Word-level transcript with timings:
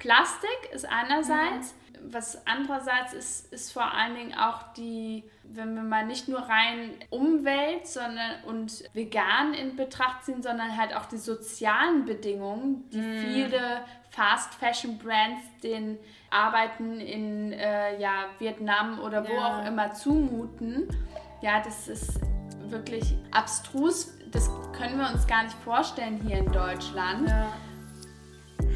Plastik 0.00 0.72
ist 0.72 0.86
einerseits, 0.86 1.74
mhm. 1.92 2.12
was 2.12 2.46
andererseits 2.46 3.12
ist, 3.12 3.52
ist 3.52 3.72
vor 3.72 3.92
allen 3.94 4.14
Dingen 4.16 4.34
auch 4.34 4.72
die, 4.72 5.22
wenn 5.44 5.74
wir 5.74 5.82
mal 5.82 6.06
nicht 6.06 6.26
nur 6.26 6.40
rein 6.40 6.90
Umwelt 7.10 7.86
sondern, 7.86 8.42
und 8.46 8.82
vegan 8.94 9.54
in 9.54 9.76
Betracht 9.76 10.24
ziehen, 10.24 10.42
sondern 10.42 10.76
halt 10.76 10.96
auch 10.96 11.04
die 11.04 11.18
sozialen 11.18 12.06
Bedingungen, 12.06 12.88
die 12.90 12.98
mhm. 12.98 13.20
viele 13.20 13.60
Fast 14.08 14.54
Fashion 14.54 14.98
Brands 14.98 15.42
den 15.62 15.98
Arbeiten 16.30 16.98
in 16.98 17.52
äh, 17.52 18.00
ja, 18.00 18.24
Vietnam 18.38 19.00
oder 19.00 19.28
wo 19.28 19.34
ja. 19.34 19.60
auch 19.60 19.66
immer 19.66 19.92
zumuten. 19.92 20.88
Ja, 21.42 21.60
das 21.62 21.88
ist 21.88 22.18
wirklich 22.68 23.14
abstrus. 23.30 24.14
Das 24.30 24.50
können 24.72 24.98
wir 24.98 25.10
uns 25.12 25.26
gar 25.26 25.42
nicht 25.42 25.56
vorstellen 25.62 26.20
hier 26.26 26.38
in 26.38 26.50
Deutschland. 26.50 27.28
Ja. 27.28 27.52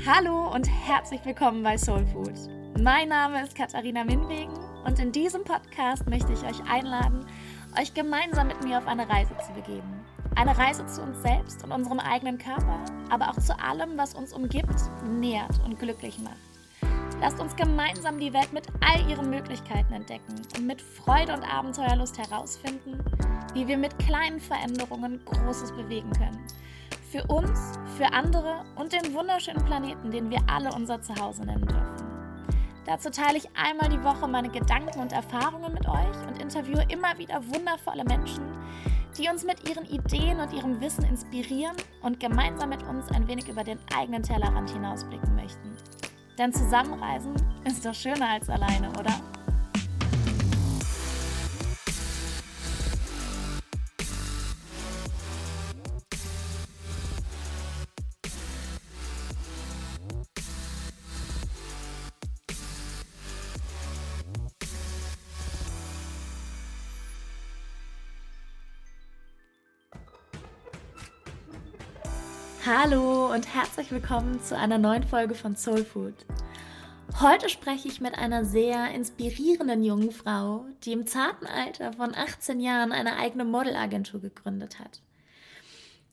Hallo 0.07 0.53
und 0.53 0.69
herzlich 0.69 1.25
willkommen 1.25 1.63
bei 1.63 1.79
Soul 1.79 2.05
Food. 2.07 2.35
Mein 2.79 3.09
Name 3.09 3.43
ist 3.43 3.55
Katharina 3.55 4.05
Minwegen 4.05 4.53
und 4.85 4.99
in 4.99 5.13
diesem 5.13 5.45
Podcast 5.45 6.07
möchte 6.07 6.31
ich 6.35 6.43
euch 6.43 6.63
einladen, 6.71 7.25
euch 7.81 7.95
gemeinsam 7.95 8.49
mit 8.49 8.63
mir 8.63 8.77
auf 8.77 8.87
eine 8.87 9.09
Reise 9.09 9.35
zu 9.39 9.55
begeben. 9.55 10.05
Eine 10.35 10.59
Reise 10.59 10.85
zu 10.85 11.01
uns 11.01 11.23
selbst 11.23 11.65
und 11.65 11.73
unserem 11.73 12.01
eigenen 12.01 12.37
Körper, 12.37 12.85
aber 13.09 13.31
auch 13.31 13.39
zu 13.39 13.59
allem, 13.59 13.97
was 13.97 14.13
uns 14.13 14.35
umgibt, 14.35 14.79
nährt 15.09 15.59
und 15.65 15.79
glücklich 15.79 16.19
macht. 16.19 16.37
Lasst 17.23 17.41
uns 17.41 17.57
gemeinsam 17.57 18.21
die 18.21 18.35
Welt 18.35 18.53
mit 18.53 18.67
all 18.83 19.09
ihren 19.09 19.31
Möglichkeiten 19.31 19.95
entdecken 19.95 20.35
und 20.55 20.67
mit 20.67 20.83
Freude 20.83 21.33
und 21.33 21.45
Abenteuerlust 21.45 22.19
herausfinden, 22.19 23.03
wie 23.55 23.67
wir 23.67 23.79
mit 23.79 23.99
kleinen 24.01 24.39
Veränderungen 24.39 25.25
Großes 25.25 25.73
bewegen 25.73 26.11
können. 26.11 26.47
Für 27.15 27.23
uns, 27.29 27.79
für 27.97 28.13
andere 28.13 28.65
und 28.75 28.93
den 28.93 29.15
wunderschönen 29.15 29.65
Planeten, 29.65 30.11
den 30.11 30.31
wir 30.31 30.41
alle 30.49 30.73
unser 30.73 31.01
Zuhause 31.01 31.45
nennen 31.45 31.65
dürfen. 31.65 32.09
Dazu 32.87 33.09
teile 33.09 33.39
ich 33.39 33.49
einmal 33.55 33.89
die 33.89 34.03
Woche 34.03 34.27
meine 34.27 34.49
Gedanken 34.49 34.99
und 34.99 35.13
Erfahrungen 35.13 35.73
mit 35.73 35.87
euch 35.87 36.27
und 36.27 36.43
interviewe 36.43 36.85
immer 36.89 37.17
wieder 37.17 37.41
wundervolle 37.55 38.03
Menschen, 38.03 38.43
die 39.17 39.29
uns 39.29 39.45
mit 39.45 39.69
ihren 39.69 39.85
Ideen 39.85 40.41
und 40.41 40.53
ihrem 40.53 40.81
Wissen 40.81 41.05
inspirieren 41.05 41.77
und 42.03 42.19
gemeinsam 42.19 42.71
mit 42.71 42.83
uns 42.83 43.09
ein 43.13 43.29
wenig 43.29 43.49
über 43.49 43.63
den 43.63 43.79
eigenen 43.97 44.25
Tellerrand 44.25 44.71
hinausblicken 44.71 45.37
möchten. 45.37 45.77
Denn 46.37 46.53
zusammenreisen 46.53 47.35
ist 47.65 47.87
doch 47.87 47.95
schöner 47.95 48.31
als 48.31 48.51
alleine, 48.51 48.91
oder? 48.99 49.15
Hallo 72.87 73.33
und 73.33 73.55
herzlich 73.55 73.91
willkommen 73.91 74.43
zu 74.43 74.59
einer 74.59 74.77
neuen 74.77 75.05
Folge 75.05 75.35
von 75.35 75.57
Soul 75.57 75.87
Food. 75.87 76.13
Heute 77.19 77.49
spreche 77.49 77.89
ich 77.89 78.03
mit 78.03 78.19
einer 78.19 78.45
sehr 78.45 78.91
inspirierenden 78.91 79.83
jungen 79.83 80.11
Frau, 80.11 80.67
die 80.83 80.93
im 80.93 81.07
zarten 81.07 81.47
Alter 81.47 81.95
von 81.95 82.15
18 82.15 82.61
Jahren 82.61 82.93
eine 82.93 83.17
eigene 83.17 83.47
Modelagentur 83.47 84.21
gegründet 84.21 84.81
hat. 84.81 85.01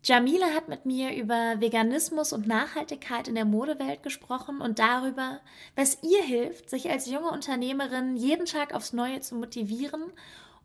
Jamila 0.02 0.46
hat 0.56 0.70
mit 0.70 0.86
mir 0.86 1.14
über 1.14 1.60
Veganismus 1.60 2.32
und 2.32 2.48
Nachhaltigkeit 2.48 3.28
in 3.28 3.36
der 3.36 3.44
Modewelt 3.44 4.02
gesprochen 4.02 4.62
und 4.62 4.80
darüber, 4.80 5.42
was 5.76 5.98
ihr 6.04 6.24
hilft, 6.24 6.70
sich 6.70 6.90
als 6.90 7.06
junge 7.06 7.32
Unternehmerin 7.32 8.16
jeden 8.16 8.46
Tag 8.46 8.74
aufs 8.74 8.94
Neue 8.94 9.20
zu 9.20 9.36
motivieren 9.36 10.04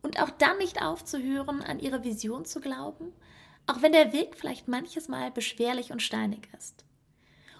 und 0.01 0.23
auch 0.23 0.29
dann 0.29 0.57
nicht 0.57 0.81
aufzuhören, 0.81 1.61
an 1.61 1.79
ihre 1.79 2.05
Vision 2.05 2.45
zu 2.45 2.61
glauben 2.61 3.11
auch 3.67 3.81
wenn 3.81 3.91
der 3.91 4.13
Weg 4.13 4.35
vielleicht 4.35 4.67
manches 4.67 5.07
Mal 5.09 5.29
beschwerlich 5.31 5.91
und 5.91 6.01
steinig 6.01 6.49
ist. 6.57 6.85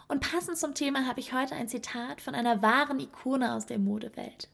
Und 0.07 0.21
passend 0.21 0.57
zum 0.57 0.73
Thema 0.73 1.05
habe 1.05 1.19
ich 1.19 1.33
heute 1.33 1.55
ein 1.55 1.67
Zitat 1.67 2.21
von 2.21 2.33
einer 2.33 2.61
wahren 2.61 2.99
Ikone 2.99 3.53
aus 3.53 3.65
der 3.65 3.77
Modewelt. 3.77 4.47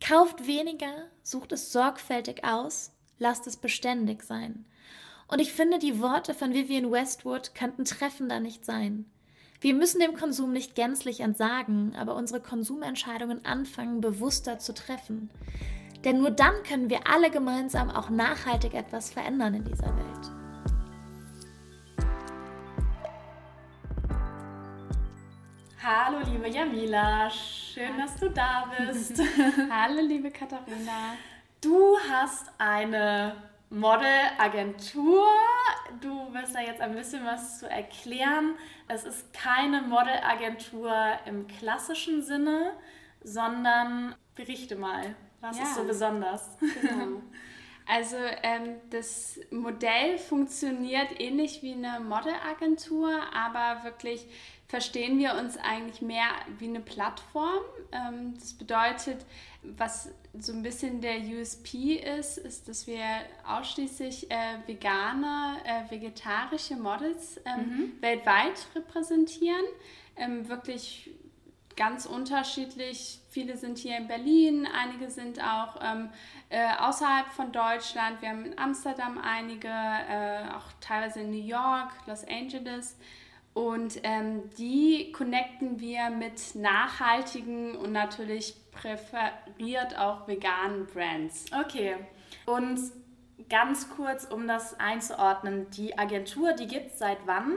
Kauft 0.00 0.46
weniger, 0.46 1.08
sucht 1.22 1.52
es 1.52 1.72
sorgfältig 1.72 2.44
aus, 2.44 2.92
lasst 3.18 3.46
es 3.46 3.58
beständig 3.58 4.22
sein. 4.22 4.64
Und 5.28 5.40
ich 5.40 5.52
finde, 5.52 5.78
die 5.78 6.00
Worte 6.00 6.32
von 6.32 6.54
Vivian 6.54 6.90
Westwood 6.90 7.54
könnten 7.54 7.84
treffender 7.84 8.40
nicht 8.40 8.64
sein. 8.64 9.06
Wir 9.60 9.74
müssen 9.74 10.00
dem 10.00 10.14
Konsum 10.14 10.52
nicht 10.52 10.74
gänzlich 10.74 11.20
entsagen, 11.20 11.94
aber 11.96 12.14
unsere 12.14 12.40
Konsumentscheidungen 12.40 13.44
anfangen, 13.44 14.00
bewusster 14.00 14.58
zu 14.58 14.72
treffen. 14.74 15.30
Denn 16.04 16.18
nur 16.18 16.30
dann 16.30 16.62
können 16.62 16.88
wir 16.88 17.06
alle 17.08 17.30
gemeinsam 17.30 17.90
auch 17.90 18.10
nachhaltig 18.10 18.74
etwas 18.74 19.10
verändern 19.10 19.54
in 19.54 19.64
dieser 19.64 19.96
Welt. 19.96 20.45
Hallo, 25.88 26.18
liebe 26.28 26.48
Jamila, 26.48 27.30
schön, 27.30 27.96
dass 27.96 28.16
du 28.16 28.28
da 28.28 28.68
bist. 28.76 29.22
Hallo, 29.70 30.00
liebe 30.00 30.32
Katharina. 30.32 31.14
Du 31.60 31.96
hast 32.10 32.50
eine 32.58 33.36
Modelagentur. 33.70 35.24
Du 36.00 36.34
wirst 36.34 36.56
da 36.56 36.60
jetzt 36.60 36.80
ein 36.80 36.92
bisschen 36.92 37.24
was 37.24 37.60
zu 37.60 37.70
erklären. 37.70 38.56
Es 38.88 39.04
ist 39.04 39.32
keine 39.32 39.80
Modelagentur 39.82 40.92
im 41.24 41.46
klassischen 41.46 42.20
Sinne, 42.20 42.72
sondern 43.22 44.16
berichte 44.34 44.74
mal, 44.74 45.14
was 45.40 45.56
ja, 45.56 45.62
ist 45.62 45.76
so 45.76 45.84
besonders? 45.84 46.58
Genau. 46.58 47.22
Also 47.88 48.16
ähm, 48.42 48.80
das 48.90 49.38
Modell 49.52 50.18
funktioniert 50.18 51.20
ähnlich 51.20 51.62
wie 51.62 51.72
eine 51.72 52.00
Modelagentur, 52.00 53.12
aber 53.32 53.84
wirklich 53.84 54.26
verstehen 54.68 55.18
wir 55.18 55.34
uns 55.34 55.56
eigentlich 55.56 56.02
mehr 56.02 56.28
wie 56.58 56.68
eine 56.68 56.80
Plattform. 56.80 57.60
Ähm, 57.92 58.34
das 58.38 58.54
bedeutet, 58.54 59.24
was 59.62 60.10
so 60.38 60.52
ein 60.52 60.62
bisschen 60.62 61.00
der 61.00 61.20
USP 61.20 61.94
ist, 61.94 62.38
ist, 62.38 62.68
dass 62.68 62.86
wir 62.86 63.04
ausschließlich 63.46 64.30
äh, 64.30 64.58
vegane, 64.66 65.58
äh, 65.64 65.90
vegetarische 65.90 66.76
Models 66.76 67.40
ähm, 67.44 67.60
mhm. 67.60 67.92
weltweit 68.02 68.66
repräsentieren. 68.74 69.64
Ähm, 70.16 70.48
wirklich 70.48 71.10
ganz 71.76 72.06
unterschiedlich. 72.06 73.20
Viele 73.28 73.56
sind 73.56 73.78
hier 73.78 73.98
in 73.98 74.08
Berlin, 74.08 74.66
einige 74.66 75.10
sind 75.10 75.42
auch 75.42 75.78
äh, 76.48 76.68
außerhalb 76.78 77.28
von 77.32 77.52
Deutschland. 77.52 78.22
Wir 78.22 78.30
haben 78.30 78.46
in 78.46 78.58
Amsterdam 78.58 79.18
einige, 79.18 79.68
äh, 79.68 80.48
auch 80.56 80.72
teilweise 80.80 81.20
in 81.20 81.30
New 81.30 81.46
York, 81.46 81.92
Los 82.06 82.24
Angeles. 82.26 82.96
Und 83.56 84.00
ähm, 84.02 84.50
die 84.58 85.12
connecten 85.12 85.80
wir 85.80 86.10
mit 86.10 86.54
nachhaltigen 86.56 87.74
und 87.74 87.90
natürlich 87.90 88.54
präferiert 88.70 89.98
auch 89.98 90.28
veganen 90.28 90.86
Brands. 90.86 91.46
Okay. 91.58 91.94
Und 92.44 92.78
ganz 93.48 93.88
kurz, 93.88 94.26
um 94.26 94.46
das 94.46 94.78
einzuordnen, 94.78 95.70
die 95.70 95.96
Agentur, 95.96 96.52
die 96.52 96.66
gibt 96.66 96.88
es 96.88 96.98
seit 96.98 97.16
wann? 97.24 97.54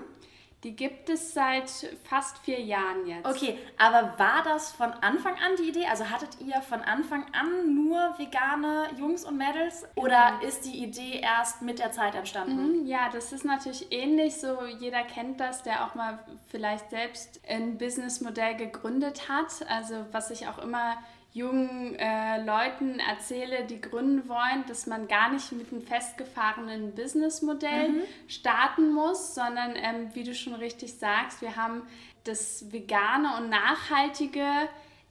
Die 0.64 0.76
gibt 0.76 1.10
es 1.10 1.34
seit 1.34 1.70
fast 2.04 2.38
vier 2.40 2.60
Jahren 2.60 3.08
jetzt. 3.08 3.26
Okay, 3.26 3.58
aber 3.78 4.20
war 4.20 4.44
das 4.44 4.74
von 4.74 4.92
Anfang 4.92 5.36
an 5.36 5.56
die 5.58 5.70
Idee? 5.70 5.86
Also 5.86 6.10
hattet 6.10 6.42
ihr 6.42 6.62
von 6.62 6.82
Anfang 6.82 7.26
an 7.32 7.74
nur 7.74 7.98
vegane 8.18 8.90
Jungs 8.98 9.24
und 9.24 9.38
Mädels? 9.38 9.86
Oder 9.96 10.34
mhm. 10.34 10.42
ist 10.42 10.66
die 10.66 10.84
Idee 10.84 11.22
erst 11.22 11.62
mit 11.62 11.80
der 11.80 11.94
Zeit 11.94 12.14
entstanden? 12.14 12.82
Mhm, 12.82 12.86
ja, 12.86 13.10
das 13.10 13.32
ist 13.32 13.46
natürlich 13.46 13.90
ähnlich. 13.92 14.36
So 14.36 14.66
jeder 14.66 15.04
kennt 15.04 15.40
das, 15.40 15.64
der 15.64 15.86
auch 15.86 15.96
mal 15.96 16.20
vielleicht 16.50 16.90
selbst 16.90 17.40
ein 17.48 17.78
Businessmodell 17.78 18.58
gegründet 18.58 19.30
hat. 19.30 19.66
Also 19.70 20.06
was 20.12 20.30
ich 20.30 20.48
auch 20.48 20.58
immer 20.58 20.98
jungen 21.32 21.96
äh, 21.96 22.44
Leuten 22.44 23.00
erzähle, 23.00 23.66
die 23.66 23.80
gründen 23.80 24.28
wollen, 24.28 24.66
dass 24.68 24.88
man 24.88 25.08
gar 25.08 25.32
nicht 25.32 25.52
mit 25.52 25.72
einem 25.72 25.82
festgefahrenen 25.82 26.96
Businessmodell 26.96 27.90
mhm. 27.90 28.02
starten 28.28 28.94
muss, 28.94 29.36
sondern 29.36 29.76
ähm, 29.76 30.10
wie 30.14 30.24
du 30.24 30.34
schon 30.34 30.56
richtig 30.56 30.94
sagst, 30.96 31.42
wir 31.42 31.56
haben 31.56 31.84
das 32.24 32.72
vegane 32.72 33.38
und 33.38 33.50
nachhaltige 33.50 34.46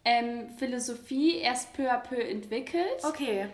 ähm, 0.04 0.48
Philosophie 0.56 1.36
erst 1.36 1.72
peu 1.74 1.90
à 1.90 1.98
peu 1.98 2.16
entwickelt. 2.16 3.04
Okay. 3.04 3.46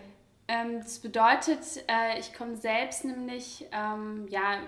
Ähm, 0.47 0.79
das 0.81 0.99
bedeutet, 0.99 1.61
äh, 1.87 2.19
ich 2.19 2.31
komme 2.33 2.55
selbst 2.55 3.03
nämlich, 3.03 3.65
ähm, 3.71 4.27
ja, 4.29 4.59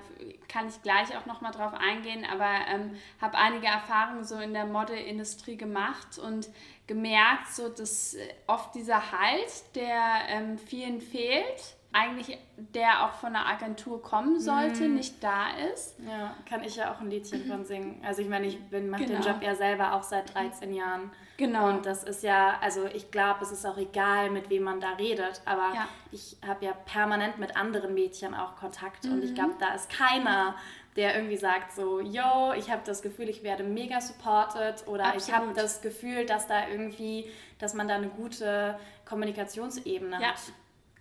kann 0.47 0.68
ich 0.68 0.81
gleich 0.81 1.15
auch 1.15 1.27
nochmal 1.27 1.51
drauf 1.51 1.74
eingehen, 1.75 2.25
aber 2.25 2.50
ähm, 2.74 2.97
habe 3.21 3.38
einige 3.38 3.68
Erfahrungen 3.68 4.24
so 4.24 4.39
in 4.39 4.53
der 4.53 4.65
Modeindustrie 4.65 5.56
gemacht 5.56 6.18
und 6.18 6.50
gemerkt, 6.88 7.50
so 7.50 7.69
dass 7.69 8.15
äh, 8.15 8.27
oft 8.47 8.74
dieser 8.74 9.12
Halt, 9.12 9.75
der 9.75 10.01
ähm, 10.29 10.57
vielen 10.57 11.00
fehlt, 11.00 11.75
eigentlich 11.94 12.39
der 12.57 13.06
auch 13.06 13.13
von 13.13 13.33
der 13.33 13.45
Agentur 13.45 14.01
kommen 14.01 14.39
sollte, 14.39 14.88
mm. 14.88 14.95
nicht 14.95 15.24
da 15.24 15.51
ist. 15.74 15.95
Ja, 16.07 16.35
kann 16.50 16.63
ich 16.63 16.75
ja 16.75 16.91
auch 16.91 17.01
ein 17.01 17.09
Liedchen 17.09 17.45
von 17.45 17.65
singen. 17.65 18.01
Also 18.03 18.21
ich 18.24 18.29
meine, 18.29 18.47
ich 18.47 18.59
bin 18.69 18.89
mache 18.89 19.06
genau. 19.06 19.19
den 19.19 19.27
Job 19.27 19.41
ja 19.44 19.56
selber 19.56 19.94
auch 19.94 20.03
seit 20.03 20.33
13 20.33 20.74
Jahren. 20.74 21.12
Genau. 21.38 21.69
Und 21.69 21.86
das 21.86 22.04
ist 22.04 22.24
ja, 22.24 22.57
also 22.62 22.86
ich 22.88 23.12
glaube, 23.12 23.44
es 23.44 23.51
ist 23.51 23.66
auch 23.66 23.78
egal, 23.78 24.31
mit 24.31 24.50
wem 24.50 24.63
man 24.63 24.81
da 24.81 24.94
redet, 24.94 25.42
aber 25.45 25.72
ja. 25.75 25.88
ich 26.12 26.36
habe 26.45 26.66
ja 26.66 26.74
permanent 26.74 27.38
mit 27.38 27.56
anderen 27.56 27.94
Mädchen 27.94 28.34
auch 28.34 28.56
Kontakt 28.56 29.06
mhm. 29.06 29.13
und 29.13 29.24
ich 29.24 29.31
mhm. 29.31 29.36
glaube, 29.36 29.54
da 29.60 29.75
ist 29.75 29.89
keiner, 29.92 30.56
der 30.95 31.16
irgendwie 31.16 31.38
sagt 31.38 31.74
so, 31.74 32.00
yo, 32.00 32.54
ich 32.57 32.72
habe 32.72 32.81
das 32.84 33.04
Gefühl, 33.04 33.30
ich 33.30 33.44
werde 33.44 33.63
mega 33.63 34.01
supported 34.01 34.88
oder 34.88 35.06
Absolut. 35.06 35.28
ich 35.28 35.34
habe 35.34 35.54
das 35.54 35.81
Gefühl, 35.81 36.25
dass 36.25 36.48
da 36.48 36.68
irgendwie, 36.69 37.30
dass 37.60 37.75
man 37.75 37.88
da 37.88 37.95
eine 37.95 38.10
gute 38.10 38.80
Kommunikationsebene 39.06 40.19
ja. 40.19 40.30
hat. 40.30 40.39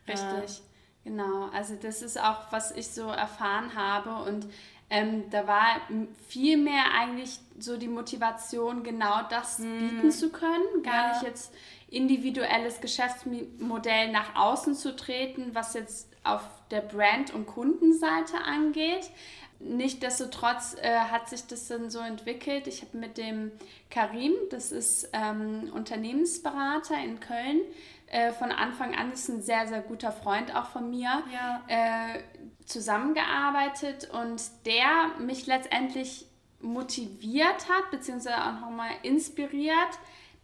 Richtig. 0.06 0.62
Genau, 1.03 1.49
also 1.55 1.77
das 1.81 2.03
ist 2.03 2.21
auch, 2.21 2.50
was 2.50 2.73
ich 2.73 2.88
so 2.88 3.09
erfahren 3.09 3.75
habe 3.77 4.29
und 4.29 4.47
ähm, 4.88 5.29
da 5.31 5.47
war 5.47 5.81
viel 6.29 6.56
mehr 6.56 6.85
eigentlich 6.99 7.41
so 7.59 7.77
die 7.77 7.88
Motivation, 7.88 8.83
genau 8.83 9.23
das 9.29 9.59
mhm. 9.59 9.79
bieten 9.79 10.11
zu 10.11 10.31
können, 10.31 10.83
gar 10.83 10.94
ja. 10.94 11.12
nicht 11.12 11.23
jetzt 11.23 11.55
individuelles 11.88 12.81
Geschäftsmodell 12.81 14.11
nach 14.12 14.35
außen 14.37 14.75
zu 14.75 14.94
treten, 14.94 15.55
was 15.55 15.75
jetzt 15.75 16.09
auf 16.25 16.43
der 16.71 16.81
Brand- 16.81 17.33
und 17.33 17.47
Kundenseite 17.47 18.38
angeht. 18.44 19.11
Nichtsdestotrotz 19.59 20.77
äh, 20.81 20.97
hat 20.97 21.31
sich 21.31 21.47
das 21.47 21.67
dann 21.69 21.88
so 21.88 22.00
entwickelt. 22.00 22.67
Ich 22.67 22.83
habe 22.83 22.99
mit 22.99 23.17
dem 23.17 23.53
Karim, 23.91 24.35
das 24.50 24.71
ist 24.71 25.09
ähm, 25.12 25.71
Unternehmensberater 25.73 26.99
in 27.03 27.21
Köln, 27.21 27.62
äh, 28.09 28.33
von 28.33 28.53
Anfang 28.53 28.94
an 28.94 29.12
ist 29.12 29.29
ein 29.29 29.43
sehr, 29.43 29.67
sehr 29.67 29.81
guter 29.81 30.12
Freund 30.12 30.55
auch 30.55 30.67
von 30.67 30.91
mir, 30.91 31.23
ja. 31.33 31.62
äh, 31.67 32.21
zusammengearbeitet 32.67 34.11
und 34.11 34.43
der 34.67 35.13
mich 35.19 35.47
letztendlich 35.47 36.27
motiviert 36.61 37.69
hat, 37.69 37.91
beziehungsweise 37.91 38.37
auch 38.37 38.61
nochmal 38.61 38.91
inspiriert, 39.03 39.99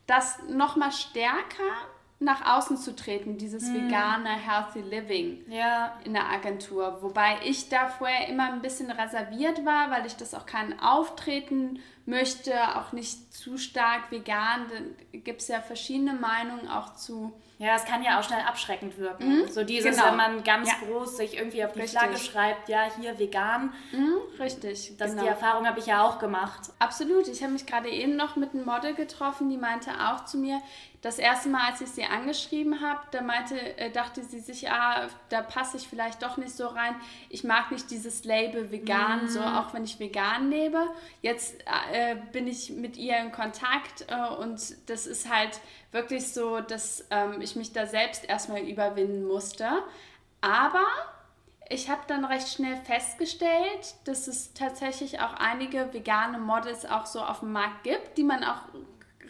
das 0.07 0.39
nochmal 0.49 0.93
stärker 0.93 1.63
nach 2.23 2.57
außen 2.57 2.77
zu 2.77 2.95
treten, 2.95 3.37
dieses 3.37 3.67
hm. 3.67 3.89
vegane 3.89 4.29
Healthy 4.29 4.81
Living 4.81 5.45
ja. 5.49 5.99
in 6.05 6.13
der 6.13 6.31
Agentur. 6.31 6.99
Wobei 7.03 7.39
ich 7.45 7.69
da 7.69 7.89
vorher 7.89 8.29
immer 8.29 8.53
ein 8.53 8.63
bisschen 8.63 8.91
reserviert 8.91 9.65
war, 9.65 9.91
weil 9.91 10.07
ich 10.07 10.17
das 10.17 10.35
auch 10.35 10.47
kein 10.47 10.79
Auftreten 10.81 11.81
möchte, 12.07 12.53
auch 12.77 12.93
nicht 12.93 13.35
zu 13.35 13.59
stark 13.59 14.11
vegan. 14.11 14.67
Da 15.13 15.19
gibt 15.19 15.41
es 15.41 15.49
ja 15.49 15.61
verschiedene 15.61 16.15
Meinungen 16.15 16.69
auch 16.69 16.95
zu 16.95 17.33
ja, 17.62 17.76
es 17.76 17.85
kann 17.85 18.03
ja 18.03 18.19
auch 18.19 18.25
schnell 18.25 18.41
abschreckend 18.41 18.99
wirken. 18.99 19.43
Mhm. 19.43 19.49
So 19.49 19.62
dieses, 19.62 19.97
genau. 19.97 20.09
wenn 20.09 20.17
man 20.17 20.43
ganz 20.43 20.69
ja. 20.69 20.75
groß 20.85 21.17
sich 21.17 21.37
irgendwie 21.37 21.64
auf 21.64 21.73
die 21.73 21.82
Richtig. 21.82 21.97
Flagge 21.97 22.19
schreibt, 22.19 22.69
ja, 22.69 22.91
hier 22.99 23.17
vegan. 23.20 23.73
Mhm. 23.93 24.17
Richtig. 24.41 24.97
Das, 24.99 25.12
genau. 25.12 25.23
Die 25.23 25.29
Erfahrung 25.29 25.64
habe 25.64 25.79
ich 25.79 25.87
ja 25.87 26.03
auch 26.03 26.19
gemacht. 26.19 26.73
Absolut. 26.81 27.29
Ich 27.29 27.41
habe 27.41 27.53
mich 27.53 27.64
gerade 27.64 27.88
eben 27.88 28.17
noch 28.17 28.35
mit 28.35 28.53
einem 28.53 28.64
Model 28.64 28.94
getroffen, 28.94 29.49
die 29.49 29.59
meinte 29.59 29.91
auch 29.93 30.25
zu 30.25 30.38
mir, 30.38 30.61
das 31.03 31.19
erste 31.19 31.49
Mal, 31.49 31.73
als 31.73 31.81
ich 31.81 31.91
sie 31.91 32.05
angeschrieben 32.05 32.81
habe, 32.81 33.01
da 33.11 33.23
meinte, 33.23 33.57
äh, 33.77 33.91
dachte 33.91 34.23
sie 34.23 34.39
sich, 34.39 34.71
ah, 34.71 35.09
da 35.31 35.43
passe 35.43 35.77
ich 35.77 35.89
vielleicht 35.89 36.23
doch 36.23 36.37
nicht 36.37 36.57
so 36.57 36.69
rein. 36.69 36.95
Ich 37.29 37.43
mag 37.43 37.73
nicht 37.73 37.91
dieses 37.91 38.25
Label 38.25 38.71
vegan, 38.71 39.25
mm. 39.25 39.29
so 39.29 39.41
auch 39.41 39.75
wenn 39.75 39.83
ich 39.83 39.99
vegan 39.99 40.49
lebe. 40.49 40.87
Jetzt 41.21 41.61
äh, 41.93 42.15
bin 42.31 42.47
ich 42.47 42.71
mit 42.71 42.97
ihr 42.97 43.19
in 43.19 43.33
Kontakt 43.33 44.07
äh, 44.09 44.35
und 44.41 44.61
das 44.89 45.09
ist 45.09 45.29
halt 45.29 45.61
wirklich 45.91 46.33
so, 46.33 46.61
dass 46.61 47.05
ähm, 47.11 47.41
ich 47.41 47.57
mich 47.57 47.73
da 47.73 47.87
selbst 47.87 48.25
erstmal 48.25 48.61
überwinden 48.61 49.27
musste. 49.27 49.69
Aber 50.41 50.87
ich 51.69 51.91
habe 51.91 52.03
dann 52.07 52.25
recht 52.25 52.49
schnell 52.49 52.77
festgestellt, 52.77 53.95
dass 54.05 54.29
es 54.29 54.55
tatsächlich 54.55 55.21
auch 55.21 55.35
einige 55.35 55.93
vegane 55.93 56.39
Models 56.39 56.87
auch 56.87 57.07
so 57.07 57.21
auf 57.21 57.41
dem 57.41 57.51
Markt 57.51 57.83
gibt, 57.83 58.19
die 58.19 58.25
man 58.25 58.45
auch 58.45 58.61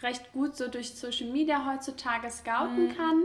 recht 0.03 0.33
gut 0.33 0.57
so 0.57 0.69
durch 0.69 0.95
Social 0.95 1.29
Media 1.29 1.67
heutzutage 1.67 2.31
scouten 2.31 2.89
mhm. 2.89 2.97
kann. 2.97 3.25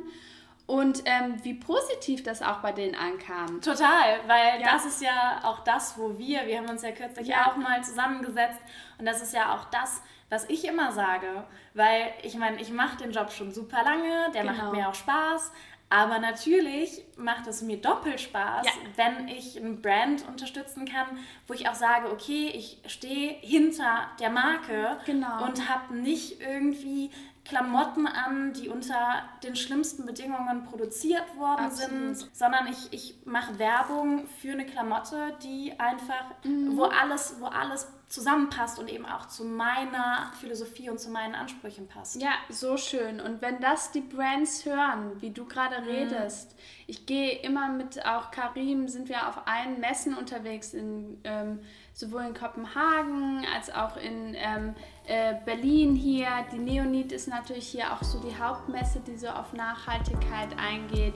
Und 0.66 1.04
ähm, 1.06 1.38
wie 1.44 1.54
positiv 1.54 2.24
das 2.24 2.42
auch 2.42 2.58
bei 2.58 2.74
denen 2.74 2.94
ankam. 2.94 3.62
Total, 3.62 4.20
weil 4.28 4.60
ja. 4.60 4.74
das 4.74 4.86
ist 4.86 5.02
ja 5.02 5.40
auch 5.44 5.60
das, 5.64 5.98
wo 5.98 6.18
wir, 6.18 6.46
wir 6.46 6.58
haben 6.58 6.70
uns 6.70 6.82
ja 6.82 6.92
kürzlich 6.92 7.30
ja. 7.30 7.48
auch 7.48 7.56
mal 7.56 7.82
zusammengesetzt 7.86 8.60
und 8.98 9.06
das 9.06 9.22
ist 9.22 9.34
ja 9.34 9.56
auch 9.56 9.64
das, 9.72 10.02
was 10.30 10.50
ich 10.50 10.68
immer 10.68 10.92
sage, 10.92 11.46
weil 11.74 12.12
ich 12.22 12.36
meine, 12.36 12.60
ich 12.60 12.70
mache 12.70 12.98
den 12.98 13.12
Job 13.12 13.32
schon 13.32 13.54
super 13.54 13.82
lange, 13.84 14.30
der 14.34 14.44
genau. 14.44 14.54
macht 14.54 14.74
mir 14.74 14.90
auch 14.90 14.96
Spaß, 14.96 15.54
aber 15.90 16.20
natürlich 16.20 17.06
macht 17.16 17.48
es 17.48 17.62
mir 17.62 17.78
doppelt 17.78 18.20
Spaß, 18.20 18.66
ja. 18.66 18.72
wenn 18.96 19.28
ich 19.30 19.56
ein 19.58 19.82
Brand 19.82 20.28
unterstützen 20.28 20.86
kann, 20.86 21.08
wo 21.48 21.54
ich 21.54 21.70
auch 21.70 21.76
sage, 21.76 22.12
okay, 22.12 22.52
ich 22.54 22.80
stehe 22.88 23.36
hinter 23.40 24.08
der 24.20 24.30
Marke 24.30 24.98
genau. 25.06 25.46
und 25.46 25.70
habe 25.70 25.96
nicht 25.96 26.42
irgendwie 26.42 27.10
Klamotten 27.46 28.06
an, 28.08 28.52
die 28.52 28.68
unter 28.68 29.24
den 29.42 29.56
schlimmsten 29.56 30.06
Bedingungen 30.06 30.66
produziert 30.66 31.38
worden 31.38 31.66
Absolut. 31.66 32.18
sind, 32.18 32.36
sondern 32.36 32.68
ich, 32.68 32.92
ich 32.92 33.16
mache 33.24 33.58
Werbung 33.58 34.28
für 34.42 34.52
eine 34.52 34.66
Klamotte, 34.66 35.34
die 35.42 35.80
einfach, 35.80 36.26
mhm. 36.44 36.76
wo 36.76 36.84
alles, 36.84 37.36
wo 37.40 37.46
alles 37.46 37.88
zusammenpasst 38.10 38.80
und 38.80 38.90
eben 38.90 39.06
auch 39.06 39.28
zu 39.28 39.44
meiner 39.44 40.32
Philosophie 40.40 40.90
und 40.90 40.98
zu 40.98 41.10
meinen 41.10 41.36
Ansprüchen 41.36 41.88
passt. 41.88 42.22
Ja, 42.22 42.32
so 42.50 42.78
schön. 42.78 43.20
Und 43.20 43.42
wenn 43.42 43.60
das 43.60 43.92
die 43.92 44.02
Brands 44.02 44.66
hören, 44.66 45.22
wie 45.22 45.32
du 45.32 45.46
gerade 45.46 45.82
mhm. 45.82 45.88
redest, 45.88 46.56
ich 46.88 47.06
gehe 47.06 47.40
immer 47.40 47.68
mit 47.68 48.06
auch 48.06 48.32
Karim, 48.32 48.88
sind 48.88 49.10
wir 49.10 49.28
auf 49.28 49.46
allen 49.46 49.82
Messen 49.82 50.14
unterwegs, 50.14 50.74
in, 50.74 51.20
ähm, 51.26 51.60
sowohl 51.94 52.22
in 52.22 52.34
Kopenhagen 52.34 53.46
als 53.54 53.70
auch 53.70 53.98
in 53.98 54.36
ähm, 54.36 54.74
äh, 55.06 55.36
Berlin 55.44 55.94
hier. 55.94 56.30
Die 56.54 56.60
Neonit 56.60 57.12
ist 57.12 57.28
natürlich 57.28 57.68
hier 57.68 57.92
auch 57.92 58.04
so 58.04 58.20
die 58.22 58.40
Hauptmesse, 58.40 59.02
die 59.06 59.18
so 59.18 59.28
auf 59.28 59.52
Nachhaltigkeit 59.52 60.58
eingeht. 60.58 61.16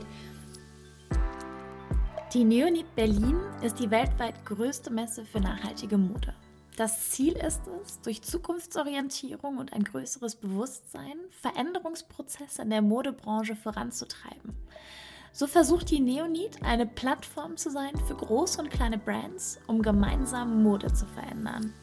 Die 2.34 2.44
Neonit 2.44 2.94
Berlin 2.94 3.40
ist 3.62 3.78
die 3.78 3.90
weltweit 3.90 4.44
größte 4.44 4.90
Messe 4.90 5.24
für 5.24 5.40
nachhaltige 5.40 5.96
Mode. 5.96 6.34
Das 6.76 7.10
Ziel 7.10 7.34
ist 7.34 7.60
es, 7.84 8.00
durch 8.00 8.22
Zukunftsorientierung 8.22 9.58
und 9.58 9.74
ein 9.74 9.84
größeres 9.84 10.36
Bewusstsein 10.36 11.18
Veränderungsprozesse 11.42 12.62
in 12.62 12.70
der 12.70 12.80
Modebranche 12.80 13.56
voranzutreiben. 13.56 14.56
So 15.32 15.46
versucht 15.46 15.90
die 15.90 16.00
Neonit 16.00 16.62
eine 16.62 16.86
Plattform 16.86 17.58
zu 17.58 17.70
sein 17.70 17.94
für 18.06 18.14
große 18.14 18.58
und 18.58 18.70
kleine 18.70 18.96
Brands, 18.96 19.58
um 19.66 19.82
gemeinsam 19.82 20.62
Mode 20.62 20.92
zu 20.94 21.04
verändern. 21.06 21.74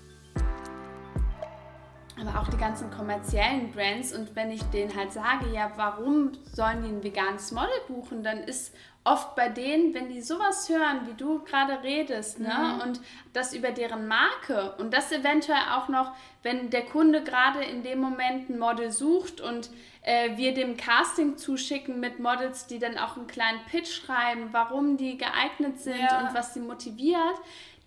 Aber 2.19 2.41
auch 2.41 2.47
die 2.49 2.57
ganzen 2.57 2.89
kommerziellen 2.89 3.71
Brands 3.71 4.13
und 4.13 4.35
wenn 4.35 4.51
ich 4.51 4.63
denen 4.71 4.93
halt 4.95 5.13
sage, 5.13 5.53
ja, 5.53 5.71
warum 5.75 6.31
sollen 6.51 6.81
die 6.81 6.89
ein 6.89 7.03
veganes 7.03 7.51
Model 7.51 7.69
buchen, 7.87 8.23
dann 8.23 8.39
ist 8.39 8.73
oft 9.03 9.35
bei 9.35 9.49
denen, 9.49 9.93
wenn 9.93 10.09
die 10.09 10.21
sowas 10.21 10.69
hören, 10.69 11.07
wie 11.07 11.13
du 11.13 11.39
gerade 11.43 11.81
redest, 11.83 12.39
ne, 12.39 12.53
mhm. 12.53 12.81
und 12.81 13.01
das 13.33 13.53
über 13.53 13.71
deren 13.71 14.07
Marke 14.07 14.75
und 14.77 14.93
das 14.93 15.11
eventuell 15.11 15.63
auch 15.71 15.87
noch, 15.87 16.11
wenn 16.43 16.69
der 16.69 16.85
Kunde 16.85 17.23
gerade 17.23 17.63
in 17.63 17.81
dem 17.81 17.99
Moment 17.99 18.49
ein 18.49 18.59
Model 18.59 18.91
sucht 18.91 19.41
und 19.41 19.69
äh, 20.03 20.37
wir 20.37 20.53
dem 20.53 20.77
Casting 20.77 21.37
zuschicken 21.37 21.99
mit 21.99 22.19
Models, 22.19 22.67
die 22.67 22.79
dann 22.79 22.97
auch 22.97 23.15
einen 23.15 23.27
kleinen 23.27 23.61
Pitch 23.65 23.89
schreiben, 23.89 24.49
warum 24.51 24.97
die 24.97 25.17
geeignet 25.17 25.79
sind 25.79 25.99
ja. 25.99 26.19
und 26.19 26.35
was 26.35 26.53
sie 26.53 26.59
motiviert, 26.59 27.35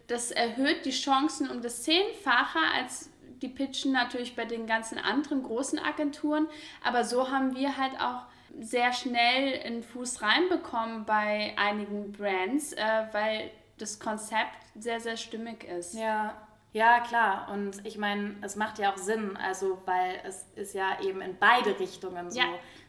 das 0.09 0.31
erhöht 0.31 0.85
die 0.85 0.91
Chancen 0.91 1.49
um 1.51 1.63
das 1.63 1.83
Zehnfache 1.83 2.59
als 2.75 3.11
die 3.43 3.49
pitchen 3.49 3.93
natürlich 3.93 4.37
bei 4.37 4.45
den 4.45 4.67
ganzen 4.67 4.99
anderen 4.99 5.43
großen 5.43 5.79
Agenturen, 5.79 6.47
aber 6.85 7.05
so 7.05 7.31
haben 7.31 7.57
wir 7.57 7.77
halt 7.77 8.01
auch 8.01 8.23
sehr 8.61 8.93
schnell 8.93 9.61
einen 9.65 9.83
Fuß 9.83 10.23
reinbekommen 10.23 11.05
bei 11.05 11.55
einigen 11.57 12.13
Brands, 12.13 12.73
äh, 12.73 12.83
weil 13.13 13.51
das 13.79 13.99
Konzept 13.99 14.57
sehr, 14.79 15.01
sehr 15.01 15.17
stimmig 15.17 15.65
ist. 15.65 15.95
Ja, 15.95 16.37
ja, 16.73 17.01
klar. 17.01 17.49
Und 17.53 17.85
ich 17.85 17.99
meine, 17.99 18.37
es 18.43 18.57
macht 18.57 18.79
ja 18.79 18.93
auch 18.93 18.97
Sinn, 18.97 19.37
also 19.37 19.79
weil 19.85 20.21
es 20.25 20.47
ist 20.57 20.75
ja 20.75 21.01
eben 21.03 21.21
in 21.21 21.37
beide 21.39 21.79
Richtungen 21.79 22.31
so, 22.31 22.39
ja. 22.39 22.47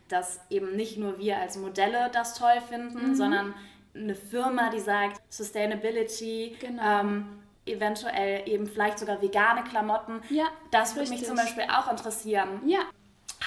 dass 0.08 0.40
eben 0.50 0.76
nicht 0.76 0.98
nur 0.98 1.18
wir 1.18 1.38
als 1.38 1.58
Modelle 1.58 2.10
das 2.14 2.38
toll 2.38 2.62
finden, 2.70 3.10
mhm. 3.10 3.16
sondern 3.16 3.54
eine 3.96 4.16
Firma, 4.16 4.70
die 4.70 4.80
sagt, 4.80 5.22
Sustainability, 5.30 6.56
genau. 6.60 7.02
ähm, 7.02 7.44
eventuell 7.66 8.48
eben 8.48 8.68
vielleicht 8.68 9.00
sogar 9.00 9.22
vegane 9.22 9.64
Klamotten. 9.64 10.22
Ja, 10.30 10.46
das 10.72 10.96
würde 10.96 11.10
mich 11.10 11.26
zum 11.26 11.36
Beispiel 11.36 11.64
auch 11.64 11.90
interessieren. 11.90 12.62
Ja. 12.66 12.80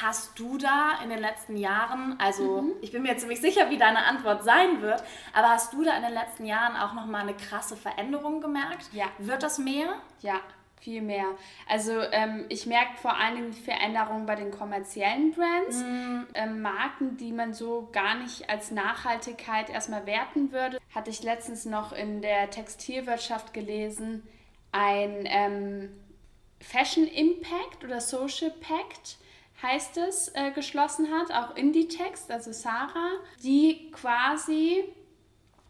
Hast 0.02 0.38
du 0.38 0.58
da 0.58 0.98
in 1.02 1.08
den 1.08 1.20
letzten 1.20 1.56
Jahren, 1.56 2.18
also 2.18 2.62
mhm. 2.62 2.72
ich 2.82 2.92
bin 2.92 3.02
mir 3.02 3.16
ziemlich 3.16 3.40
sicher, 3.40 3.70
wie 3.70 3.78
deine 3.78 4.04
Antwort 4.04 4.44
sein 4.44 4.82
wird, 4.82 5.02
aber 5.32 5.50
hast 5.50 5.72
du 5.72 5.82
da 5.82 5.96
in 5.96 6.02
den 6.02 6.12
letzten 6.12 6.44
Jahren 6.44 6.76
auch 6.76 6.92
nochmal 6.92 7.22
eine 7.22 7.34
krasse 7.34 7.76
Veränderung 7.76 8.40
gemerkt? 8.40 8.90
Ja. 8.92 9.06
Wird 9.18 9.42
das 9.42 9.58
mehr? 9.58 9.94
Ja, 10.20 10.40
viel 10.80 11.02
mehr. 11.02 11.26
Also 11.68 12.00
ähm, 12.12 12.44
ich 12.48 12.66
merke 12.66 12.96
vor 12.96 13.16
allen 13.16 13.36
Dingen 13.36 13.52
Veränderungen 13.52 14.26
bei 14.26 14.34
den 14.34 14.50
kommerziellen 14.50 15.32
Brands, 15.32 15.78
mm. 15.78 16.26
ähm, 16.34 16.62
Marken, 16.62 17.16
die 17.16 17.32
man 17.32 17.54
so 17.54 17.88
gar 17.92 18.16
nicht 18.16 18.50
als 18.50 18.70
Nachhaltigkeit 18.70 19.70
erstmal 19.70 20.06
werten 20.06 20.52
würde. 20.52 20.78
Hatte 20.94 21.10
ich 21.10 21.22
letztens 21.22 21.64
noch 21.64 21.92
in 21.92 22.22
der 22.22 22.50
Textilwirtschaft 22.50 23.54
gelesen, 23.54 24.22
ein 24.72 25.24
ähm, 25.24 25.90
Fashion 26.60 27.06
Impact 27.06 27.82
oder 27.82 28.00
Social 28.00 28.50
Pact 28.50 29.16
heißt 29.66 29.96
es, 29.98 30.28
äh, 30.34 30.50
geschlossen 30.52 31.08
hat, 31.10 31.32
auch 31.32 31.56
Inditex, 31.56 32.30
also 32.30 32.52
Sarah, 32.52 33.12
die 33.42 33.90
quasi 33.90 34.84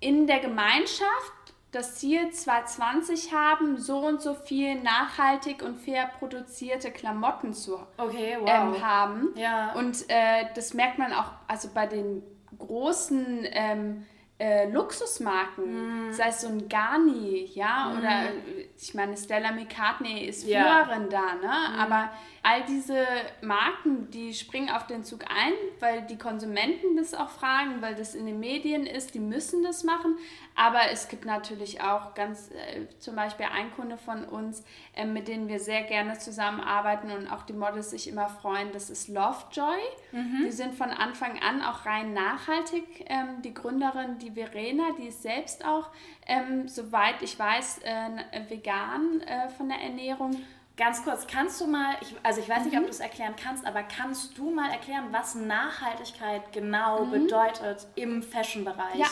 in 0.01 0.27
der 0.27 0.41
Gemeinschaft 0.41 1.33
das 1.73 1.97
Ziel 1.97 2.31
2020 2.31 3.35
haben, 3.35 3.77
so 3.77 3.99
und 3.99 4.23
so 4.23 4.35
viel 4.35 4.77
nachhaltig 4.83 5.63
und 5.63 5.77
fair 5.77 6.11
produzierte 6.19 6.91
Klamotten 6.91 7.53
zu 7.53 7.79
okay, 7.99 8.39
wow. 8.41 8.49
ähm, 8.49 8.83
haben. 8.83 9.29
Ja. 9.37 9.73
Und 9.73 10.09
äh, 10.09 10.47
das 10.55 10.75
merkt 10.75 10.99
man 10.99 11.13
auch 11.13 11.33
also 11.49 11.69
bei 11.75 11.87
den 11.87 12.23
großen 12.59 13.47
ähm, 13.51 14.07
äh, 14.39 14.71
Luxusmarken, 14.71 16.09
mm. 16.09 16.13
sei 16.13 16.29
es 16.29 16.41
so 16.41 16.49
ein 16.49 16.69
Garni, 16.69 17.51
ja, 17.55 17.89
mm. 17.89 17.99
oder 17.99 18.23
ich 18.79 18.95
meine, 18.95 19.17
Stella 19.17 19.53
McCartney 19.53 20.25
ist 20.27 20.45
Führerin 20.45 21.09
ja. 21.11 21.23
da, 21.23 21.35
ne? 21.35 21.77
Mm. 21.77 21.81
Aber 21.81 22.11
all 22.43 22.63
diese 22.65 23.05
Marken, 23.43 24.11
die 24.11 24.33
springen 24.33 24.71
auf 24.71 24.87
den 24.87 25.03
Zug 25.03 25.25
ein, 25.25 25.53
weil 25.81 26.03
die 26.03 26.17
Konsumenten 26.17 26.97
das 26.97 27.15
auch 27.15 27.31
fragen, 27.31 27.83
weil 27.83 27.95
das 27.95 28.15
in 28.15 28.27
den 28.27 28.39
Medien 28.39 28.87
ist, 28.87 29.15
die 29.15 29.19
müssen 29.19 29.65
das 29.65 29.83
machen. 29.83 30.17
Aber 30.55 30.91
es 30.93 31.09
gibt 31.09 31.25
natürlich 31.25 31.81
auch 31.81 32.15
ganz, 32.15 32.51
äh, 32.51 32.87
zum 32.99 33.17
Beispiel 33.17 33.47
ein 33.53 33.73
Kunde 33.73 33.97
von 33.97 34.25
uns, 34.25 34.65
äh, 34.95 35.05
mit 35.05 35.27
denen 35.27 35.49
wir 35.49 35.59
sehr 35.59 35.83
gerne 35.83 36.19
zusammenarbeiten 36.19 37.11
und 37.11 37.27
auch 37.29 37.43
die 37.43 37.53
Models 37.53 37.91
sich 37.91 38.09
immer 38.09 38.29
freuen, 38.29 38.73
das 38.73 38.91
ist 38.91 39.09
Lovejoy. 39.09 39.81
Mhm. 40.13 40.45
Die 40.45 40.53
sind 40.53 40.75
von 40.75 40.91
Anfang 40.91 41.41
an 41.41 41.63
auch 41.63 41.85
rein 41.85 42.13
nachhaltig. 42.13 42.85
Ähm, 43.07 43.43
die 43.43 43.55
Gründerin, 43.55 44.19
die 44.19 44.31
Verena, 44.31 44.93
die 44.99 45.09
ist 45.09 45.23
selbst 45.23 45.65
auch, 45.65 45.91
ähm, 46.27 46.69
soweit 46.69 47.23
ich 47.23 47.39
weiß, 47.39 47.81
äh, 47.83 48.51
vegan 48.51 49.21
äh, 49.23 49.49
von 49.51 49.69
der 49.69 49.79
Ernährung. 49.79 50.43
Ganz 50.77 51.03
kurz, 51.05 51.27
kannst 51.27 51.61
du 51.61 51.67
mal, 51.67 51.97
ich, 52.03 52.15
also 52.23 52.41
ich 52.41 52.49
weiß 52.49 52.65
nicht, 52.65 52.75
mhm. 52.75 52.81
ob 52.81 52.85
du 52.85 52.91
es 52.91 53.01
erklären 53.01 53.35
kannst, 53.43 53.65
aber 53.67 53.83
kannst 53.83 54.37
du 54.37 54.51
mal 54.51 54.71
erklären, 54.71 55.07
was 55.11 55.35
Nachhaltigkeit 55.35 56.53
genau 56.53 57.05
mhm. 57.05 57.13
bedeutet 57.13 57.87
im 57.95 58.23
Fashion-Bereich? 58.23 58.99
Ja. 58.99 59.07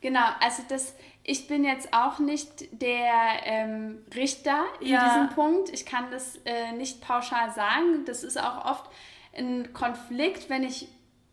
Genau, 0.00 0.24
also 0.40 0.62
das, 0.66 0.94
ich 1.24 1.46
bin 1.46 1.62
jetzt 1.62 1.92
auch 1.92 2.20
nicht 2.20 2.80
der 2.80 3.12
ähm, 3.44 3.98
Richter 4.14 4.64
in 4.80 4.88
ja. 4.88 5.04
diesem 5.04 5.28
Punkt. 5.34 5.68
Ich 5.68 5.84
kann 5.84 6.10
das 6.10 6.36
äh, 6.46 6.72
nicht 6.72 7.02
pauschal 7.02 7.50
sagen. 7.52 8.06
Das 8.06 8.24
ist 8.24 8.40
auch 8.40 8.64
oft 8.64 8.90
ein 9.36 9.74
Konflikt, 9.74 10.48
wenn 10.48 10.62
ich 10.62 10.88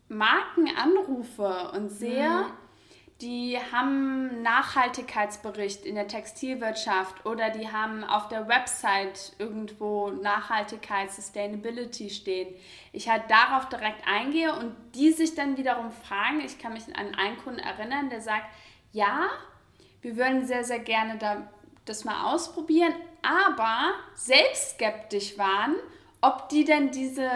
Marken 0.08 0.68
anrufe 0.76 1.70
und 1.74 1.88
sehe, 1.88 2.28
mhm. 2.28 2.52
Die 3.20 3.58
haben 3.72 4.42
Nachhaltigkeitsbericht 4.42 5.84
in 5.84 5.96
der 5.96 6.06
Textilwirtschaft 6.06 7.26
oder 7.26 7.50
die 7.50 7.70
haben 7.70 8.04
auf 8.04 8.28
der 8.28 8.46
Website 8.46 9.32
irgendwo 9.38 10.10
Nachhaltigkeit, 10.10 11.10
Sustainability 11.10 12.10
stehen. 12.10 12.54
Ich 12.92 13.08
halt 13.08 13.24
darauf 13.28 13.68
direkt 13.68 14.06
eingehe 14.06 14.54
und 14.54 14.72
die 14.94 15.10
sich 15.10 15.34
dann 15.34 15.56
wiederum 15.56 15.90
fragen, 15.90 16.40
ich 16.40 16.60
kann 16.60 16.74
mich 16.74 16.84
an 16.96 17.14
einen 17.16 17.38
Kunden 17.38 17.58
erinnern, 17.58 18.08
der 18.08 18.20
sagt, 18.20 18.46
ja, 18.92 19.28
wir 20.00 20.16
würden 20.16 20.46
sehr, 20.46 20.62
sehr 20.62 20.78
gerne 20.78 21.18
da, 21.18 21.48
das 21.86 22.04
mal 22.04 22.32
ausprobieren, 22.32 22.94
aber 23.22 23.94
selbst 24.14 24.74
skeptisch 24.74 25.36
waren, 25.36 25.74
ob 26.20 26.48
die 26.50 26.64
denn 26.64 26.92
diese 26.92 27.28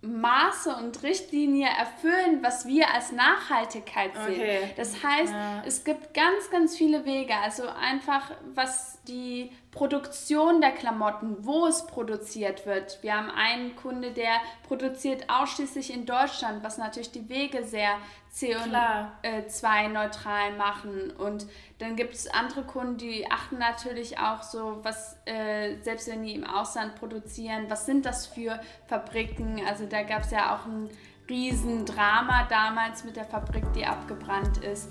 Maße 0.00 0.74
und 0.76 1.02
Richtlinie 1.02 1.66
erfüllen, 1.66 2.42
was 2.42 2.66
wir 2.66 2.92
als 2.94 3.10
Nachhaltigkeit 3.10 4.12
sehen. 4.26 4.40
Okay. 4.40 4.70
Das 4.76 5.02
heißt, 5.02 5.32
ja. 5.32 5.62
es 5.66 5.82
gibt 5.82 6.14
ganz, 6.14 6.50
ganz 6.50 6.76
viele 6.76 7.04
Wege. 7.04 7.34
Also 7.34 7.64
einfach, 7.68 8.30
was 8.54 8.97
die 9.08 9.50
Produktion 9.70 10.60
der 10.60 10.72
Klamotten, 10.72 11.36
wo 11.40 11.66
es 11.66 11.86
produziert 11.86 12.66
wird. 12.66 13.02
Wir 13.02 13.16
haben 13.16 13.30
einen 13.30 13.74
Kunde, 13.76 14.12
der 14.12 14.32
produziert 14.66 15.24
ausschließlich 15.28 15.92
in 15.92 16.06
Deutschland, 16.06 16.62
was 16.62 16.78
natürlich 16.78 17.10
die 17.10 17.28
Wege 17.28 17.64
sehr 17.64 17.96
CO2-neutral 18.34 20.52
machen. 20.56 21.10
Und 21.10 21.46
dann 21.78 21.96
gibt 21.96 22.14
es 22.14 22.28
andere 22.28 22.62
Kunden, 22.62 22.98
die 22.98 23.30
achten 23.30 23.58
natürlich 23.58 24.18
auch 24.18 24.42
so, 24.42 24.78
was, 24.82 25.16
äh, 25.24 25.76
selbst 25.82 26.08
wenn 26.08 26.22
die 26.22 26.34
im 26.34 26.44
Ausland 26.44 26.96
produzieren, 26.96 27.66
was 27.68 27.86
sind 27.86 28.04
das 28.04 28.26
für 28.26 28.60
Fabriken? 28.86 29.62
Also 29.66 29.86
da 29.86 30.02
gab 30.02 30.22
es 30.22 30.30
ja 30.30 30.54
auch 30.54 30.66
ein 30.66 30.90
Riesendrama 31.28 32.46
damals 32.48 33.04
mit 33.04 33.16
der 33.16 33.24
Fabrik, 33.24 33.64
die 33.74 33.84
abgebrannt 33.84 34.58
ist. 34.58 34.88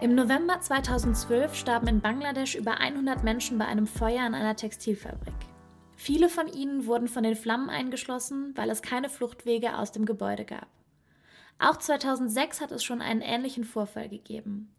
Im 0.00 0.16
November 0.16 0.60
2012 0.60 1.54
starben 1.54 1.86
in 1.86 2.00
Bangladesch 2.00 2.56
über 2.56 2.78
100 2.78 3.22
Menschen 3.22 3.58
bei 3.58 3.66
einem 3.66 3.86
Feuer 3.86 4.26
in 4.26 4.34
einer 4.34 4.56
Textilfabrik. 4.56 5.34
Viele 5.94 6.28
von 6.28 6.48
ihnen 6.48 6.86
wurden 6.86 7.06
von 7.06 7.22
den 7.22 7.36
Flammen 7.36 7.70
eingeschlossen, 7.70 8.52
weil 8.56 8.70
es 8.70 8.82
keine 8.82 9.08
Fluchtwege 9.08 9.78
aus 9.78 9.92
dem 9.92 10.04
Gebäude 10.04 10.44
gab. 10.44 10.66
Auch 11.60 11.76
2006 11.76 12.60
hat 12.60 12.72
es 12.72 12.82
schon 12.82 13.00
einen 13.00 13.20
ähnlichen 13.20 13.64
Vorfall 13.64 14.08
gegeben. 14.08 14.74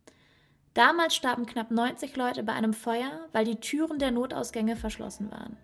Damals 0.73 1.15
starben 1.15 1.45
knapp 1.45 1.71
90 1.71 2.17
Leute 2.17 2.43
bei 2.43 2.51
einem 2.51 2.73
Feuer, 2.73 3.29
weil 3.31 3.45
die 3.45 3.61
Türen 3.61 3.97
der 3.97 4.11
Notausgänge 4.11 4.75
verschlossen 4.75 5.31
waren. 5.31 5.55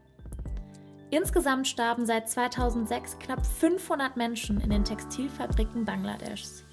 Insgesamt 1.10 1.68
starben 1.68 2.06
seit 2.06 2.30
2006 2.30 3.20
knapp 3.20 3.46
500 3.46 4.16
Menschen 4.16 4.62
in 4.62 4.70
den 4.70 4.86
Textilfabriken 4.86 5.84
Bangladeschs. 5.84 6.64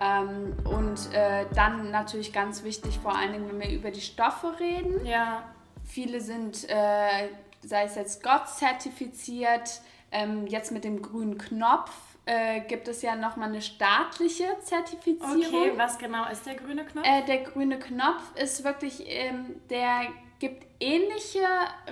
Ähm, 0.00 0.54
und 0.64 1.12
äh, 1.12 1.46
dann 1.54 1.90
natürlich 1.90 2.32
ganz 2.32 2.62
wichtig, 2.62 2.98
vor 2.98 3.16
allen 3.16 3.32
Dingen, 3.32 3.48
wenn 3.50 3.60
wir 3.60 3.70
über 3.70 3.90
die 3.90 4.00
Stoffe 4.00 4.58
reden. 4.60 5.04
Ja. 5.04 5.42
Viele 5.84 6.20
sind, 6.20 6.68
äh, 6.68 7.28
sei 7.62 7.84
es 7.84 7.96
jetzt 7.96 8.22
Gott 8.22 8.48
zertifiziert, 8.48 9.80
ähm, 10.10 10.46
jetzt 10.46 10.72
mit 10.72 10.84
dem 10.84 11.02
grünen 11.02 11.38
Knopf 11.38 11.90
äh, 12.28 12.60
gibt 12.60 12.88
es 12.88 13.00
ja 13.00 13.16
nochmal 13.16 13.48
eine 13.48 13.62
staatliche 13.62 14.44
Zertifizierung. 14.62 15.62
Okay, 15.62 15.72
was 15.76 15.98
genau 15.98 16.28
ist 16.30 16.44
der 16.44 16.56
grüne 16.56 16.84
Knopf? 16.84 17.06
Äh, 17.06 17.24
der 17.24 17.38
grüne 17.38 17.78
Knopf 17.78 18.22
ist 18.36 18.64
wirklich, 18.64 19.02
ähm, 19.06 19.56
der 19.70 20.02
gibt 20.38 20.66
ähnliche 20.80 21.44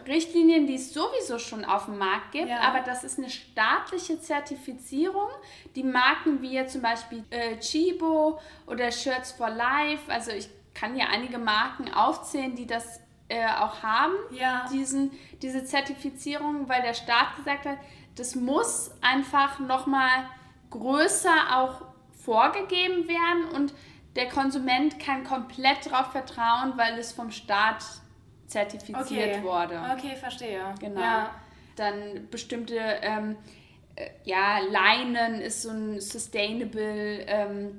Richtlinien, 0.06 0.66
die 0.66 0.76
es 0.76 0.94
sowieso 0.94 1.38
schon 1.38 1.64
auf 1.64 1.86
dem 1.86 1.98
Markt 1.98 2.32
gibt, 2.32 2.48
ja. 2.48 2.60
aber 2.60 2.80
das 2.80 3.02
ist 3.02 3.18
eine 3.18 3.30
staatliche 3.30 4.20
Zertifizierung. 4.20 5.28
Die 5.74 5.82
Marken 5.82 6.40
wie 6.42 6.64
zum 6.66 6.82
Beispiel 6.82 7.24
äh, 7.30 7.58
Chibo 7.58 8.40
oder 8.66 8.92
Shirts 8.92 9.32
for 9.32 9.50
Life, 9.50 10.10
also 10.10 10.30
ich 10.30 10.48
kann 10.74 10.94
hier 10.94 11.08
einige 11.08 11.38
Marken 11.38 11.92
aufzählen, 11.92 12.54
die 12.54 12.66
das 12.66 13.00
äh, 13.28 13.46
auch 13.46 13.82
haben, 13.82 14.14
ja. 14.30 14.66
diesen, 14.72 15.10
diese 15.42 15.64
Zertifizierung, 15.64 16.68
weil 16.68 16.82
der 16.82 16.94
Staat 16.94 17.34
gesagt 17.36 17.66
hat, 17.66 17.78
das 18.14 18.36
muss 18.36 18.92
einfach 19.00 19.58
nochmal 19.58 20.28
größer 20.70 21.56
auch 21.56 21.82
vorgegeben 22.24 23.08
werden 23.08 23.46
und 23.54 23.74
der 24.14 24.28
Konsument 24.28 24.98
kann 24.98 25.24
komplett 25.24 25.86
darauf 25.86 26.12
vertrauen, 26.12 26.74
weil 26.76 26.98
es 26.98 27.12
vom 27.12 27.30
Staat 27.30 27.84
zertifiziert 28.46 29.36
okay. 29.36 29.42
wurde. 29.42 29.80
Okay, 29.96 30.16
verstehe. 30.16 30.74
Genau. 30.80 31.00
Ja. 31.00 31.34
Dann 31.76 32.28
bestimmte, 32.30 32.76
ähm, 32.76 33.36
äh, 33.96 34.08
ja, 34.24 34.58
Leinen 34.70 35.40
ist 35.40 35.62
so 35.62 35.70
ein 35.70 36.00
Sustainable 36.00 37.24
ähm, 37.26 37.78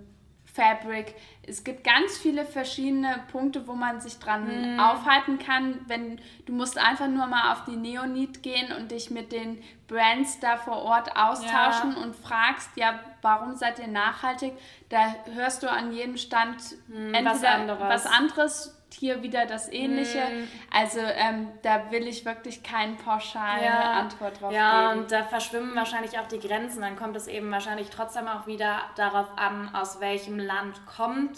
Fabric. 0.58 1.14
Es 1.44 1.64
gibt 1.64 1.84
ganz 1.84 2.18
viele 2.18 2.44
verschiedene 2.44 3.24
Punkte, 3.32 3.68
wo 3.68 3.74
man 3.74 4.02
sich 4.02 4.18
dran 4.18 4.76
mm. 4.76 4.80
aufhalten 4.80 5.38
kann. 5.38 5.80
Wenn 5.88 6.20
du 6.46 6.54
musst 6.54 6.78
einfach 6.78 7.08
nur 7.08 7.28
mal 7.28 7.54
auf 7.54 7.64
die 7.66 7.76
Neonit 7.76 8.44
gehen 8.44 8.74
und 8.74 8.92
dich 8.92 9.12
mit 9.12 9.32
den 9.32 9.64
Brands 9.88 10.40
da 10.40 10.58
vor 10.58 10.82
Ort 10.82 11.16
austauschen 11.16 11.94
ja. 11.96 12.04
und 12.04 12.16
fragst, 12.16 12.72
ja, 12.76 13.00
warum 13.22 13.56
seid 13.56 13.80
ihr 13.80 13.88
nachhaltig? 13.88 14.54
Da 14.90 15.16
hörst 15.34 15.64
du 15.64 15.70
an 15.72 15.94
jedem 15.94 16.18
Stand 16.18 16.58
mm, 16.88 17.14
entweder 17.14 17.26
was 17.26 17.44
anderes. 17.44 17.80
was 17.80 18.06
anderes 18.06 18.77
hier 18.94 19.22
wieder 19.24 19.46
das 19.46 19.72
Ähnliche. 19.72 20.20
Mm. 20.20 20.48
Also 20.74 21.00
ähm, 21.00 21.50
da 21.62 21.92
will 21.92 22.08
ich 22.08 22.26
wirklich 22.26 22.64
keine 22.64 22.96
pauschale 22.96 23.66
ja. 23.66 23.92
Antwort 23.94 24.42
drauf 24.42 24.52
ja, 24.54 24.72
geben. 24.72 24.84
Ja, 24.84 24.92
und 24.92 25.12
da 25.12 25.24
verschwimmen 25.24 25.76
wahrscheinlich 25.76 26.18
auch 26.20 26.28
die 26.28 26.40
Grenzen. 26.40 26.82
Dann 26.82 26.96
kommt 26.96 27.16
es 27.16 27.28
eben 27.28 27.52
wahrscheinlich 27.52 27.90
trotzdem 27.90 28.28
auch 28.28 28.48
wieder 28.48 28.82
darauf 28.96 29.28
an, 29.38 29.74
aus 29.74 30.00
welchem 30.00 30.40
Land 30.40 30.86
kommt 30.86 31.38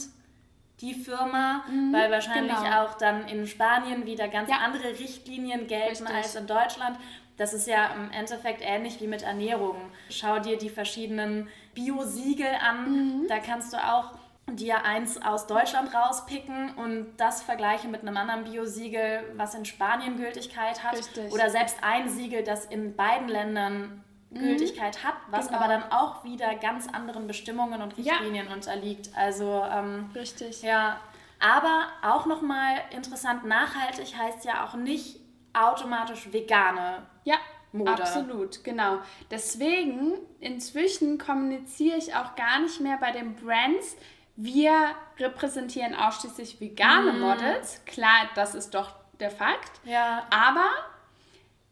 die 0.82 0.94
Firma, 0.94 1.63
mhm, 1.70 1.91
weil 1.91 2.10
wahrscheinlich 2.10 2.56
genau. 2.56 2.84
auch 2.84 2.94
dann 2.94 3.27
in 3.27 3.46
Spanien 3.48 4.06
wieder 4.06 4.29
ganz 4.29 4.50
ja. 4.50 4.58
andere 4.63 4.98
Richtlinien 4.98 5.68
gelten 5.68 6.08
Richtig. 6.08 6.15
als 6.15 6.36
in 6.36 6.48
Deutschland. 6.48 6.98
Das 7.36 7.53
ist 7.53 7.68
ja 7.68 7.88
im 7.96 8.12
Endeffekt 8.12 8.62
ähnlich 8.62 9.00
wie 9.01 9.08
mit 9.08 9.24
Ernährung. 9.24 9.77
Schau 10.10 10.39
dir 10.39 10.58
die 10.58 10.70
verschiedenen 10.70 11.48
Bio-Siegel 11.74 12.50
an. 12.62 12.91
Mhm. 12.91 13.27
Da 13.27 13.39
kannst 13.39 13.74
du 13.74 13.77
auch 13.77 14.18
dir 14.51 14.84
eins 14.86 15.22
aus 15.22 15.48
Deutschland 15.48 15.94
rauspicken 15.94 16.75
und 16.75 17.08
das 17.18 17.41
vergleiche 17.41 17.88
mit 17.88 18.01
einem 18.01 18.18
anderen 18.18 18.44
Biosiegel, 18.44 19.24
was 19.36 19.56
in 19.56 19.65
Spanien 19.65 20.18
Gültigkeit 20.18 20.84
hat. 20.84 20.98
Richtig. 20.98 21.32
Oder 21.32 21.50
selbst 21.50 21.77
ein 21.82 22.10
Siegel, 22.10 22.44
das 22.44 22.65
in 22.65 22.96
beiden 22.96 23.27
Ländern 23.27 24.03
mhm. 24.29 24.39
Gültigkeit 24.39 25.03
hat, 25.03 25.15
was 25.29 25.48
genau. 25.48 25.60
aber 25.60 25.68
dann 25.68 25.84
auch 25.91 26.24
wieder 26.24 26.56
ganz 26.56 26.88
anderen 26.88 27.27
Bestimmungen 27.27 27.82
und 27.82 27.98
Richtlinien 27.98 28.48
ja. 28.48 28.53
unterliegt. 28.53 29.10
Also 29.15 29.63
ähm, 29.72 30.10
richtig. 30.15 30.62
Ja, 30.62 31.00
aber 31.39 31.88
auch 32.01 32.25
nochmal 32.25 32.75
interessant, 32.91 33.46
nachhaltig 33.46 34.18
heißt 34.18 34.46
ja 34.46 34.65
auch 34.65 34.75
nicht 34.75 35.20
automatisch 35.53 36.32
vegane 36.32 37.08
ja. 37.24 37.38
Mode. 37.72 37.91
Absolut, 37.91 38.63
genau. 38.63 39.00
Deswegen, 39.29 40.13
inzwischen 40.39 41.18
kommuniziere 41.18 41.98
ich 41.98 42.15
auch 42.15 42.36
gar 42.36 42.60
nicht 42.62 42.82
mehr 42.82 42.98
bei 42.98 43.12
den 43.12 43.36
Brands, 43.36 43.96
wir 44.41 44.96
repräsentieren 45.19 45.93
ausschließlich 45.96 46.62
vegane 46.62 47.12
mm. 47.12 47.19
Models. 47.19 47.81
Klar, 47.86 48.29
das 48.36 48.55
ist 48.55 48.74
doch 48.74 48.91
der 49.19 49.31
Fakt. 49.31 49.81
Ja. 49.84 50.25
Aber 50.29 50.69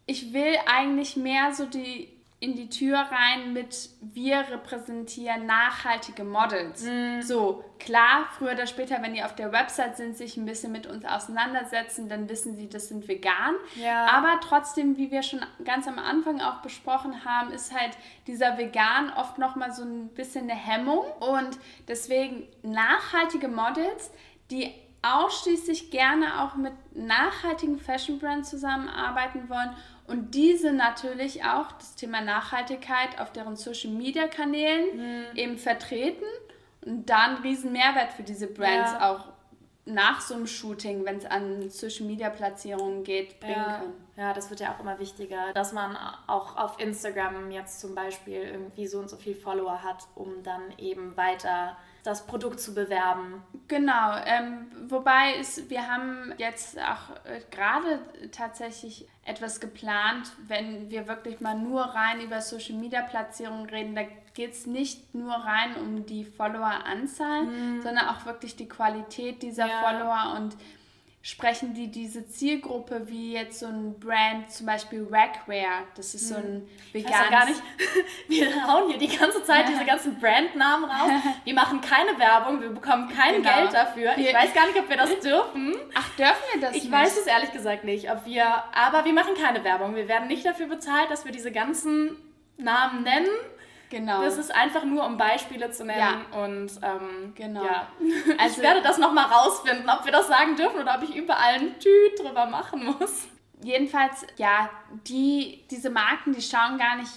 ich 0.06 0.34
will 0.34 0.54
eigentlich 0.66 1.16
mehr 1.16 1.54
so 1.54 1.66
die 1.66 2.10
in 2.40 2.56
die 2.56 2.70
Tür 2.70 3.00
rein 3.00 3.54
mit 3.54 3.90
wir 4.00 4.38
repräsentieren 4.52 5.48
nachhaltige 5.48 6.24
Models. 6.24 6.84
Mm. 6.84 7.22
So, 7.22 7.64
klar, 7.80 8.28
früher 8.38 8.52
oder 8.52 8.68
später, 8.68 9.02
wenn 9.02 9.16
die 9.16 9.24
auf 9.24 9.34
der 9.34 9.52
Website 9.52 9.98
sind, 9.98 10.16
sich 10.16 10.38
ein 10.38 10.46
bisschen 10.46 10.72
mit 10.72 10.86
uns 10.86 11.04
auseinandersetzen, 11.04 12.10
dann 12.10 12.30
wissen 12.30 12.56
sie, 12.56 12.70
das 12.70 12.90
sind 12.90 13.08
vegan. 13.08 13.56
Ja. 13.76 14.06
Aber 14.06 14.40
trotzdem, 14.40 14.98
wie 14.98 15.10
wir 15.10 15.24
schon 15.24 15.44
ganz 15.66 15.88
am 15.88 15.98
Anfang 15.98 16.40
auch 16.40 16.62
besprochen 16.62 17.26
haben, 17.26 17.52
ist 17.52 17.74
halt 17.74 17.98
dieser 18.28 18.60
Vegan 18.60 19.12
oft 19.14 19.40
nochmal 19.40 19.72
so 19.72 19.82
ein 19.82 20.10
bisschen 20.10 20.44
eine 20.44 20.60
Hemmung. 20.60 21.06
Und 21.20 21.58
deswegen 21.88 22.48
nachhaltige 22.62 23.48
Models, 23.48 24.12
die 24.52 24.76
ausschließlich 25.02 25.90
gerne 25.90 26.44
auch 26.44 26.56
mit 26.56 26.74
nachhaltigen 26.94 27.80
Fashion 27.80 28.20
Brands 28.20 28.50
zusammenarbeiten 28.50 29.50
wollen 29.50 29.76
und 30.08 30.34
diese 30.36 30.72
natürlich 30.72 31.44
auch 31.44 31.72
das 31.74 31.96
Thema 31.96 32.22
Nachhaltigkeit 32.22 33.20
auf 33.20 33.32
deren 33.32 33.56
Social 33.56 33.92
Media 33.92 34.28
Kanälen 34.28 34.96
mhm. 34.96 35.36
eben 35.36 35.58
vertreten 35.58 36.26
und 36.86 37.10
da 37.10 37.26
einen 37.26 37.38
riesen 37.38 37.74
Mehrwert 37.74 38.14
für 38.14 38.24
diese 38.24 38.48
Brands 38.48 38.92
ja. 38.94 39.12
auch 39.12 39.26
nach 39.88 40.22
so 40.22 40.36
einem 40.36 40.48
Shooting, 40.48 41.06
wenn 41.06 41.18
es 41.18 41.26
an 41.26 41.70
Social 41.70 42.06
Media 42.06 42.30
Platzierungen 42.30 43.04
geht, 43.04 43.40
bringen 43.40 43.56
ja. 43.56 43.80
können. 43.80 43.94
Ja, 44.18 44.34
das 44.34 44.50
wird 44.50 44.60
ja 44.60 44.74
auch 44.74 44.80
immer 44.80 45.00
wichtiger, 45.00 45.54
dass 45.54 45.74
man 45.74 45.96
auch 46.28 46.58
auf 46.58 46.80
Instagram 46.80 47.52
jetzt 47.52 47.80
zum 47.80 47.94
Beispiel 47.96 48.42
irgendwie 48.42 48.88
so 48.88 49.00
und 49.00 49.10
so 49.10 49.16
viel 49.16 49.36
Follower 49.36 49.84
hat, 49.84 50.08
um 50.16 50.44
dann 50.44 50.62
eben 50.78 51.16
weiter 51.16 51.78
das 52.04 52.26
Produkt 52.26 52.60
zu 52.60 52.74
bewerben. 52.74 53.44
Genau, 53.68 54.18
ähm, 54.26 54.72
wobei 54.88 55.36
ist, 55.40 55.70
wir 55.70 55.88
haben 55.88 56.34
jetzt 56.38 56.80
auch 56.80 57.16
äh, 57.26 57.42
gerade 57.52 58.00
tatsächlich 58.32 59.08
etwas 59.28 59.60
geplant, 59.60 60.32
wenn 60.48 60.90
wir 60.90 61.08
wirklich 61.08 61.42
mal 61.42 61.54
nur 61.54 61.82
rein 61.82 62.22
über 62.22 62.42
Social 62.42 62.76
Media 62.76 63.02
Platzierungen 63.02 63.70
reden, 63.70 63.94
da 63.94 64.04
geht 64.34 64.54
es 64.54 64.66
nicht 64.66 65.14
nur 65.14 65.34
rein 65.34 65.76
um 65.76 66.06
die 66.06 66.24
Follower-Anzahl, 66.24 67.44
mhm. 67.44 67.82
sondern 67.82 68.08
auch 68.08 68.26
wirklich 68.26 68.56
die 68.56 68.70
Qualität 68.70 69.42
dieser 69.42 69.68
ja. 69.68 69.82
Follower 69.82 70.38
und 70.38 70.56
sprechen 71.28 71.74
die 71.74 71.92
diese 71.92 72.26
Zielgruppe 72.26 73.10
wie 73.10 73.34
jetzt 73.34 73.60
so 73.60 73.66
ein 73.66 74.00
Brand, 74.00 74.50
zum 74.50 74.66
Beispiel 74.66 75.06
Ragwear, 75.12 75.84
das 75.98 76.14
ist 76.14 76.30
so 76.30 76.36
ein 76.36 76.66
veganes... 76.94 77.20
Ich 77.26 77.30
gar 77.30 77.46
nicht, 77.46 77.62
wir 78.30 78.66
hauen 78.66 78.90
hier 78.90 78.98
die 78.98 79.14
ganze 79.14 79.44
Zeit 79.44 79.68
diese 79.68 79.84
ganzen 79.84 80.18
Brandnamen 80.22 80.90
raus, 80.90 81.12
wir 81.44 81.54
machen 81.54 81.82
keine 81.82 82.18
Werbung, 82.18 82.62
wir 82.62 82.70
bekommen 82.70 83.10
kein 83.10 83.44
genau. 83.44 83.56
Geld 83.58 83.74
dafür, 83.74 84.18
ich 84.18 84.34
weiß 84.34 84.54
gar 84.54 84.68
nicht, 84.68 84.80
ob 84.80 84.88
wir 84.88 84.96
das 84.96 85.20
dürfen. 85.20 85.76
Ach, 85.96 86.10
dürfen 86.16 86.44
wir 86.54 86.62
das 86.62 86.76
Ich 86.78 86.84
nicht? 86.84 86.94
weiß 86.94 87.18
es 87.18 87.28
ehrlich 87.28 87.52
gesagt 87.52 87.84
nicht, 87.84 88.10
ob 88.10 88.26
wir, 88.26 88.46
aber 88.74 89.04
wir 89.04 89.12
machen 89.12 89.34
keine 89.36 89.66
Werbung, 89.66 89.96
wir 89.96 90.08
werden 90.08 90.30
nicht 90.30 90.46
dafür 90.46 90.68
bezahlt, 90.68 91.12
dass 91.12 91.26
wir 91.26 91.34
diese 91.34 91.52
ganzen 91.52 92.16
Namen 92.56 93.04
nennen, 93.04 93.28
Genau. 93.90 94.22
Das 94.22 94.38
ist 94.38 94.54
einfach 94.54 94.84
nur, 94.84 95.06
um 95.06 95.18
Beispiele 95.18 95.72
zu 95.72 95.86
nennen. 95.86 96.26
Ja. 96.32 96.44
Und 96.44 96.72
ähm, 96.82 97.34
genau. 97.36 97.64
ja. 97.64 97.88
Also, 98.38 98.58
ich 98.58 98.64
werde 98.64 98.82
das 98.82 98.98
nochmal 98.98 99.26
rausfinden, 99.26 99.90
ob 99.90 100.06
wir 100.06 100.12
das 100.12 100.28
sagen 100.28 100.56
dürfen 100.56 100.82
oder 100.82 100.96
ob 100.96 101.04
ich 101.04 101.16
überall 101.16 101.56
ein 101.56 101.80
Tüt 101.80 102.20
drüber 102.20 102.46
machen 102.48 102.86
muss. 103.00 103.28
Jedenfalls, 103.62 104.28
ja, 104.36 104.70
die, 105.08 105.66
diese 105.72 105.90
Marken, 105.90 106.34
die 106.34 106.42
schauen 106.42 106.78
gar 106.78 106.96
nicht, 106.96 107.12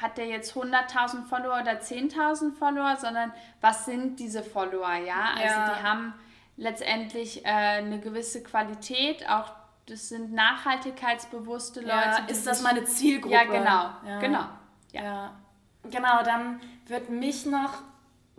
hat 0.00 0.16
der 0.16 0.26
jetzt 0.26 0.54
100.000 0.54 1.24
Follower 1.24 1.60
oder 1.60 1.72
10.000 1.72 2.54
Follower, 2.54 2.96
sondern 2.96 3.32
was 3.60 3.84
sind 3.84 4.20
diese 4.20 4.44
Follower, 4.44 4.94
ja? 4.94 5.30
Also 5.34 5.44
ja. 5.44 5.74
die 5.74 5.82
haben 5.82 6.14
letztendlich 6.56 7.44
äh, 7.44 7.48
eine 7.48 7.98
gewisse 7.98 8.44
Qualität, 8.44 9.28
auch 9.28 9.52
das 9.86 10.08
sind 10.08 10.32
nachhaltigkeitsbewusste 10.32 11.80
Leute. 11.80 11.92
Ja, 11.92 12.26
ist 12.28 12.46
das 12.46 12.62
meine 12.62 12.84
Zielgruppe? 12.84 13.34
Ja, 13.34 13.44
genau, 13.44 13.90
ja. 14.06 14.18
genau. 14.20 14.44
Ja. 14.92 15.02
ja. 15.02 15.41
Genau, 15.90 16.22
dann 16.22 16.60
wird 16.86 17.10
mich 17.10 17.46
noch 17.46 17.82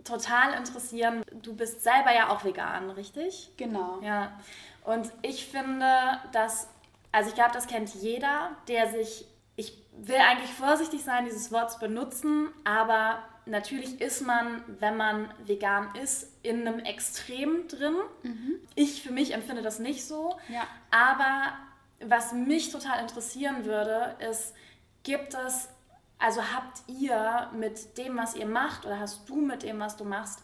total 0.04 0.54
interessieren, 0.54 1.22
du 1.42 1.54
bist 1.54 1.82
selber 1.82 2.14
ja 2.14 2.28
auch 2.28 2.44
vegan, 2.44 2.90
richtig? 2.90 3.52
Genau. 3.56 4.00
Ja. 4.02 4.38
Und 4.84 5.10
ich 5.22 5.46
finde, 5.46 5.86
dass, 6.32 6.68
also 7.10 7.30
ich 7.30 7.34
glaube, 7.34 7.52
das 7.52 7.66
kennt 7.66 7.94
jeder, 7.94 8.50
der 8.68 8.88
sich, 8.88 9.26
ich 9.56 9.76
will 9.96 10.16
eigentlich 10.16 10.52
vorsichtig 10.52 11.02
sein, 11.02 11.24
dieses 11.24 11.50
Wort 11.52 11.72
zu 11.72 11.78
benutzen, 11.78 12.48
aber 12.64 13.18
natürlich 13.46 14.00
ist 14.00 14.26
man, 14.26 14.62
wenn 14.80 14.96
man 14.96 15.32
vegan 15.44 15.94
ist, 16.02 16.30
in 16.42 16.66
einem 16.66 16.80
Extrem 16.80 17.68
drin. 17.68 17.96
Mhm. 18.22 18.56
Ich 18.74 19.02
für 19.02 19.12
mich 19.12 19.32
empfinde 19.32 19.62
das 19.62 19.78
nicht 19.78 20.06
so. 20.06 20.36
Ja. 20.48 20.66
Aber 20.90 21.52
was 22.00 22.32
mich 22.32 22.70
total 22.70 23.00
interessieren 23.00 23.64
würde, 23.64 24.16
ist, 24.30 24.54
gibt 25.02 25.34
es 25.34 25.68
also 26.18 26.42
habt 26.42 26.82
ihr 26.86 27.50
mit 27.52 27.98
dem, 27.98 28.16
was 28.16 28.34
ihr 28.34 28.46
macht, 28.46 28.86
oder 28.86 28.98
hast 28.98 29.28
du 29.28 29.36
mit 29.36 29.62
dem, 29.62 29.80
was 29.80 29.96
du 29.96 30.04
machst, 30.04 30.42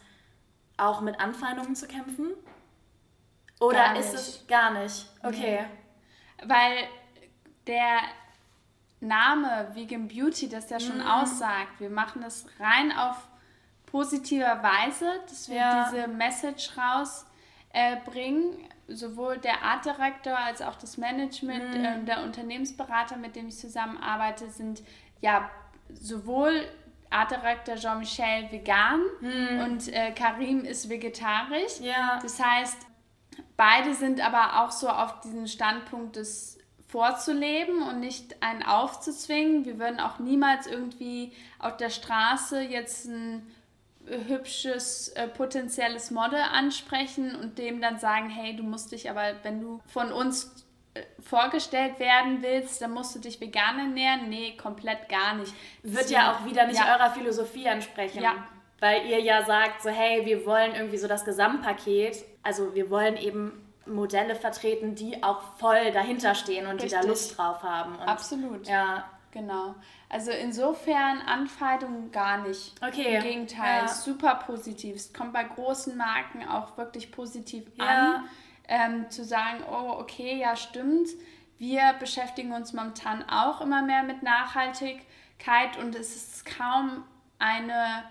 auch 0.76 1.00
mit 1.00 1.18
Anfeindungen 1.20 1.74
zu 1.74 1.86
kämpfen? 1.86 2.32
Oder 3.60 3.96
ist 3.96 4.14
es 4.14 4.46
gar 4.46 4.70
nicht? 4.70 5.06
Okay. 5.22 5.66
Nee. 6.40 6.48
Weil 6.48 6.88
der 7.66 8.00
Name 9.00 9.70
Vegan 9.74 10.08
Beauty 10.08 10.48
das 10.48 10.70
ja 10.70 10.80
schon 10.80 10.98
mm. 10.98 11.06
aussagt. 11.06 11.78
Wir 11.80 11.90
machen 11.90 12.22
das 12.22 12.46
rein 12.58 12.92
auf 12.92 13.28
positiver 13.86 14.62
Weise, 14.62 15.20
dass 15.28 15.48
wir 15.48 15.56
ja. 15.56 15.90
diese 15.90 16.08
Message 16.08 16.70
rausbringen. 17.72 18.60
Äh, 18.60 18.66
Sowohl 18.90 19.38
der 19.38 19.62
Art 19.62 19.84
Director 19.84 20.36
als 20.36 20.62
auch 20.62 20.76
das 20.76 20.98
Management, 20.98 21.74
mm. 21.74 21.84
äh, 21.84 22.04
der 22.04 22.22
Unternehmensberater, 22.22 23.16
mit 23.16 23.36
dem 23.36 23.48
ich 23.48 23.56
zusammenarbeite, 23.56 24.48
sind 24.50 24.82
ja 25.20 25.50
sowohl 25.92 26.68
Art 27.10 27.32
Director 27.32 27.74
Jean-Michel 27.74 28.50
vegan 28.50 29.00
hm. 29.20 29.60
und 29.64 29.88
äh, 29.92 30.12
Karim 30.12 30.64
ist 30.64 30.88
vegetarisch. 30.88 31.80
Ja. 31.80 32.20
Das 32.22 32.40
heißt, 32.40 32.86
beide 33.56 33.94
sind 33.94 34.24
aber 34.24 34.62
auch 34.62 34.70
so 34.70 34.88
auf 34.88 35.20
diesen 35.20 35.48
Standpunkt 35.48 36.16
des 36.16 36.58
vorzuleben 36.86 37.82
und 37.82 38.00
nicht 38.00 38.42
einen 38.42 38.62
aufzuzwingen. 38.62 39.64
Wir 39.64 39.78
würden 39.78 40.00
auch 40.00 40.18
niemals 40.18 40.66
irgendwie 40.66 41.32
auf 41.58 41.76
der 41.76 41.90
Straße 41.90 42.60
jetzt 42.62 43.06
ein 43.06 43.46
hübsches 44.28 45.08
äh, 45.08 45.28
potenzielles 45.28 46.10
Model 46.10 46.40
ansprechen 46.40 47.34
und 47.34 47.58
dem 47.58 47.80
dann 47.80 47.98
sagen, 47.98 48.28
hey, 48.28 48.56
du 48.56 48.62
musst 48.62 48.92
dich 48.92 49.10
aber, 49.10 49.34
wenn 49.42 49.60
du 49.60 49.80
von 49.86 50.12
uns 50.12 50.66
vorgestellt 51.20 51.98
werden 52.00 52.42
willst, 52.42 52.82
dann 52.82 52.92
musst 52.92 53.14
du 53.14 53.20
dich 53.20 53.40
vegan 53.40 53.78
ernähren. 53.78 54.28
Nee, 54.28 54.56
komplett 54.56 55.08
gar 55.08 55.34
nicht. 55.34 55.52
Wird 55.82 56.08
so, 56.08 56.14
ja 56.14 56.32
auch 56.32 56.44
wieder 56.44 56.66
nicht 56.66 56.80
ja. 56.80 56.96
eurer 56.96 57.10
Philosophie 57.12 57.68
ansprechen. 57.68 58.22
Ja. 58.22 58.34
Weil 58.80 59.06
ihr 59.06 59.20
ja 59.20 59.44
sagt, 59.44 59.82
so 59.82 59.90
hey, 59.90 60.24
wir 60.24 60.44
wollen 60.46 60.74
irgendwie 60.74 60.98
so 60.98 61.06
das 61.06 61.24
Gesamtpaket. 61.24 62.24
Also 62.42 62.74
wir 62.74 62.90
wollen 62.90 63.16
eben 63.16 63.52
Modelle 63.86 64.34
vertreten, 64.34 64.94
die 64.94 65.22
auch 65.22 65.42
voll 65.58 65.92
dahinter 65.92 66.34
stehen 66.34 66.66
und 66.66 66.82
Richtig. 66.82 66.90
die 66.90 66.96
da 66.96 67.08
Lust 67.08 67.36
drauf 67.36 67.62
haben. 67.62 67.96
Und 67.96 68.08
Absolut. 68.08 68.66
Ja. 68.66 69.04
Genau. 69.32 69.76
Also 70.08 70.32
insofern 70.32 71.20
Anfeindungen 71.20 72.10
gar 72.10 72.38
nicht. 72.38 72.74
Okay. 72.82 73.16
Im 73.16 73.22
Gegenteil, 73.22 73.82
ja. 73.82 73.88
super 73.88 74.34
positiv. 74.34 74.96
Es 74.96 75.12
kommt 75.12 75.32
bei 75.32 75.44
großen 75.44 75.96
Marken 75.96 76.46
auch 76.48 76.76
wirklich 76.76 77.12
positiv 77.12 77.64
ja. 77.76 77.84
an 77.86 78.28
ähm, 78.70 79.10
zu 79.10 79.24
sagen, 79.24 79.62
oh, 79.70 79.96
okay, 79.98 80.38
ja, 80.38 80.56
stimmt. 80.56 81.08
Wir 81.58 81.94
beschäftigen 81.98 82.52
uns 82.52 82.72
momentan 82.72 83.28
auch 83.28 83.60
immer 83.60 83.82
mehr 83.82 84.02
mit 84.02 84.22
Nachhaltigkeit 84.22 85.76
und 85.78 85.94
es 85.94 86.16
ist 86.16 86.46
kaum 86.46 87.04
eine 87.38 88.04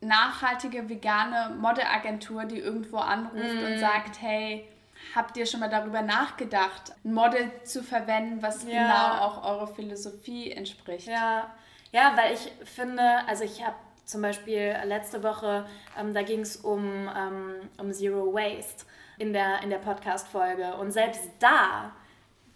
nachhaltige 0.00 0.88
vegane 0.88 1.54
Modelagentur, 1.56 2.44
die 2.44 2.58
irgendwo 2.58 2.98
anruft 2.98 3.54
mm. 3.54 3.64
und 3.64 3.78
sagt, 3.78 4.20
hey, 4.20 4.68
habt 5.14 5.36
ihr 5.36 5.46
schon 5.46 5.60
mal 5.60 5.70
darüber 5.70 6.02
nachgedacht, 6.02 6.92
ein 7.04 7.14
Model 7.14 7.50
zu 7.64 7.82
verwenden, 7.82 8.42
was 8.42 8.64
ja. 8.64 8.70
genau 8.70 9.24
auch 9.24 9.44
eurer 9.44 9.66
Philosophie 9.66 10.50
entspricht? 10.50 11.06
Ja, 11.06 11.50
ja 11.92 12.14
weil 12.16 12.34
ich 12.34 12.50
finde, 12.68 13.02
also 13.26 13.44
ich 13.44 13.64
habe 13.64 13.76
Zum 14.04 14.20
Beispiel 14.20 14.76
letzte 14.84 15.22
Woche, 15.22 15.64
ähm, 15.98 16.12
da 16.12 16.22
ging 16.22 16.40
es 16.40 16.56
um, 16.58 17.08
ähm, 17.16 17.54
um 17.78 17.90
Zero 17.90 18.34
Waste 18.34 18.84
in 19.16 19.32
der, 19.32 19.62
in 19.62 19.70
der 19.70 19.78
Podcast-Folge. 19.78 20.74
Und 20.74 20.92
selbst 20.92 21.22
da 21.38 21.92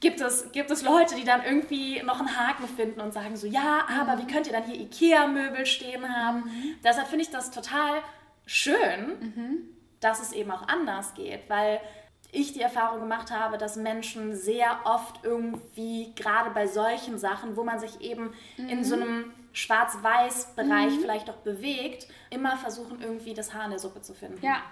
gibt 0.01 0.21
es, 0.21 0.53
gibt 0.53 0.71
es 0.71 0.83
Leute, 0.83 1.15
die 1.15 1.25
dann 1.25 1.43
irgendwie 1.43 2.03
noch 2.03 2.21
einen 2.21 2.37
Haken 2.37 2.69
finden 2.69 3.01
und 3.01 3.13
sagen 3.13 3.37
so, 3.37 3.47
ja, 3.47 3.87
aber 3.89 4.17
mhm. 4.17 4.21
wie 4.21 4.33
könnt 4.33 4.47
ihr 4.47 4.53
dann 4.53 4.65
hier 4.65 4.79
Ikea-Möbel 4.79 5.65
stehen 5.65 6.07
haben? 6.07 6.41
Mhm. 6.41 6.75
Deshalb 6.85 7.09
finde 7.09 7.25
ich 7.25 7.31
das 7.31 7.51
total 7.51 8.03
schön, 8.45 9.19
mhm. 9.21 9.59
dass 10.01 10.21
es 10.21 10.33
eben 10.33 10.51
auch 10.51 10.69
anders 10.69 11.15
geht, 11.15 11.49
weil 11.49 11.81
ich 12.31 12.53
die 12.53 12.61
Erfahrung 12.61 13.01
gemacht 13.01 13.31
habe, 13.31 13.57
dass 13.57 13.77
Menschen 13.77 14.37
sehr 14.37 14.81
oft 14.85 15.25
irgendwie, 15.25 16.13
gerade 16.15 16.51
bei 16.51 16.67
solchen 16.67 17.19
Sachen, 17.19 17.57
wo 17.57 17.65
man 17.65 17.79
sich 17.79 18.01
eben 18.01 18.35
mhm. 18.57 18.69
in 18.69 18.85
so 18.85 18.97
einem 18.97 19.33
Schwarz-Weiß-Bereich 19.53 20.97
mhm. 20.97 21.01
vielleicht 21.01 21.31
auch 21.31 21.39
bewegt, 21.39 22.07
immer 22.31 22.57
versuchen, 22.57 23.01
irgendwie 23.01 23.35
das 23.35 23.55
Haar 23.55 23.65
in 23.65 23.71
der 23.71 23.79
Suppe 23.79 24.03
zu 24.03 24.15
finden. 24.15 24.45
Ja, 24.45 24.63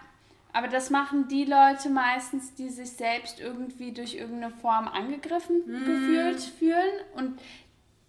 aber 0.52 0.68
das 0.68 0.90
machen 0.90 1.28
die 1.28 1.44
Leute 1.44 1.90
meistens, 1.90 2.54
die 2.54 2.70
sich 2.70 2.92
selbst 2.92 3.40
irgendwie 3.40 3.92
durch 3.92 4.14
irgendeine 4.14 4.52
Form 4.52 4.88
angegriffen 4.88 5.62
mhm. 5.66 5.84
gefühlt 5.84 6.40
fühlen. 6.40 6.92
Und 7.14 7.38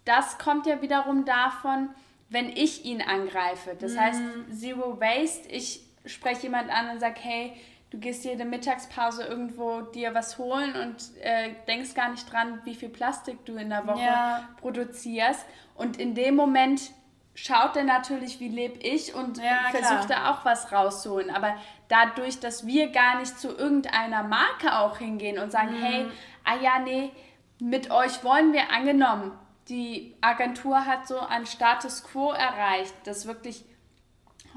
das 0.04 0.38
kommt 0.38 0.66
ja 0.66 0.80
wiederum 0.80 1.24
davon, 1.24 1.90
wenn 2.30 2.48
ich 2.48 2.84
ihn 2.84 3.02
angreife. 3.02 3.76
Das 3.78 3.92
mhm. 3.92 4.00
heißt, 4.00 4.22
Zero 4.52 5.00
Waste, 5.00 5.48
ich 5.50 5.82
spreche 6.06 6.44
jemand 6.44 6.70
an 6.70 6.90
und 6.90 7.00
sage, 7.00 7.16
hey, 7.18 7.52
du 7.90 7.98
gehst 7.98 8.24
jede 8.24 8.44
Mittagspause 8.44 9.24
irgendwo 9.24 9.80
dir 9.80 10.14
was 10.14 10.38
holen 10.38 10.74
und 10.74 10.96
äh, 11.22 11.50
denkst 11.66 11.94
gar 11.94 12.10
nicht 12.10 12.30
dran, 12.30 12.60
wie 12.64 12.74
viel 12.74 12.88
Plastik 12.88 13.44
du 13.44 13.56
in 13.56 13.70
der 13.70 13.86
Woche 13.86 14.02
ja. 14.02 14.48
produzierst. 14.60 15.46
Und 15.74 15.98
in 15.98 16.14
dem 16.14 16.36
Moment 16.36 16.92
schaut 17.34 17.76
er 17.76 17.84
natürlich, 17.84 18.40
wie 18.40 18.48
lebe 18.48 18.78
ich 18.80 19.14
und 19.14 19.38
ja, 19.38 19.70
versucht 19.70 20.10
da 20.10 20.30
auch 20.30 20.44
was 20.44 20.72
rauszuholen. 20.72 21.30
Aber 21.30 21.54
dadurch, 21.88 22.40
dass 22.40 22.66
wir 22.66 22.90
gar 22.90 23.20
nicht 23.20 23.38
zu 23.38 23.56
irgendeiner 23.56 24.22
Marke 24.22 24.76
auch 24.76 24.98
hingehen 24.98 25.38
und 25.38 25.50
sagen, 25.50 25.78
mhm. 25.78 25.82
hey, 25.82 26.06
ah 26.44 26.56
ja, 26.60 26.78
nee, 26.80 27.10
mit 27.60 27.90
euch 27.90 28.22
wollen 28.24 28.52
wir 28.52 28.70
angenommen. 28.70 29.32
Die 29.68 30.14
Agentur 30.20 30.86
hat 30.86 31.06
so 31.06 31.20
einen 31.20 31.46
Status 31.46 32.02
quo 32.02 32.32
erreicht, 32.32 32.94
dass 33.04 33.26
wirklich 33.26 33.64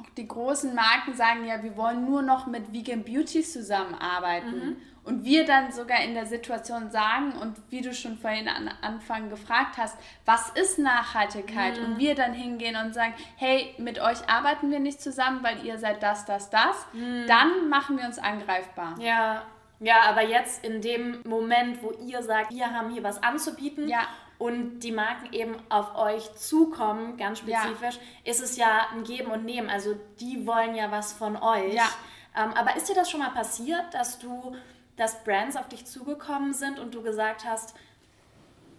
auch 0.02 0.10
die 0.16 0.28
großen 0.28 0.74
Marken 0.76 1.16
sagen, 1.16 1.46
ja, 1.46 1.62
wir 1.64 1.76
wollen 1.78 2.06
nur 2.06 2.22
noch 2.22 2.48
mit 2.48 2.74
Vegan 2.74 3.04
Beauties 3.04 3.54
zusammenarbeiten. 3.54 4.56
Mhm. 4.56 4.78
Und 5.04 5.26
wir 5.26 5.46
dann 5.46 5.72
sogar 5.72 6.02
in 6.04 6.14
der 6.14 6.28
Situation 6.28 6.92
sagen, 6.92 7.34
und 7.34 7.58
wie 7.70 7.82
du 7.82 7.92
schon 7.92 8.18
vorhin 8.20 8.48
an 8.48 8.70
Anfang 8.82 9.32
gefragt 9.32 9.78
hast, 9.78 9.98
was 10.26 10.50
ist 10.52 10.78
Nachhaltigkeit? 10.78 11.80
Mhm. 11.80 11.86
Und 11.86 12.00
wir 12.00 12.14
dann 12.14 12.34
hingehen 12.34 12.76
und 12.76 12.94
sagen, 12.94 13.14
hey, 13.36 13.74
mit 13.80 14.00
euch 14.00 14.30
arbeiten 14.30 14.70
wir 14.70 14.80
nicht 14.80 15.02
zusammen, 15.02 15.42
weil 15.42 15.66
ihr 15.66 15.80
seid 15.80 16.04
das, 16.04 16.26
das, 16.26 16.52
das. 16.52 16.86
Mhm. 16.94 17.26
Dann 17.28 17.70
machen 17.70 17.98
wir 17.98 18.06
uns 18.06 18.20
angreifbar. 18.20 18.96
Ja. 19.00 19.44
Ja, 19.84 20.02
aber 20.08 20.22
jetzt 20.22 20.64
in 20.64 20.80
dem 20.80 21.24
Moment, 21.26 21.82
wo 21.82 21.92
ihr 22.06 22.22
sagt, 22.22 22.52
wir 22.54 22.72
haben 22.72 22.92
hier 22.92 23.02
was 23.02 23.24
anzubieten 23.24 23.88
ja 23.88 24.08
und 24.42 24.80
die 24.80 24.92
Marken 24.92 25.32
eben 25.34 25.56
auf 25.70 25.96
euch 25.96 26.34
zukommen, 26.34 27.16
ganz 27.16 27.40
spezifisch, 27.40 27.98
ja. 27.98 28.32
ist 28.32 28.42
es 28.42 28.58
ja 28.58 28.88
ein 28.92 29.04
Geben 29.04 29.30
und 29.30 29.46
Nehmen. 29.46 29.70
Also 29.70 29.96
die 30.20 30.48
wollen 30.48 30.74
ja 30.74 30.90
was 30.90 31.14
von 31.14 31.38
euch. 31.38 31.76
Ja. 31.76 31.88
Ähm, 32.36 32.52
aber 32.56 32.76
ist 32.76 32.90
dir 32.90 32.96
das 32.96 33.12
schon 33.12 33.20
mal 33.20 33.30
passiert, 33.30 33.94
dass 33.94 34.18
du, 34.18 34.56
dass 34.98 35.24
Brands 35.24 35.56
auf 35.56 35.70
dich 35.70 35.86
zugekommen 35.86 36.56
sind 36.56 36.80
und 36.80 36.96
du 36.96 37.04
gesagt 37.04 37.46
hast, 37.46 37.76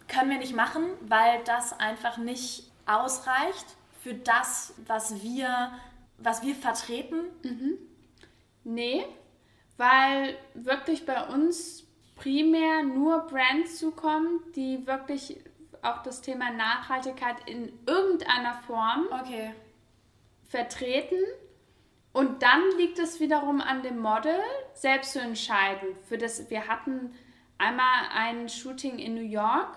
können 0.08 0.30
wir 0.30 0.38
nicht 0.38 0.56
machen, 0.56 0.82
weil 1.02 1.44
das 1.44 1.78
einfach 1.78 2.16
nicht 2.16 2.68
ausreicht 2.86 3.66
für 4.02 4.14
das, 4.14 4.74
was 4.88 5.22
wir, 5.22 5.70
was 6.18 6.42
wir 6.42 6.56
vertreten? 6.56 7.20
Mhm. 7.44 7.78
Nee, 8.64 9.06
weil 9.76 10.36
wirklich 10.54 11.06
bei 11.06 11.24
uns 11.28 11.84
primär 12.16 12.82
nur 12.82 13.26
Brands 13.28 13.78
zukommen, 13.78 14.40
die 14.56 14.84
wirklich 14.88 15.38
auch 15.82 16.02
das 16.02 16.20
Thema 16.20 16.50
Nachhaltigkeit 16.50 17.36
in 17.46 17.72
irgendeiner 17.86 18.54
Form 18.54 19.06
okay. 19.10 19.52
vertreten. 20.48 21.18
Und 22.12 22.42
dann 22.42 22.62
liegt 22.76 22.98
es 22.98 23.20
wiederum 23.20 23.60
an 23.60 23.82
dem 23.82 23.98
Model, 23.98 24.38
selbst 24.74 25.12
zu 25.12 25.20
entscheiden. 25.20 25.88
Für 26.08 26.18
das, 26.18 26.50
wir 26.50 26.68
hatten 26.68 27.14
einmal 27.58 28.08
ein 28.14 28.48
Shooting 28.48 28.98
in 28.98 29.14
New 29.14 29.22
York 29.22 29.76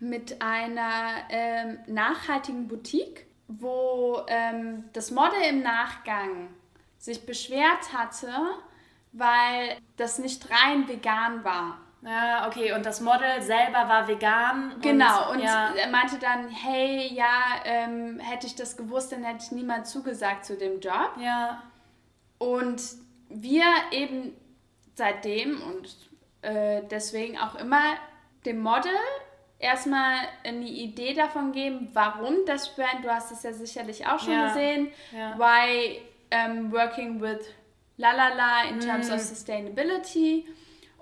mit 0.00 0.42
einer 0.42 1.24
ähm, 1.28 1.78
nachhaltigen 1.86 2.68
Boutique, 2.68 3.26
wo 3.46 4.22
ähm, 4.28 4.84
das 4.92 5.10
Model 5.10 5.40
im 5.48 5.62
Nachgang 5.62 6.48
sich 6.98 7.26
beschwert 7.26 7.92
hatte, 7.92 8.32
weil 9.12 9.78
das 9.96 10.18
nicht 10.18 10.48
rein 10.50 10.88
vegan 10.88 11.44
war. 11.44 11.78
Ja, 12.04 12.48
okay. 12.48 12.72
Und 12.72 12.84
das 12.84 13.00
Model 13.00 13.40
selber 13.40 13.88
war 13.88 14.08
vegan. 14.08 14.74
Genau. 14.80 15.30
Und, 15.30 15.38
und 15.38 15.44
ja. 15.44 15.72
er 15.74 15.88
meinte 15.88 16.18
dann, 16.18 16.48
hey, 16.48 17.12
ja, 17.12 17.62
ähm, 17.64 18.18
hätte 18.18 18.46
ich 18.46 18.56
das 18.56 18.76
gewusst, 18.76 19.12
dann 19.12 19.22
hätte 19.22 19.44
ich 19.44 19.52
niemand 19.52 19.86
zugesagt 19.86 20.44
zu 20.44 20.56
dem 20.56 20.80
Job. 20.80 21.12
Ja. 21.20 21.62
Und 22.38 22.82
wir 23.28 23.64
eben 23.92 24.36
seitdem 24.94 25.62
und 25.62 25.96
äh, 26.42 26.82
deswegen 26.90 27.38
auch 27.38 27.54
immer 27.54 27.94
dem 28.44 28.60
Model 28.60 28.90
erstmal 29.58 30.16
eine 30.44 30.66
Idee 30.66 31.14
davon 31.14 31.52
geben, 31.52 31.88
warum 31.92 32.44
das 32.46 32.74
Brand, 32.74 33.04
du 33.04 33.10
hast 33.10 33.30
es 33.30 33.44
ja 33.44 33.52
sicherlich 33.52 34.06
auch 34.06 34.18
schon 34.18 34.32
ja. 34.32 34.48
gesehen, 34.48 34.88
ja. 35.12 35.38
why 35.38 36.00
um, 36.34 36.72
working 36.72 37.20
with 37.20 37.38
La 37.96 38.10
La 38.12 38.34
La 38.34 38.64
in 38.68 38.80
terms 38.80 39.08
mm. 39.08 39.12
of 39.12 39.20
sustainability. 39.20 40.46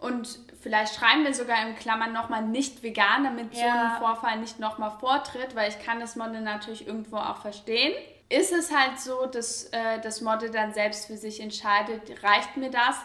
Und 0.00 0.38
vielleicht 0.62 0.94
schreiben 0.94 1.24
wir 1.24 1.34
sogar 1.34 1.66
in 1.66 1.76
Klammern 1.76 2.12
nochmal 2.12 2.42
nicht 2.42 2.82
vegan, 2.82 3.24
damit 3.24 3.54
ja. 3.54 3.60
so 3.60 3.68
ein 3.68 3.98
Vorfall 3.98 4.38
nicht 4.38 4.58
nochmal 4.58 4.92
vortritt, 4.98 5.54
weil 5.54 5.68
ich 5.68 5.78
kann 5.84 6.00
das 6.00 6.16
Model 6.16 6.40
natürlich 6.40 6.86
irgendwo 6.86 7.16
auch 7.16 7.36
verstehen. 7.36 7.92
Ist 8.30 8.52
es 8.52 8.74
halt 8.74 8.98
so, 8.98 9.26
dass 9.26 9.64
äh, 9.64 10.00
das 10.02 10.20
Model 10.20 10.50
dann 10.50 10.72
selbst 10.72 11.06
für 11.06 11.16
sich 11.16 11.40
entscheidet, 11.40 12.22
reicht 12.22 12.56
mir 12.56 12.70
das? 12.70 12.96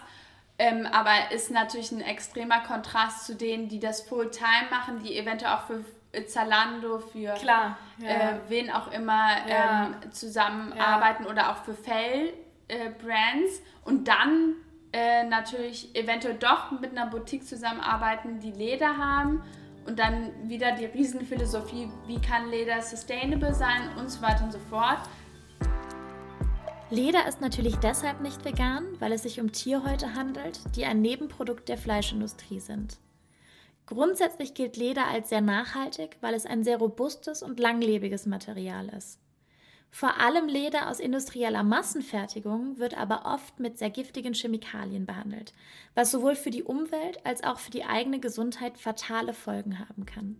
Ähm, 0.57 0.87
aber 0.89 1.31
ist 1.31 1.51
natürlich 1.51 1.91
ein 1.91 1.99
extremer 1.99 2.61
Kontrast 2.61 3.25
zu 3.25 3.35
denen, 3.35 3.67
die 3.67 3.79
das 3.79 4.01
Fulltime 4.01 4.69
machen, 4.69 4.99
die 5.03 5.17
eventuell 5.17 5.53
auch 5.53 5.63
für 5.63 5.83
Zalando, 6.27 6.99
für 6.99 7.33
Klar, 7.33 7.77
ja. 7.97 8.09
äh, 8.09 8.39
wen 8.47 8.71
auch 8.71 8.89
immer 8.91 9.27
ja. 9.49 9.87
ähm, 9.87 10.11
zusammenarbeiten 10.11 11.25
oder 11.25 11.51
auch 11.51 11.57
für 11.57 11.73
Fell-Brands 11.73 13.59
äh, 13.59 13.61
und 13.83 14.07
dann 14.07 14.55
äh, 14.95 15.25
natürlich 15.25 15.93
eventuell 15.93 16.35
doch 16.35 16.71
mit 16.71 16.91
einer 16.91 17.07
Boutique 17.07 17.45
zusammenarbeiten, 17.45 18.39
die 18.39 18.51
Leder 18.51 18.95
haben 18.95 19.43
und 19.85 19.99
dann 19.99 20.31
wieder 20.47 20.71
die 20.71 20.85
Riesenphilosophie, 20.85 21.89
wie 22.07 22.21
kann 22.21 22.49
Leder 22.49 22.81
sustainable 22.81 23.53
sein 23.53 23.89
und 23.99 24.09
so 24.09 24.21
weiter 24.21 24.45
und 24.45 24.53
so 24.53 24.59
fort. 24.69 24.99
Leder 26.89 27.27
ist 27.27 27.41
natürlich 27.41 27.75
deshalb 27.75 28.21
nicht 28.21 28.45
vegan, 28.45 28.85
weil 28.99 29.11
es 29.11 29.23
sich 29.23 29.41
um 29.41 29.51
Tierhäute 29.51 30.15
handelt, 30.15 30.61
die 30.77 30.85
ein 30.85 31.01
Nebenprodukt 31.01 31.67
der 31.67 31.77
Fleischindustrie 31.77 32.61
sind. 32.61 32.97
Grundsätzlich 33.87 34.53
gilt 34.53 34.77
Leder 34.77 35.07
als 35.07 35.27
sehr 35.27 35.41
nachhaltig, 35.41 36.15
weil 36.21 36.35
es 36.35 36.45
ein 36.45 36.63
sehr 36.63 36.77
robustes 36.77 37.43
und 37.43 37.59
langlebiges 37.59 38.27
Material 38.27 38.87
ist. 38.87 39.19
Vor 39.91 40.19
allem 40.19 40.47
Leder 40.47 40.89
aus 40.89 40.99
industrieller 40.99 41.63
Massenfertigung 41.63 42.77
wird 42.79 42.97
aber 42.97 43.25
oft 43.25 43.59
mit 43.59 43.77
sehr 43.77 43.89
giftigen 43.89 44.33
Chemikalien 44.33 45.05
behandelt, 45.05 45.53
was 45.93 46.11
sowohl 46.11 46.35
für 46.35 46.49
die 46.49 46.63
Umwelt 46.63 47.25
als 47.25 47.43
auch 47.43 47.59
für 47.59 47.71
die 47.71 47.85
eigene 47.85 48.19
Gesundheit 48.19 48.77
fatale 48.77 49.33
Folgen 49.33 49.79
haben 49.79 50.05
kann. 50.05 50.35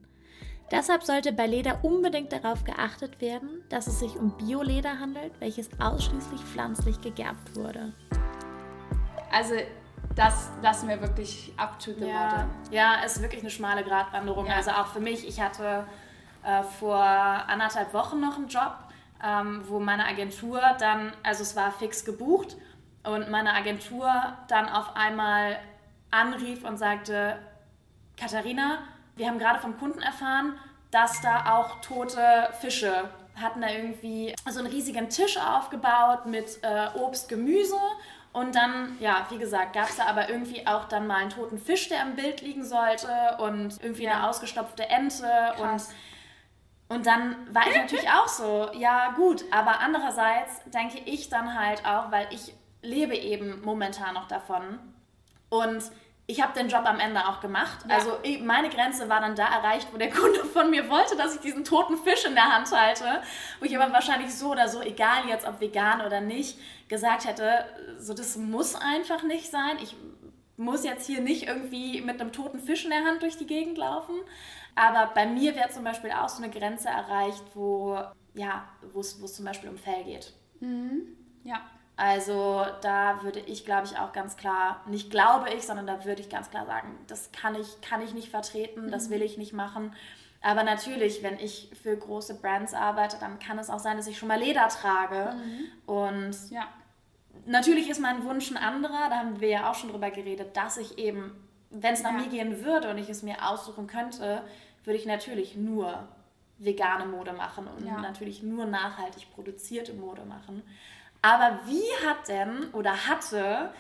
Deshalb 0.72 1.04
sollte 1.04 1.32
bei 1.32 1.46
Leder 1.46 1.80
unbedingt 1.84 2.32
darauf 2.32 2.64
geachtet 2.64 3.22
werden, 3.22 3.64
dass 3.70 3.88
es 3.88 4.00
sich 4.00 4.16
um 4.18 4.36
Bioleder 4.36 5.00
handelt, 5.00 5.40
welches 5.40 5.70
ausschließlich 5.80 6.42
pflanzlich 6.42 7.00
gegerbt 7.02 7.56
wurde. 7.56 7.94
Also 9.32 9.54
das 10.16 10.50
lassen 10.62 10.90
wir 10.90 11.02
wirklich 11.02 11.54
up 11.58 11.78
to 11.80 11.92
the 11.92 12.06
ja. 12.06 12.14
Water. 12.14 12.50
Ja, 12.72 12.96
es 13.06 13.18
ist 13.18 13.22
wirklich 13.22 13.42
eine 13.42 13.52
schmale 13.52 13.84
Gratwanderung. 13.84 14.48
Ja. 14.48 14.56
Also 14.56 14.72
auch 14.72 14.88
für 14.88 15.00
mich, 15.02 15.28
ich 15.28 15.40
hatte 15.40 15.86
äh, 16.44 16.64
vor 16.64 17.04
anderthalb 17.04 17.94
Wochen 17.94 18.20
noch 18.20 18.38
einen 18.38 18.48
Job 18.48 18.74
ähm, 19.24 19.64
wo 19.68 19.80
meine 19.80 20.06
Agentur 20.06 20.62
dann, 20.80 21.14
also 21.24 21.44
es 21.44 21.56
war 21.56 21.72
fix 21.72 22.06
gebucht 22.06 22.56
und 23.04 23.30
meine 23.30 23.54
Agentur 23.54 24.12
dann 24.48 24.68
auf 24.70 24.96
einmal 24.96 25.60
anrief 26.12 26.64
und 26.64 26.78
sagte, 26.78 27.38
Katharina, 28.18 28.80
wir 29.16 29.28
haben 29.28 29.40
gerade 29.40 29.60
vom 29.60 29.78
Kunden 29.78 30.02
erfahren, 30.02 30.58
dass 30.92 31.22
da 31.22 31.56
auch 31.56 31.82
tote 31.82 32.50
Fische 32.60 33.10
hatten 33.36 33.62
da 33.62 33.70
irgendwie 33.70 34.34
so 34.50 34.60
einen 34.60 34.70
riesigen 34.70 35.10
Tisch 35.10 35.38
aufgebaut 35.38 36.26
mit 36.26 36.60
äh, 36.62 36.88
Obst, 36.98 37.28
Gemüse 37.28 37.76
und 38.36 38.56
dann, 38.56 38.98
ja, 39.00 39.26
wie 39.30 39.38
gesagt, 39.38 39.74
gab 39.74 39.90
es 39.90 39.98
da 39.98 40.08
aber 40.08 40.30
irgendwie 40.30 40.68
auch 40.68 40.86
dann 40.86 41.08
mal 41.08 41.18
einen 41.18 41.30
toten 41.30 41.58
Fisch, 41.58 41.88
der 41.88 42.02
im 42.02 42.16
Bild 42.16 42.42
liegen 42.42 42.64
sollte 42.66 43.08
und 43.40 43.82
irgendwie 43.82 44.04
ja. 44.04 44.12
eine 44.12 44.30
ausgestopfte 44.30 44.90
Ente 44.90 45.24
Krass. 45.56 45.88
und 45.88 45.96
Und 46.88 47.08
dann 47.08 47.36
war 47.54 47.68
ich 47.68 47.76
natürlich 47.76 48.10
auch 48.10 48.28
so, 48.28 48.70
ja 48.74 49.12
gut, 49.12 49.44
aber 49.52 49.80
andererseits 49.80 50.64
denke 50.66 51.00
ich 51.06 51.30
dann 51.30 51.60
halt 51.60 51.86
auch, 51.86 52.12
weil 52.12 52.28
ich 52.32 52.54
lebe 52.82 53.16
eben 53.16 53.62
momentan 53.64 54.14
noch 54.14 54.28
davon 54.28 54.80
und 55.50 55.84
ich 56.28 56.42
habe 56.42 56.54
den 56.54 56.70
Job 56.70 56.86
am 56.86 57.00
Ende 57.00 57.28
auch 57.28 57.40
gemacht. 57.40 57.86
Ja. 57.88 57.96
Also 57.96 58.18
meine 58.44 58.70
Grenze 58.70 59.10
war 59.10 59.22
dann 59.22 59.36
da 59.36 59.48
erreicht, 59.48 59.88
wo 59.92 59.98
der 59.98 60.10
Kunde 60.12 60.44
von 60.46 60.70
mir 60.70 60.90
wollte, 60.90 61.16
dass 61.16 61.36
ich 61.36 61.42
diesen 61.42 61.64
toten 61.64 61.98
Fisch 61.98 62.26
in 62.26 62.34
der 62.34 62.52
Hand 62.52 62.72
halte. 62.72 63.22
Wo 63.60 63.66
ich 63.66 63.78
aber 63.78 63.94
wahrscheinlich 63.94 64.34
so 64.34 64.52
oder 64.52 64.68
so, 64.68 64.82
egal 64.82 65.28
jetzt 65.28 65.48
ob 65.48 65.62
vegan 65.62 66.02
oder 66.02 66.22
nicht, 66.22 66.58
gesagt 66.88 67.26
hätte, 67.26 67.66
so 68.00 68.14
das 68.14 68.38
muss 68.38 68.76
einfach 68.76 69.24
nicht 69.24 69.52
sein. 69.52 69.78
Ich 69.84 69.96
muss 70.58 70.84
jetzt 70.84 71.06
hier 71.06 71.22
nicht 71.22 71.48
irgendwie 71.48 72.02
mit 72.02 72.20
einem 72.20 72.32
toten 72.32 72.60
Fisch 72.60 72.86
in 72.86 72.92
der 72.92 73.04
Hand 73.04 73.22
durch 73.22 73.38
die 73.38 73.46
Gegend 73.46 73.78
laufen. 73.78 74.16
Aber 74.76 75.12
bei 75.14 75.26
mir 75.26 75.56
wäre 75.56 75.70
zum 75.70 75.84
Beispiel 75.84 76.12
auch 76.12 76.30
so 76.30 76.44
eine 76.44 76.52
Grenze 76.52 76.90
erreicht, 76.90 77.44
wo 77.54 77.98
ja, 78.36 78.66
wo 78.92 79.00
es 79.00 79.34
zum 79.34 79.46
Beispiel 79.46 79.70
um 79.70 79.78
Fell 79.78 80.04
geht. 80.04 80.34
Mhm. 80.60 81.08
Ja. 81.44 81.62
Also 81.98 82.66
da 82.82 83.24
würde 83.24 83.40
ich, 83.40 83.64
glaube 83.64 83.88
ich, 83.88 83.98
auch 83.98 84.12
ganz 84.12 84.36
klar, 84.36 84.84
nicht 84.88 85.12
glaube 85.12 85.50
ich, 85.54 85.64
sondern 85.64 85.88
da 85.88 86.04
würde 86.04 86.22
ich 86.22 86.30
ganz 86.30 86.50
klar 86.50 86.66
sagen, 86.66 86.98
das 87.08 87.32
kann 87.32 87.56
ich, 87.56 87.80
kann 87.80 88.02
ich 88.02 88.14
nicht 88.14 88.30
vertreten, 88.30 88.92
das 88.92 89.08
mhm. 89.08 89.14
will 89.14 89.22
ich 89.22 89.38
nicht 89.38 89.54
machen. 89.54 89.94
Aber 90.42 90.64
natürlich, 90.64 91.24
wenn 91.24 91.40
ich 91.40 91.72
für 91.82 91.96
große 91.96 92.36
Brands 92.42 92.74
arbeite, 92.74 93.18
dann 93.20 93.40
kann 93.40 93.58
es 93.58 93.70
auch 93.70 93.80
sein, 93.80 93.96
dass 93.96 94.08
ich 94.08 94.18
schon 94.18 94.28
mal 94.28 94.40
Leder 94.40 94.68
trage. 94.68 95.36
Mhm. 95.36 95.90
Und 95.90 96.52
ja. 96.52 96.68
natürlich 97.46 97.90
ist 97.90 98.02
mein 98.02 98.26
Wunsch 98.26 98.52
ein 98.52 98.58
anderer, 98.58 99.10
da 99.10 99.20
haben 99.20 99.40
wir 99.40 99.50
ja 99.50 99.72
auch 99.72 99.76
schon 99.76 99.90
drüber 99.90 100.12
geredet, 100.12 100.58
dass 100.58 100.76
ich 100.76 100.98
eben, 100.98 101.32
wenn 101.70 101.94
es 101.94 102.04
nach 102.04 102.12
ja. 102.12 102.18
mir 102.18 102.28
gehen 102.28 102.64
würde 102.66 102.90
und 102.90 102.98
ich 102.98 103.10
es 103.10 103.24
mir 103.24 103.50
aussuchen 103.50 103.88
könnte, 103.88 104.44
würde 104.86 104.98
ich 104.98 105.06
natürlich 105.06 105.56
nur 105.56 106.08
vegane 106.58 107.06
Mode 107.06 107.34
machen 107.34 107.68
und 107.68 107.86
ja. 107.86 108.00
natürlich 108.00 108.42
nur 108.42 108.66
nachhaltig 108.66 109.30
produzierte 109.34 109.94
Mode 109.94 110.24
machen. 110.26 110.64
Aber 111.22 111.60
wie 111.66 112.08
hat 112.08 112.28
denn 112.28 112.70
oder 112.72 113.08
hatte 113.08 113.74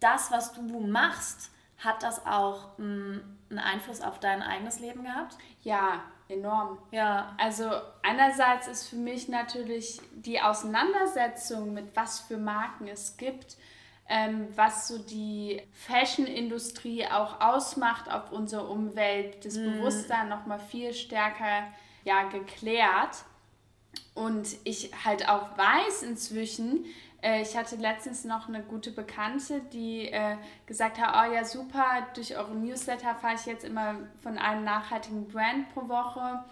das, 0.00 0.30
was 0.30 0.52
du 0.52 0.80
machst, 0.80 1.50
hat 1.78 2.02
das 2.02 2.24
auch 2.24 2.78
einen 2.78 3.22
Einfluss 3.56 4.00
auf 4.00 4.20
dein 4.20 4.42
eigenes 4.42 4.78
Leben 4.78 5.04
gehabt? 5.04 5.36
Ja, 5.62 6.04
enorm. 6.28 6.78
Ja. 6.90 7.34
Also 7.38 7.70
einerseits 8.02 8.68
ist 8.68 8.88
für 8.88 8.96
mich 8.96 9.28
natürlich 9.28 10.00
die 10.12 10.40
Auseinandersetzung 10.40 11.74
mit 11.74 11.94
was 11.96 12.20
für 12.20 12.38
Marken 12.38 12.88
es 12.88 13.16
gibt, 13.16 13.56
ähm, 14.08 14.48
was 14.56 14.88
so 14.88 14.98
die 14.98 15.62
Fashion-Industrie 15.72 17.06
auch 17.06 17.40
ausmacht 17.40 18.10
auf 18.10 18.32
unsere 18.32 18.66
Umwelt, 18.66 19.44
das 19.44 19.56
mm. 19.56 19.64
Bewusstsein 19.64 20.28
nochmal 20.28 20.58
viel 20.58 20.92
stärker 20.92 21.68
ja, 22.04 22.24
geklärt. 22.24 23.24
Und 24.14 24.48
ich 24.64 24.90
halt 25.04 25.28
auch 25.28 25.56
weiß 25.56 26.02
inzwischen, 26.02 26.84
äh, 27.22 27.42
ich 27.42 27.56
hatte 27.56 27.76
letztens 27.76 28.24
noch 28.24 28.48
eine 28.48 28.62
gute 28.62 28.90
Bekannte, 28.90 29.60
die 29.72 30.08
äh, 30.08 30.36
gesagt 30.66 31.00
hat, 31.00 31.14
oh 31.14 31.32
ja 31.32 31.44
super, 31.44 32.06
durch 32.14 32.36
eure 32.36 32.54
Newsletter 32.54 33.14
fahre 33.14 33.36
ich 33.36 33.46
jetzt 33.46 33.64
immer 33.64 33.96
von 34.22 34.36
einem 34.36 34.64
nachhaltigen 34.64 35.28
Brand 35.28 35.72
pro 35.72 35.88
Woche. 35.88 36.44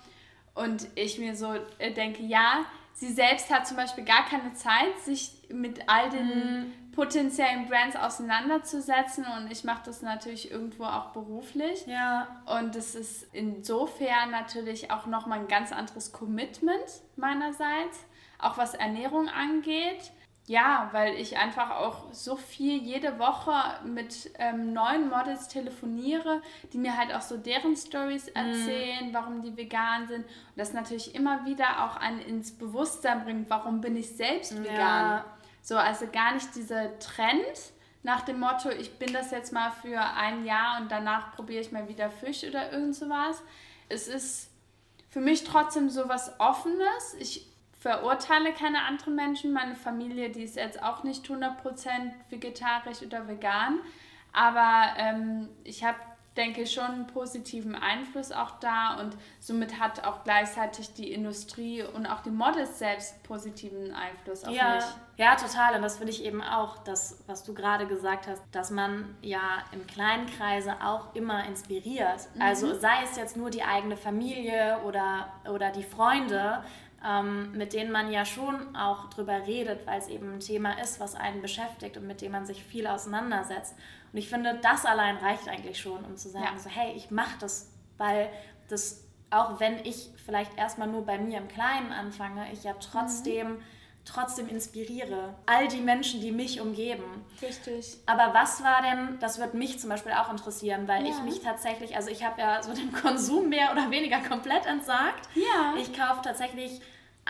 Und 0.54 0.86
ich 0.94 1.18
mir 1.18 1.36
so 1.36 1.54
äh, 1.78 1.92
denke, 1.92 2.22
ja, 2.22 2.64
sie 2.94 3.12
selbst 3.12 3.50
hat 3.50 3.66
zum 3.66 3.76
Beispiel 3.76 4.04
gar 4.04 4.24
keine 4.26 4.54
Zeit, 4.54 4.98
sich 5.04 5.32
mit 5.50 5.88
all 5.88 6.08
den 6.10 6.26
mm 6.26 6.72
potenziellen 7.00 7.66
Brands 7.66 7.96
auseinanderzusetzen 7.96 9.24
und 9.24 9.50
ich 9.50 9.64
mache 9.64 9.80
das 9.86 10.02
natürlich 10.02 10.50
irgendwo 10.50 10.84
auch 10.84 11.12
beruflich. 11.12 11.86
Ja. 11.86 12.42
Und 12.44 12.76
es 12.76 12.94
ist 12.94 13.26
insofern 13.32 14.30
natürlich 14.30 14.90
auch 14.90 15.06
nochmal 15.06 15.38
ein 15.38 15.48
ganz 15.48 15.72
anderes 15.72 16.12
Commitment 16.12 16.84
meinerseits, 17.16 18.04
auch 18.38 18.58
was 18.58 18.74
Ernährung 18.74 19.30
angeht. 19.30 20.12
Ja, 20.46 20.90
weil 20.92 21.14
ich 21.14 21.38
einfach 21.38 21.70
auch 21.70 22.12
so 22.12 22.36
viel 22.36 22.82
jede 22.82 23.18
Woche 23.18 23.52
mit 23.84 24.32
ähm, 24.38 24.72
neuen 24.74 25.08
Models 25.08 25.48
telefoniere, 25.48 26.42
die 26.72 26.78
mir 26.78 26.98
halt 26.98 27.14
auch 27.14 27.20
so 27.20 27.36
deren 27.38 27.76
Stories 27.76 28.26
mhm. 28.26 28.32
erzählen, 28.34 29.10
mm. 29.10 29.14
warum 29.14 29.42
die 29.42 29.56
vegan 29.56 30.08
sind. 30.08 30.24
Und 30.24 30.56
das 30.56 30.72
natürlich 30.72 31.14
immer 31.14 31.46
wieder 31.46 31.84
auch 31.84 31.96
einen 31.96 32.20
ins 32.20 32.50
Bewusstsein 32.50 33.22
bringt, 33.22 33.48
warum 33.48 33.80
bin 33.80 33.96
ich 33.96 34.16
selbst 34.16 34.52
ja. 34.64 35.24
So, 35.62 35.76
also 35.76 36.06
gar 36.06 36.34
nicht 36.34 36.54
dieser 36.54 36.98
Trend 36.98 37.72
nach 38.02 38.22
dem 38.22 38.40
Motto, 38.40 38.70
ich 38.70 38.98
bin 38.98 39.12
das 39.12 39.30
jetzt 39.30 39.52
mal 39.52 39.70
für 39.70 40.00
ein 40.00 40.44
Jahr 40.44 40.80
und 40.80 40.90
danach 40.90 41.34
probiere 41.34 41.60
ich 41.60 41.70
mal 41.70 41.88
wieder 41.88 42.10
Fisch 42.10 42.44
oder 42.44 42.72
irgend 42.72 42.96
sowas. 42.96 43.42
Es 43.88 44.08
ist 44.08 44.50
für 45.10 45.20
mich 45.20 45.44
trotzdem 45.44 45.90
so 45.90 46.08
was 46.08 46.38
Offenes. 46.40 47.14
Ich 47.18 47.46
verurteile 47.78 48.52
keine 48.54 48.84
anderen 48.84 49.16
Menschen. 49.16 49.52
Meine 49.52 49.74
Familie, 49.74 50.30
die 50.30 50.44
ist 50.44 50.56
jetzt 50.56 50.82
auch 50.82 51.02
nicht 51.02 51.26
100% 51.26 51.56
vegetarisch 52.30 53.02
oder 53.02 53.28
vegan. 53.28 53.80
Aber 54.32 54.94
ähm, 54.96 55.48
ich 55.64 55.84
habe 55.84 55.98
denke 56.36 56.62
ich, 56.62 56.72
schon 56.72 56.84
einen 56.84 57.06
positiven 57.06 57.74
Einfluss 57.74 58.30
auch 58.30 58.52
da 58.60 59.00
und 59.00 59.16
somit 59.40 59.80
hat 59.80 60.04
auch 60.04 60.22
gleichzeitig 60.22 60.94
die 60.94 61.12
Industrie 61.12 61.82
und 61.82 62.06
auch 62.06 62.20
die 62.20 62.30
Models 62.30 62.78
selbst 62.78 63.20
positiven 63.24 63.92
Einfluss 63.92 64.44
auf 64.44 64.54
ja, 64.54 64.76
mich. 64.76 64.84
Ja, 65.16 65.34
total. 65.34 65.74
Und 65.74 65.82
das 65.82 65.98
finde 65.98 66.12
ich 66.12 66.24
eben 66.24 66.40
auch, 66.40 66.78
das, 66.78 67.18
was 67.26 67.42
du 67.42 67.52
gerade 67.52 67.86
gesagt 67.86 68.28
hast, 68.28 68.42
dass 68.52 68.70
man 68.70 69.16
ja 69.22 69.64
im 69.72 69.86
kleinen 69.86 70.26
Kreise 70.26 70.76
auch 70.82 71.14
immer 71.14 71.44
inspiriert. 71.46 72.28
Mhm. 72.34 72.42
Also 72.42 72.74
sei 72.74 73.02
es 73.04 73.16
jetzt 73.16 73.36
nur 73.36 73.50
die 73.50 73.64
eigene 73.64 73.96
Familie 73.96 74.78
oder, 74.86 75.32
oder 75.52 75.70
die 75.70 75.82
Freunde, 75.82 76.62
ähm, 77.06 77.52
mit 77.52 77.72
denen 77.72 77.92
man 77.92 78.10
ja 78.10 78.24
schon 78.24 78.76
auch 78.76 79.08
drüber 79.10 79.46
redet, 79.46 79.86
weil 79.86 79.98
es 79.98 80.08
eben 80.08 80.34
ein 80.34 80.40
Thema 80.40 80.80
ist, 80.80 81.00
was 81.00 81.14
einen 81.14 81.40
beschäftigt 81.40 81.96
und 81.96 82.06
mit 82.06 82.20
dem 82.20 82.32
man 82.32 82.46
sich 82.46 82.62
viel 82.62 82.86
auseinandersetzt. 82.86 83.74
Und 84.12 84.18
ich 84.18 84.28
finde, 84.28 84.58
das 84.62 84.84
allein 84.84 85.16
reicht 85.16 85.48
eigentlich 85.48 85.80
schon, 85.80 86.04
um 86.04 86.16
zu 86.16 86.28
sagen, 86.28 86.48
ja. 86.52 86.58
so, 86.58 86.68
hey, 86.68 86.92
ich 86.94 87.10
mache 87.10 87.38
das, 87.40 87.72
weil 87.96 88.28
das, 88.68 89.06
auch 89.30 89.60
wenn 89.60 89.78
ich 89.84 90.10
vielleicht 90.24 90.56
erstmal 90.58 90.88
nur 90.88 91.06
bei 91.06 91.18
mir 91.18 91.38
im 91.38 91.48
Kleinen 91.48 91.92
anfange, 91.92 92.52
ich 92.52 92.64
ja 92.64 92.74
trotzdem, 92.74 93.54
mhm. 93.54 93.62
Trotzdem 94.12 94.48
inspiriere. 94.48 95.34
All 95.46 95.68
die 95.68 95.80
Menschen, 95.80 96.20
die 96.20 96.32
mich 96.32 96.60
umgeben. 96.60 97.04
Richtig. 97.40 97.98
Aber 98.06 98.34
was 98.34 98.62
war 98.62 98.82
denn, 98.82 99.18
das 99.20 99.38
wird 99.38 99.54
mich 99.54 99.78
zum 99.78 99.90
Beispiel 99.90 100.12
auch 100.12 100.30
interessieren, 100.30 100.88
weil 100.88 101.04
ja. 101.06 101.10
ich 101.10 101.22
mich 101.22 101.40
tatsächlich, 101.40 101.96
also 101.96 102.10
ich 102.10 102.24
habe 102.24 102.40
ja 102.40 102.62
so 102.62 102.72
dem 102.72 102.92
Konsum 102.92 103.48
mehr 103.48 103.72
oder 103.72 103.90
weniger 103.90 104.18
komplett 104.20 104.66
entsagt. 104.66 105.28
Ja. 105.34 105.74
Ich 105.78 105.92
kaufe 105.96 106.22
tatsächlich 106.22 106.80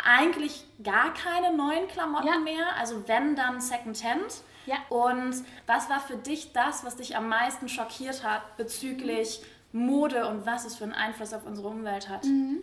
eigentlich 0.05 0.65
gar 0.83 1.13
keine 1.15 1.57
neuen 1.57 1.89
Klamotten 1.89 2.27
ja. 2.27 2.39
mehr. 2.39 2.77
Also 2.79 3.07
wenn 3.07 3.37
dann 3.37 3.61
Secondhand. 3.61 4.43
Ja. 4.67 4.77
Und 4.89 5.35
was 5.67 5.89
war 5.89 6.01
für 6.01 6.17
dich 6.17 6.53
das, 6.53 6.85
was 6.85 6.97
dich 6.97 7.17
am 7.17 7.29
meisten 7.29 7.69
schockiert 7.69 8.25
hat 8.25 8.57
bezüglich 8.57 9.43
Mode 9.73 10.27
und 10.27 10.47
was 10.47 10.65
es 10.65 10.77
für 10.77 10.85
einen 10.85 10.93
Einfluss 10.93 11.33
auf 11.33 11.47
unsere 11.47 11.69
Umwelt 11.69 12.09
hat? 12.09 12.25
Mhm. 12.25 12.63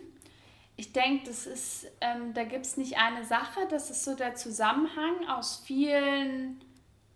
Ich 0.78 0.92
denke, 0.92 1.26
das 1.26 1.46
ist, 1.46 1.86
ähm, 2.00 2.32
da 2.32 2.44
gibt 2.44 2.64
es 2.64 2.76
nicht 2.78 2.96
eine 2.96 3.24
Sache, 3.24 3.60
das 3.68 3.90
ist 3.90 4.04
so 4.04 4.14
der 4.14 4.36
Zusammenhang 4.36 5.28
aus 5.28 5.62
vielen 5.66 6.60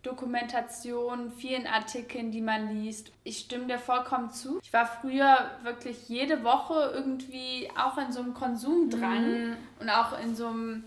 Dokumentationen, 0.03 1.31
vielen 1.31 1.65
Artikeln, 1.65 2.29
die 2.31 2.41
man 2.41 2.75
liest. 2.75 3.11
Ich 3.23 3.39
stimme 3.39 3.65
dir 3.65 3.79
vollkommen 3.79 4.29
zu. 4.29 4.59
Ich 4.61 4.71
war 4.71 4.85
früher 4.85 5.49
wirklich 5.63 6.07
jede 6.07 6.43
Woche 6.43 6.91
irgendwie 6.93 7.69
auch 7.75 7.97
in 7.97 8.11
so 8.11 8.19
einem 8.19 8.35
Konsumdrang 8.35 9.51
mm. 9.51 9.57
und 9.79 9.89
auch 9.89 10.19
in 10.19 10.35
so 10.35 10.47
einem 10.47 10.83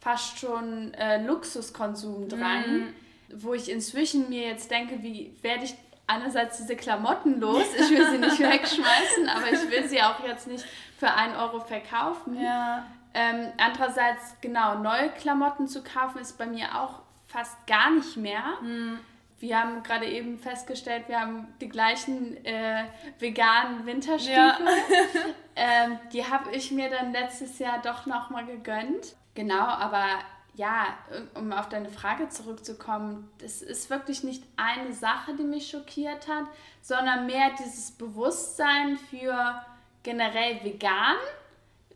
fast 0.00 0.38
schon 0.38 0.94
äh, 0.94 1.22
Luxuskonsumdrang. 1.22 2.78
Mm 2.78 2.94
wo 3.34 3.54
ich 3.54 3.70
inzwischen 3.70 4.28
mir 4.28 4.42
jetzt 4.42 4.70
denke, 4.70 5.02
wie 5.02 5.32
werde 5.42 5.64
ich 5.64 5.74
einerseits 6.10 6.58
diese 6.58 6.76
Klamotten 6.76 7.40
los? 7.40 7.64
Ich 7.78 7.90
will 7.90 8.10
sie 8.10 8.18
nicht 8.18 8.38
wegschmeißen, 8.40 9.28
aber 9.28 9.52
ich 9.52 9.70
will 9.70 9.88
sie 9.88 10.02
auch 10.02 10.20
jetzt 10.26 10.46
nicht 10.46 10.64
für 10.98 11.10
einen 11.10 11.36
Euro 11.36 11.60
verkaufen. 11.60 12.40
Ja. 12.40 12.84
Ähm, 13.14 13.48
andererseits, 13.58 14.36
genau, 14.40 14.78
neue 14.78 15.08
Klamotten 15.10 15.66
zu 15.66 15.82
kaufen 15.82 16.18
ist 16.18 16.38
bei 16.38 16.46
mir 16.46 16.80
auch 16.80 17.00
fast 17.26 17.66
gar 17.66 17.90
nicht 17.90 18.16
mehr. 18.16 18.42
Mhm. 18.62 19.00
Wir 19.38 19.58
haben 19.58 19.82
gerade 19.82 20.04
eben 20.04 20.38
festgestellt, 20.38 21.04
wir 21.08 21.18
haben 21.18 21.48
die 21.62 21.68
gleichen 21.70 22.44
äh, 22.44 22.84
veganen 23.18 23.86
Winterstiefel. 23.86 24.36
Ja. 24.36 24.58
ähm, 25.56 25.98
die 26.12 26.26
habe 26.26 26.50
ich 26.52 26.70
mir 26.70 26.90
dann 26.90 27.12
letztes 27.12 27.58
Jahr 27.58 27.80
doch 27.82 28.04
nochmal 28.04 28.44
gegönnt. 28.44 29.16
Genau, 29.34 29.64
aber 29.64 30.04
ja, 30.54 30.86
um 31.34 31.52
auf 31.52 31.68
deine 31.68 31.88
Frage 31.88 32.28
zurückzukommen, 32.28 33.30
das 33.38 33.62
ist 33.62 33.90
wirklich 33.90 34.24
nicht 34.24 34.42
eine 34.56 34.92
Sache, 34.92 35.34
die 35.34 35.44
mich 35.44 35.70
schockiert 35.70 36.28
hat, 36.28 36.44
sondern 36.82 37.26
mehr 37.26 37.50
dieses 37.58 37.92
Bewusstsein 37.92 38.96
für 38.96 39.62
generell 40.02 40.62
vegan, 40.64 41.16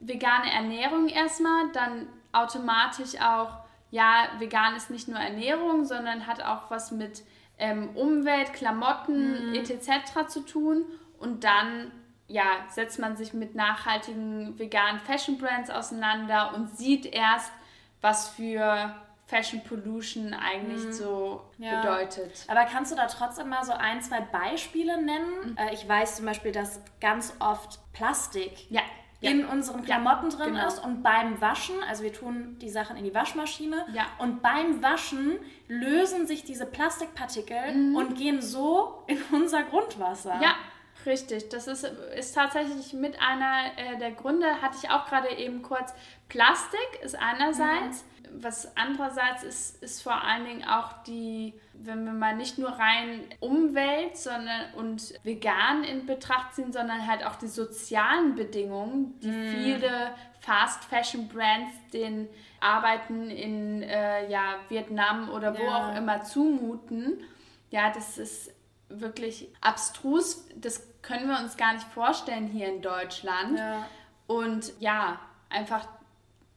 vegane 0.01 0.53
Ernährung 0.53 1.09
erstmal, 1.09 1.71
dann 1.73 2.07
automatisch 2.33 3.21
auch, 3.21 3.59
ja, 3.91 4.29
vegan 4.39 4.77
ist 4.77 4.91
nicht 4.91 5.09
nur 5.09 5.19
Ernährung, 5.19 5.85
sondern 5.85 6.27
hat 6.27 6.43
auch 6.43 6.71
was 6.71 6.91
mit 6.91 7.23
ähm, 7.59 7.91
Umwelt, 7.97 8.53
Klamotten 8.53 9.51
mhm. 9.51 9.55
etc. 9.55 10.29
zu 10.29 10.41
tun 10.41 10.85
und 11.19 11.45
dann 11.45 11.93
ja, 12.27 12.45
setzt 12.71 12.99
man 12.99 13.17
sich 13.17 13.35
mit 13.35 13.55
nachhaltigen 13.55 14.59
veganen 14.59 15.01
Fashion 15.01 15.39
Brands 15.39 15.71
auseinander 15.71 16.55
und 16.55 16.77
sieht 16.77 17.07
erst, 17.07 17.53
was 18.05 18.29
für 18.29 18.95
Fashion 19.27 19.63
Pollution 19.65 20.35
eigentlich 20.35 20.85
mhm. 20.85 20.93
so 20.93 21.41
ja. 21.59 21.81
bedeutet. 21.81 22.45
Aber 22.47 22.65
kannst 22.67 22.93
du 22.93 22.97
da 22.97 23.07
trotzdem 23.07 23.49
mal 23.49 23.65
so 23.65 23.73
ein, 23.73 24.03
zwei 24.03 24.21
Beispiele 24.21 25.03
nennen? 25.03 25.53
Mhm. 25.53 25.57
Äh, 25.57 25.73
ich 25.73 25.89
weiß 25.89 26.17
zum 26.17 26.27
Beispiel, 26.27 26.53
dass 26.53 26.81
ganz 27.01 27.33
oft 27.41 27.81
Plastik 27.95 28.71
ja. 28.71 28.83
in 29.23 29.47
unseren 29.47 29.83
Klamotten 29.83 30.31
ja, 30.31 30.37
drin 30.37 30.55
genau. 30.55 30.69
ist 30.69 30.85
und 30.85 31.03
beim 31.03 31.41
Waschen, 31.41 31.77
also 31.89 32.03
wir 32.03 32.13
tun 32.13 32.59
die 32.61 32.69
Sachen 32.69 32.99
in 32.99 33.05
die 33.05 33.15
Waschmaschine 33.15 33.87
und 34.19 34.43
beim 34.43 34.83
Waschen 34.83 35.39
lösen 35.67 36.27
sich 36.27 36.45
diese 36.45 36.67
Plastikpartikel 36.67 37.75
mhm. 37.75 37.97
und 37.97 38.19
gehen 38.19 38.43
so 38.43 39.03
in 39.07 39.19
unser 39.33 39.63
Grundwasser. 39.63 40.39
Ja, 40.43 40.55
Richtig, 41.07 41.51
das 41.51 41.67
ist, 41.67 41.85
ist 41.85 42.35
tatsächlich 42.35 42.93
mit 42.95 43.21
einer 43.21 43.67
äh, 43.77 43.99
der 43.99 44.13
Gründe, 44.13 44.63
hatte 44.63 44.79
ich 44.83 44.91
auch 44.91 45.07
gerade 45.07 45.31
eben 45.37 45.63
kurz. 45.63 45.93
Plastik 46.29 47.01
ist 47.03 47.15
einerseits, 47.15 48.05
mhm. 48.05 48.43
was 48.43 48.75
andererseits 48.77 49.43
ist, 49.43 49.83
ist 49.83 50.03
vor 50.03 50.23
allen 50.23 50.47
Dingen 50.47 50.65
auch 50.65 51.03
die, 51.03 51.53
wenn 51.75 52.05
wir 52.07 52.13
mal 52.13 52.35
nicht 52.35 52.59
nur 52.59 52.71
rein 52.71 53.21
Umwelt 53.41 54.17
sondern, 54.17 54.73
und 54.77 55.15
vegan 55.25 55.85
in 55.85 56.07
Betracht 56.07 56.55
ziehen, 56.55 56.73
sondern 56.73 57.07
halt 57.07 57.27
auch 57.27 57.37
die 57.37 57.49
sozialen 57.49 58.35
Bedingungen, 58.35 59.19
die 59.21 59.29
mhm. 59.29 59.51
viele 59.51 60.11
Fast 60.41 60.85
Fashion 60.85 61.29
Brands 61.29 61.73
den 61.93 62.29
Arbeiten 62.61 63.31
in 63.31 63.83
äh, 63.83 64.31
ja, 64.31 64.57
Vietnam 64.71 65.29
oder 65.29 65.59
wo 65.59 65.65
ja. 65.65 65.77
auch 65.93 65.97
immer 65.97 66.23
zumuten. 66.23 67.21
Ja, 67.71 67.91
das 67.91 68.17
ist 68.17 68.54
wirklich 69.01 69.49
abstrus. 69.61 70.47
Das 70.57 70.87
können 71.03 71.29
wir 71.29 71.39
uns 71.39 71.57
gar 71.57 71.75
nicht 71.75 71.87
vorstellen 71.87 72.47
hier 72.47 72.69
in 72.69 72.83
Deutschland. 72.83 73.59
Ja. 73.59 73.89
Und 74.27 74.73
ja, 74.81 75.21
einfach 75.51 75.87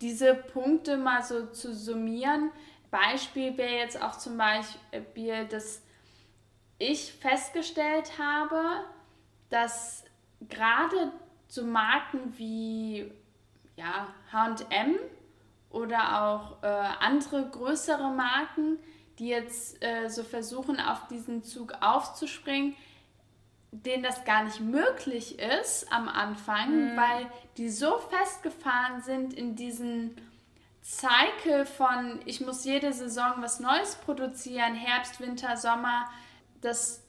diese 0.01 0.33
Punkte 0.33 0.97
mal 0.97 1.23
so 1.23 1.47
zu 1.47 1.73
summieren. 1.73 2.51
Beispiel 2.91 3.57
wäre 3.57 3.77
jetzt 3.77 4.01
auch 4.01 4.17
zum 4.17 4.37
Beispiel, 4.37 5.45
dass 5.45 5.81
ich 6.79 7.11
festgestellt 7.13 8.17
habe, 8.17 8.85
dass 9.49 10.05
gerade 10.47 11.11
so 11.47 11.63
Marken 11.63 12.37
wie 12.37 13.11
ja, 13.75 14.07
HM 14.31 14.97
oder 15.69 16.23
auch 16.23 16.63
äh, 16.63 16.67
andere 16.67 17.49
größere 17.49 18.09
Marken, 18.09 18.79
die 19.19 19.27
jetzt 19.27 19.83
äh, 19.83 20.09
so 20.09 20.23
versuchen, 20.23 20.79
auf 20.79 21.07
diesen 21.07 21.43
Zug 21.43 21.73
aufzuspringen, 21.81 22.75
denen 23.71 24.03
das 24.03 24.23
gar 24.25 24.43
nicht 24.43 24.61
möglich 24.61 25.39
ist 25.39 25.91
am 25.91 26.07
Anfang, 26.07 26.93
mhm. 26.93 26.97
weil 26.97 27.27
die 27.57 27.69
so 27.69 27.97
festgefahren 27.97 29.01
sind 29.01 29.33
in 29.33 29.55
diesen 29.55 30.15
Cycle 30.83 31.65
von, 31.65 32.21
ich 32.25 32.39
muss 32.41 32.63
jede 32.63 32.93
Saison 32.93 33.33
was 33.37 33.59
Neues 33.59 33.95
produzieren, 33.95 34.73
Herbst, 34.73 35.19
Winter, 35.19 35.57
Sommer, 35.57 36.09
dass 36.61 37.03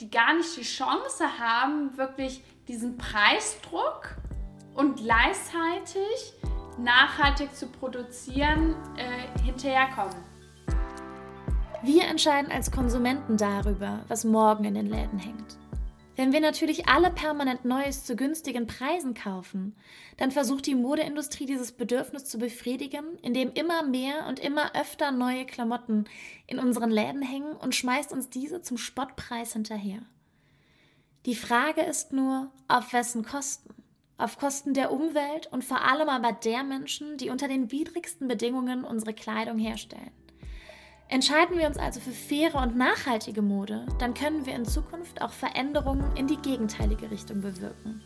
die 0.00 0.10
gar 0.10 0.34
nicht 0.34 0.56
die 0.56 0.62
Chance 0.62 1.38
haben, 1.38 1.96
wirklich 1.96 2.42
diesen 2.68 2.98
Preisdruck 2.98 4.16
und 4.74 4.96
gleichzeitig 4.96 6.34
nachhaltig 6.78 7.54
zu 7.54 7.66
produzieren, 7.66 8.74
äh, 8.96 9.40
hinterherkommen. 9.42 10.31
Wir 11.84 12.04
entscheiden 12.04 12.52
als 12.52 12.70
Konsumenten 12.70 13.36
darüber, 13.36 14.04
was 14.06 14.22
morgen 14.24 14.64
in 14.64 14.74
den 14.74 14.86
Läden 14.86 15.18
hängt. 15.18 15.58
Wenn 16.14 16.32
wir 16.32 16.40
natürlich 16.40 16.86
alle 16.86 17.10
permanent 17.10 17.64
Neues 17.64 18.04
zu 18.04 18.14
günstigen 18.14 18.68
Preisen 18.68 19.14
kaufen, 19.14 19.74
dann 20.16 20.30
versucht 20.30 20.66
die 20.66 20.76
Modeindustrie 20.76 21.44
dieses 21.44 21.72
Bedürfnis 21.72 22.26
zu 22.26 22.38
befriedigen, 22.38 23.18
indem 23.22 23.50
immer 23.54 23.82
mehr 23.82 24.26
und 24.28 24.38
immer 24.38 24.76
öfter 24.76 25.10
neue 25.10 25.44
Klamotten 25.44 26.04
in 26.46 26.60
unseren 26.60 26.92
Läden 26.92 27.22
hängen 27.22 27.56
und 27.56 27.74
schmeißt 27.74 28.12
uns 28.12 28.30
diese 28.30 28.62
zum 28.62 28.76
Spottpreis 28.76 29.54
hinterher. 29.54 30.02
Die 31.26 31.34
Frage 31.34 31.80
ist 31.80 32.12
nur, 32.12 32.52
auf 32.68 32.92
wessen 32.92 33.24
Kosten? 33.24 33.74
Auf 34.18 34.38
Kosten 34.38 34.72
der 34.72 34.92
Umwelt 34.92 35.48
und 35.50 35.64
vor 35.64 35.82
allem 35.82 36.08
aber 36.08 36.30
der 36.30 36.62
Menschen, 36.62 37.16
die 37.16 37.30
unter 37.30 37.48
den 37.48 37.72
widrigsten 37.72 38.28
Bedingungen 38.28 38.84
unsere 38.84 39.14
Kleidung 39.14 39.58
herstellen. 39.58 40.12
Entscheiden 41.08 41.58
wir 41.58 41.66
uns 41.66 41.76
also 41.76 42.00
für 42.00 42.12
faire 42.12 42.54
und 42.54 42.76
nachhaltige 42.76 43.42
Mode, 43.42 43.86
dann 43.98 44.14
können 44.14 44.46
wir 44.46 44.54
in 44.54 44.64
Zukunft 44.64 45.20
auch 45.20 45.32
Veränderungen 45.32 46.16
in 46.16 46.26
die 46.26 46.38
gegenteilige 46.38 47.10
Richtung 47.10 47.40
bewirken. 47.40 48.02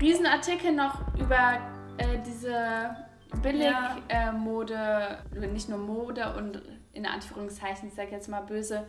Riesenartikel 0.00 0.72
noch 0.72 1.00
über 1.18 1.60
äh, 1.98 2.18
diese 2.24 2.96
Billigmode, 3.42 4.74
ja. 4.74 5.42
äh, 5.42 5.46
nicht 5.48 5.68
nur 5.68 5.78
Mode 5.78 6.34
und 6.36 6.62
in 6.92 7.06
Anführungszeichen, 7.06 7.88
ich 7.88 7.94
sage 7.94 8.12
jetzt 8.12 8.28
mal 8.28 8.40
böse, 8.40 8.86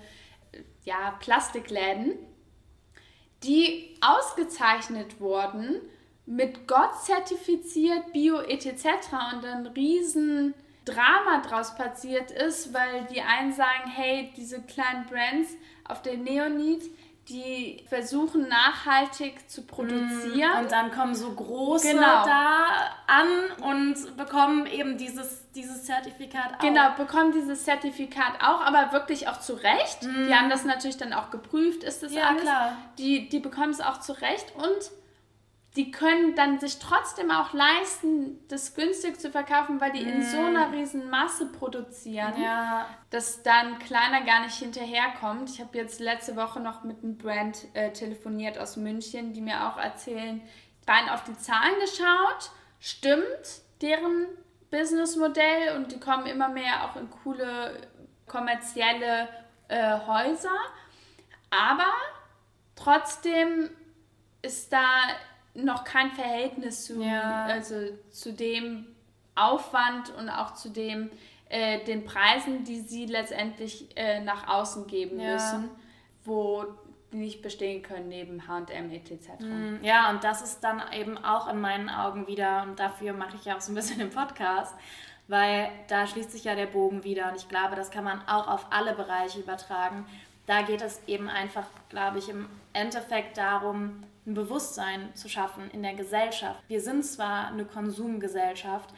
ja, 0.83 1.11
Plastikläden, 1.19 2.13
die 3.43 3.97
ausgezeichnet 4.01 5.19
wurden, 5.19 5.81
mit 6.25 6.67
Gott 6.67 6.95
zertifiziert, 7.03 8.13
Bio 8.13 8.39
etc. 8.39 8.75
und 9.33 9.43
dann 9.43 9.67
riesen 9.67 10.53
Drama 10.89 11.41
draus 11.47 11.75
passiert 11.75 12.31
ist, 12.31 12.73
weil 12.73 13.05
die 13.11 13.21
einen 13.21 13.53
sagen, 13.53 13.89
hey, 13.89 14.33
diese 14.35 14.61
kleinen 14.61 15.05
Brands 15.05 15.51
auf 15.87 16.01
der 16.01 16.17
Neonit, 16.17 16.83
die 17.29 17.83
versuchen 17.87 18.47
nachhaltig 18.47 19.49
zu 19.49 19.61
produzieren. 19.61 20.63
Und 20.63 20.71
dann 20.71 20.91
kommen 20.91 21.13
so 21.13 21.31
große 21.31 21.91
genau. 21.91 22.25
da 22.25 22.65
an 23.05 23.27
und 23.61 24.17
bekommen 24.17 24.65
eben 24.65 24.97
dieses, 24.97 25.51
dieses 25.51 25.85
Zertifikat 25.85 26.55
auch. 26.55 26.59
Genau, 26.59 26.89
bekommen 26.97 27.31
dieses 27.31 27.65
Zertifikat 27.65 28.41
auch, 28.41 28.61
aber 28.61 28.91
wirklich 28.93 29.27
auch 29.27 29.39
zu 29.39 29.53
Recht. 29.53 30.03
Mm. 30.03 30.27
Die 30.27 30.33
haben 30.33 30.49
das 30.49 30.65
natürlich 30.65 30.97
dann 30.97 31.13
auch 31.13 31.29
geprüft, 31.29 31.83
ist 31.83 32.01
das 32.01 32.13
ja, 32.13 32.29
alles. 32.29 32.41
Klar. 32.41 32.77
Die, 32.97 33.29
die 33.29 33.39
bekommen 33.39 33.71
es 33.71 33.81
auch 33.81 33.99
zu 33.99 34.13
Recht 34.13 34.55
und 34.55 34.91
die 35.79 35.91
können 35.91 36.35
dann 36.35 36.59
sich 36.59 36.77
trotzdem 36.77 37.31
auch 37.31 37.53
leisten, 37.53 38.45
das 38.49 38.75
günstig 38.75 39.17
zu 39.17 39.31
verkaufen, 39.31 39.79
weil 39.79 39.93
die 39.93 40.03
mm. 40.03 40.09
in 40.09 40.23
so 40.23 40.37
einer 40.37 40.73
riesen 40.73 41.09
Masse 41.09 41.45
produzieren, 41.45 42.33
ja. 42.41 42.85
dass 43.11 43.43
dann 43.43 43.79
kleiner 43.79 44.25
gar 44.25 44.41
nicht 44.41 44.55
hinterherkommt. 44.55 45.49
Ich 45.49 45.61
habe 45.61 45.77
jetzt 45.77 46.01
letzte 46.01 46.35
Woche 46.35 46.59
noch 46.59 46.83
mit 46.83 47.01
einem 47.01 47.17
Brand 47.17 47.59
äh, 47.75 47.93
telefoniert 47.93 48.57
aus 48.57 48.75
München, 48.75 49.31
die 49.31 49.39
mir 49.39 49.69
auch 49.69 49.77
erzählen, 49.77 50.41
rein 50.85 51.07
auf 51.07 51.23
die 51.23 51.37
Zahlen 51.37 51.75
geschaut, 51.79 52.51
stimmt 52.81 53.61
deren 53.81 54.25
Businessmodell 54.71 55.77
und 55.77 55.93
die 55.93 55.99
kommen 56.01 56.25
immer 56.25 56.49
mehr 56.49 56.83
auch 56.83 56.97
in 56.97 57.09
coole 57.09 57.87
kommerzielle 58.27 59.29
äh, 59.69 59.97
Häuser, 60.05 60.57
aber 61.51 61.93
trotzdem 62.75 63.69
ist 64.41 64.73
da 64.73 65.07
noch 65.53 65.83
kein 65.83 66.11
Verhältnis 66.11 66.85
zu, 66.85 67.01
ja. 67.01 67.45
also 67.45 67.75
zu 68.11 68.33
dem 68.33 68.87
Aufwand 69.35 70.13
und 70.15 70.29
auch 70.29 70.53
zu 70.53 70.69
dem, 70.69 71.09
äh, 71.49 71.83
den 71.85 72.05
Preisen, 72.05 72.63
die 72.63 72.81
sie 72.81 73.05
letztendlich 73.05 73.87
äh, 73.95 74.21
nach 74.21 74.47
außen 74.47 74.87
geben 74.87 75.19
ja. 75.19 75.33
müssen, 75.33 75.69
wo 76.23 76.65
die 77.11 77.17
nicht 77.17 77.41
bestehen 77.41 77.81
können 77.81 78.07
neben 78.07 78.47
H&M 78.47 78.91
etc. 78.91 79.29
Mm, 79.39 79.83
ja, 79.83 80.09
und 80.11 80.23
das 80.23 80.41
ist 80.41 80.59
dann 80.63 80.81
eben 80.93 81.17
auch 81.17 81.47
in 81.47 81.59
meinen 81.59 81.89
Augen 81.89 82.27
wieder, 82.27 82.63
und 82.63 82.79
dafür 82.79 83.13
mache 83.13 83.35
ich 83.35 83.45
ja 83.45 83.57
auch 83.57 83.61
so 83.61 83.71
ein 83.71 83.75
bisschen 83.75 83.99
den 83.99 84.11
Podcast, 84.11 84.75
weil 85.27 85.69
da 85.87 86.05
schließt 86.05 86.31
sich 86.31 86.43
ja 86.43 86.55
der 86.55 86.67
Bogen 86.67 87.03
wieder 87.03 87.29
und 87.29 87.35
ich 87.35 87.49
glaube, 87.49 87.75
das 87.75 87.91
kann 87.91 88.03
man 88.03 88.21
auch 88.27 88.47
auf 88.47 88.67
alle 88.71 88.93
Bereiche 88.93 89.39
übertragen. 89.39 90.05
Da 90.45 90.63
geht 90.63 90.81
es 90.81 91.01
eben 91.07 91.29
einfach, 91.29 91.65
glaube 91.89 92.19
ich, 92.19 92.29
im 92.29 92.47
Endeffekt 92.73 93.37
darum, 93.37 94.03
ein 94.25 94.33
Bewusstsein 94.33 95.13
zu 95.15 95.29
schaffen 95.29 95.69
in 95.71 95.83
der 95.83 95.93
Gesellschaft. 95.93 96.63
Wir 96.67 96.81
sind 96.81 97.05
zwar 97.05 97.47
eine 97.47 97.65
Konsumgesellschaft, 97.65 98.89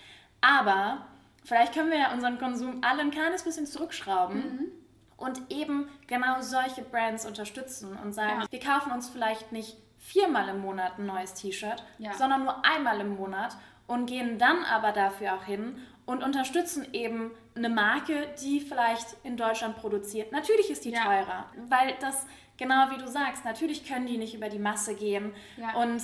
aber 0.42 1.06
vielleicht 1.44 1.74
können 1.74 1.92
wir 1.92 2.00
ja 2.00 2.14
unseren 2.14 2.38
Konsum 2.40 2.82
alle 2.82 3.02
ein 3.02 3.12
kleines 3.12 3.44
bisschen 3.44 3.66
zurückschrauben. 3.66 4.38
Mhm. 4.38 4.72
Und 5.18 5.40
eben 5.52 5.88
genau 6.08 6.42
solche 6.42 6.82
Brands 6.82 7.28
unterstützen 7.28 7.96
und 7.96 8.12
sagen, 8.12 8.42
ja. 8.42 8.48
wir 8.50 8.60
kaufen 8.60 8.92
uns 8.92 9.08
vielleicht 9.08 9.52
nicht 9.52 9.78
viermal 10.00 10.50
im 10.50 10.62
Monat 10.62 10.98
ein 10.98 11.06
neues 11.06 11.36
T-Shirt, 11.36 11.84
ja. 12.00 12.14
sondern 12.14 12.44
nur 12.44 12.66
einmal 12.66 13.00
im 13.00 13.16
Monat 13.16 13.56
und 13.86 14.08
gehen 14.08 14.40
dann 14.40 14.64
aber 14.64 14.92
dafür 14.92 15.36
auch 15.36 15.44
hin 15.44 15.78
und 16.06 16.24
unterstützen 16.24 16.88
eben 16.94 17.32
eine 17.56 17.70
Marke, 17.70 18.34
die 18.42 18.62
vielleicht 18.62 19.16
in 19.24 19.38
Deutschland 19.38 19.78
produziert. 19.78 20.32
Natürlich 20.32 20.70
ist 20.70 20.86
die 20.86 20.92
ja. 20.92 21.04
teurer, 21.04 21.46
weil 21.70 21.94
das 22.00 22.26
genau 22.62 22.92
wie 22.92 22.98
du 22.98 23.08
sagst, 23.08 23.44
natürlich 23.44 23.88
können 23.88 24.06
die 24.06 24.20
nicht 24.20 24.36
über 24.36 24.48
die 24.48 24.60
Masse 24.60 24.94
gehen. 24.94 25.34
Ja. 25.58 25.74
Und 25.82 26.04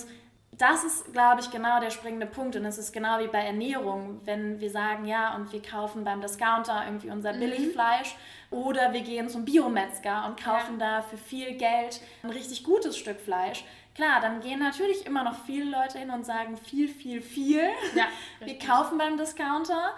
das 0.57 0.83
ist, 0.83 1.13
glaube 1.13 1.39
ich, 1.41 1.51
genau 1.51 1.79
der 1.79 1.91
springende 1.91 2.25
Punkt. 2.25 2.55
Und 2.55 2.65
es 2.65 2.79
ist 2.79 2.91
genau 2.91 3.19
wie 3.19 3.27
bei 3.27 3.43
Ernährung, 3.43 4.19
wenn 4.25 4.59
wir 4.59 4.71
sagen, 4.71 5.05
ja, 5.05 5.35
und 5.35 5.53
wir 5.53 5.61
kaufen 5.61 6.03
beim 6.03 6.19
Discounter 6.19 6.83
irgendwie 6.85 7.11
unser 7.11 7.33
mhm. 7.33 7.41
Billigfleisch 7.41 8.15
oder 8.49 8.91
wir 8.91 9.01
gehen 9.01 9.29
zum 9.29 9.45
Biometzger 9.45 10.25
und 10.25 10.41
kaufen 10.41 10.79
ja. 10.79 10.99
da 10.99 11.01
für 11.03 11.17
viel 11.17 11.53
Geld 11.57 12.01
ein 12.23 12.31
richtig 12.31 12.63
gutes 12.63 12.97
Stück 12.97 13.19
Fleisch. 13.19 13.63
Klar, 13.93 14.19
dann 14.19 14.41
gehen 14.41 14.59
natürlich 14.59 15.05
immer 15.05 15.23
noch 15.23 15.45
viele 15.45 15.69
Leute 15.69 15.99
hin 15.99 16.09
und 16.09 16.25
sagen 16.25 16.57
viel, 16.57 16.87
viel, 16.87 17.21
viel. 17.21 17.61
Ja, 17.95 18.05
Wir 18.45 18.57
kaufen 18.57 18.97
beim 18.97 19.17
Discounter, 19.17 19.93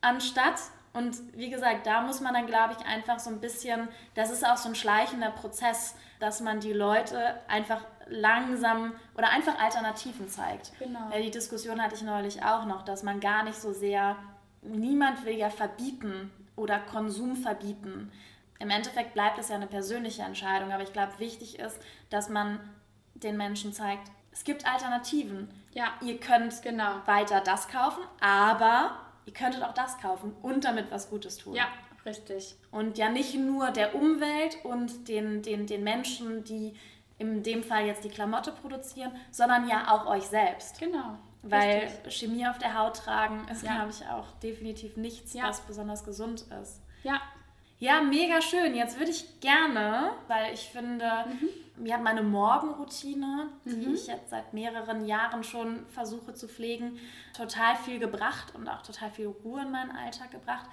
anstatt 0.00 0.60
und 0.98 1.16
wie 1.36 1.48
gesagt, 1.48 1.86
da 1.86 2.02
muss 2.02 2.20
man 2.20 2.34
dann, 2.34 2.46
glaube 2.46 2.74
ich, 2.78 2.84
einfach 2.84 3.20
so 3.20 3.30
ein 3.30 3.40
bisschen, 3.40 3.88
das 4.14 4.30
ist 4.30 4.44
auch 4.44 4.56
so 4.56 4.68
ein 4.68 4.74
schleichender 4.74 5.30
Prozess, 5.30 5.94
dass 6.18 6.40
man 6.40 6.58
die 6.58 6.72
Leute 6.72 7.40
einfach 7.46 7.84
langsam 8.08 8.94
oder 9.16 9.30
einfach 9.30 9.58
Alternativen 9.60 10.28
zeigt. 10.28 10.72
Genau. 10.78 11.10
Die 11.16 11.30
Diskussion 11.30 11.80
hatte 11.80 11.94
ich 11.94 12.02
neulich 12.02 12.42
auch 12.44 12.64
noch, 12.64 12.82
dass 12.84 13.04
man 13.04 13.20
gar 13.20 13.44
nicht 13.44 13.56
so 13.56 13.72
sehr, 13.72 14.16
niemand 14.62 15.24
will 15.24 15.36
ja 15.36 15.50
verbieten 15.50 16.32
oder 16.56 16.80
Konsum 16.80 17.36
verbieten. 17.36 18.10
Im 18.58 18.70
Endeffekt 18.70 19.14
bleibt 19.14 19.38
es 19.38 19.50
ja 19.50 19.54
eine 19.54 19.68
persönliche 19.68 20.22
Entscheidung, 20.22 20.72
aber 20.72 20.82
ich 20.82 20.92
glaube, 20.92 21.12
wichtig 21.18 21.60
ist, 21.60 21.78
dass 22.10 22.28
man 22.28 22.58
den 23.14 23.36
Menschen 23.36 23.72
zeigt, 23.72 24.10
es 24.32 24.42
gibt 24.42 24.66
Alternativen. 24.66 25.48
Ja. 25.72 25.92
Ihr 26.00 26.18
könnt 26.18 26.60
genau. 26.62 27.06
weiter 27.06 27.40
das 27.40 27.68
kaufen, 27.68 28.02
aber 28.20 28.98
ihr 29.28 29.34
könntet 29.34 29.62
auch 29.62 29.74
das 29.74 29.98
kaufen 29.98 30.34
und 30.40 30.64
damit 30.64 30.90
was 30.90 31.10
Gutes 31.10 31.36
tun. 31.36 31.54
Ja, 31.54 31.68
richtig. 32.06 32.56
Und 32.70 32.96
ja 32.96 33.10
nicht 33.10 33.34
nur 33.34 33.70
der 33.70 33.94
Umwelt 33.94 34.56
und 34.64 35.06
den, 35.06 35.42
den, 35.42 35.66
den 35.66 35.84
Menschen, 35.84 36.44
die 36.44 36.74
in 37.18 37.42
dem 37.42 37.62
Fall 37.62 37.84
jetzt 37.84 38.04
die 38.04 38.08
Klamotte 38.08 38.52
produzieren, 38.52 39.12
sondern 39.30 39.68
ja 39.68 39.92
auch 39.92 40.06
euch 40.06 40.24
selbst. 40.24 40.80
Genau. 40.80 41.18
Weil 41.42 41.80
richtig. 41.80 42.18
Chemie 42.18 42.46
auf 42.46 42.56
der 42.56 42.78
Haut 42.78 42.96
tragen 42.96 43.46
ist, 43.48 43.62
ja. 43.62 43.74
glaube 43.74 43.90
ich, 43.90 44.06
auch 44.06 44.32
definitiv 44.42 44.96
nichts, 44.96 45.34
ja. 45.34 45.44
was 45.44 45.60
besonders 45.60 46.04
gesund 46.04 46.46
ist. 46.62 46.80
Ja. 47.02 47.20
Ja, 47.80 48.02
mega 48.02 48.42
schön. 48.42 48.74
Jetzt 48.74 48.98
würde 48.98 49.12
ich 49.12 49.40
gerne, 49.40 50.10
weil 50.26 50.52
ich 50.52 50.68
finde, 50.68 51.06
mhm. 51.26 51.84
mir 51.84 51.94
hat 51.94 52.02
meine 52.02 52.22
Morgenroutine, 52.22 53.48
die 53.64 53.86
mhm. 53.86 53.94
ich 53.94 54.08
jetzt 54.08 54.30
seit 54.30 54.52
mehreren 54.52 55.06
Jahren 55.06 55.44
schon 55.44 55.86
versuche 55.86 56.34
zu 56.34 56.48
pflegen, 56.48 56.98
total 57.36 57.76
viel 57.76 58.00
gebracht 58.00 58.54
und 58.54 58.68
auch 58.68 58.82
total 58.82 59.10
viel 59.10 59.28
Ruhe 59.28 59.62
in 59.62 59.70
meinen 59.70 59.92
Alltag 59.92 60.32
gebracht. 60.32 60.66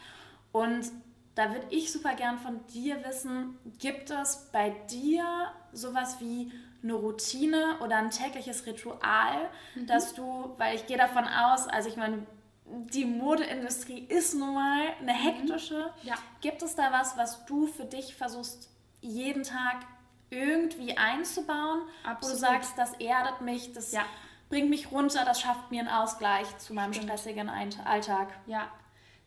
Und 0.51 0.91
da 1.35 1.51
würde 1.51 1.67
ich 1.69 1.91
super 1.91 2.15
gern 2.15 2.39
von 2.39 2.65
dir 2.67 3.03
wissen, 3.05 3.57
gibt 3.77 4.09
es 4.09 4.49
bei 4.51 4.69
dir 4.89 5.51
sowas 5.73 6.19
wie 6.19 6.51
eine 6.81 6.93
Routine 6.93 7.77
oder 7.83 7.97
ein 7.97 8.09
tägliches 8.09 8.65
Ritual, 8.65 9.49
mhm. 9.75 9.85
dass 9.85 10.13
du, 10.13 10.53
weil 10.57 10.75
ich 10.75 10.87
gehe 10.87 10.97
davon 10.97 11.25
aus, 11.27 11.67
also 11.67 11.89
ich 11.89 11.97
meine, 11.97 12.25
die 12.65 13.05
Modeindustrie 13.05 14.05
ist 14.09 14.33
nun 14.33 14.55
mal 14.55 14.87
eine 14.99 15.13
mhm. 15.13 15.17
hektische. 15.17 15.93
Ja. 16.03 16.15
Gibt 16.41 16.61
es 16.63 16.75
da 16.75 16.91
was, 16.91 17.17
was 17.17 17.45
du 17.45 17.67
für 17.67 17.85
dich 17.85 18.15
versuchst, 18.15 18.69
jeden 19.01 19.43
Tag 19.43 19.85
irgendwie 20.29 20.97
einzubauen, 20.97 21.83
Absolut. 22.03 22.21
wo 22.21 22.27
du 22.27 22.35
sagst, 22.35 22.77
das 22.77 22.93
erdet 22.93 23.41
mich, 23.41 23.73
das 23.73 23.91
ja. 23.91 24.03
bringt 24.49 24.69
mich 24.69 24.91
runter, 24.91 25.23
das 25.23 25.39
schafft 25.41 25.69
mir 25.71 25.81
einen 25.81 25.89
Ausgleich 25.89 26.57
zu 26.57 26.73
meinem 26.73 26.93
Stimmt. 26.93 27.11
stressigen 27.11 27.49
Alltag? 27.49 28.29
Ja, 28.47 28.67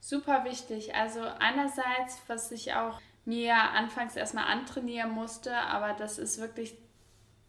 super 0.01 0.45
wichtig. 0.45 0.95
Also 0.95 1.21
einerseits, 1.39 2.21
was 2.27 2.51
ich 2.51 2.75
auch 2.75 3.01
mir 3.25 3.55
anfangs 3.55 4.17
erstmal 4.17 4.45
antrainieren 4.45 5.11
musste, 5.11 5.57
aber 5.57 5.93
das 5.93 6.19
ist 6.19 6.41
wirklich 6.41 6.77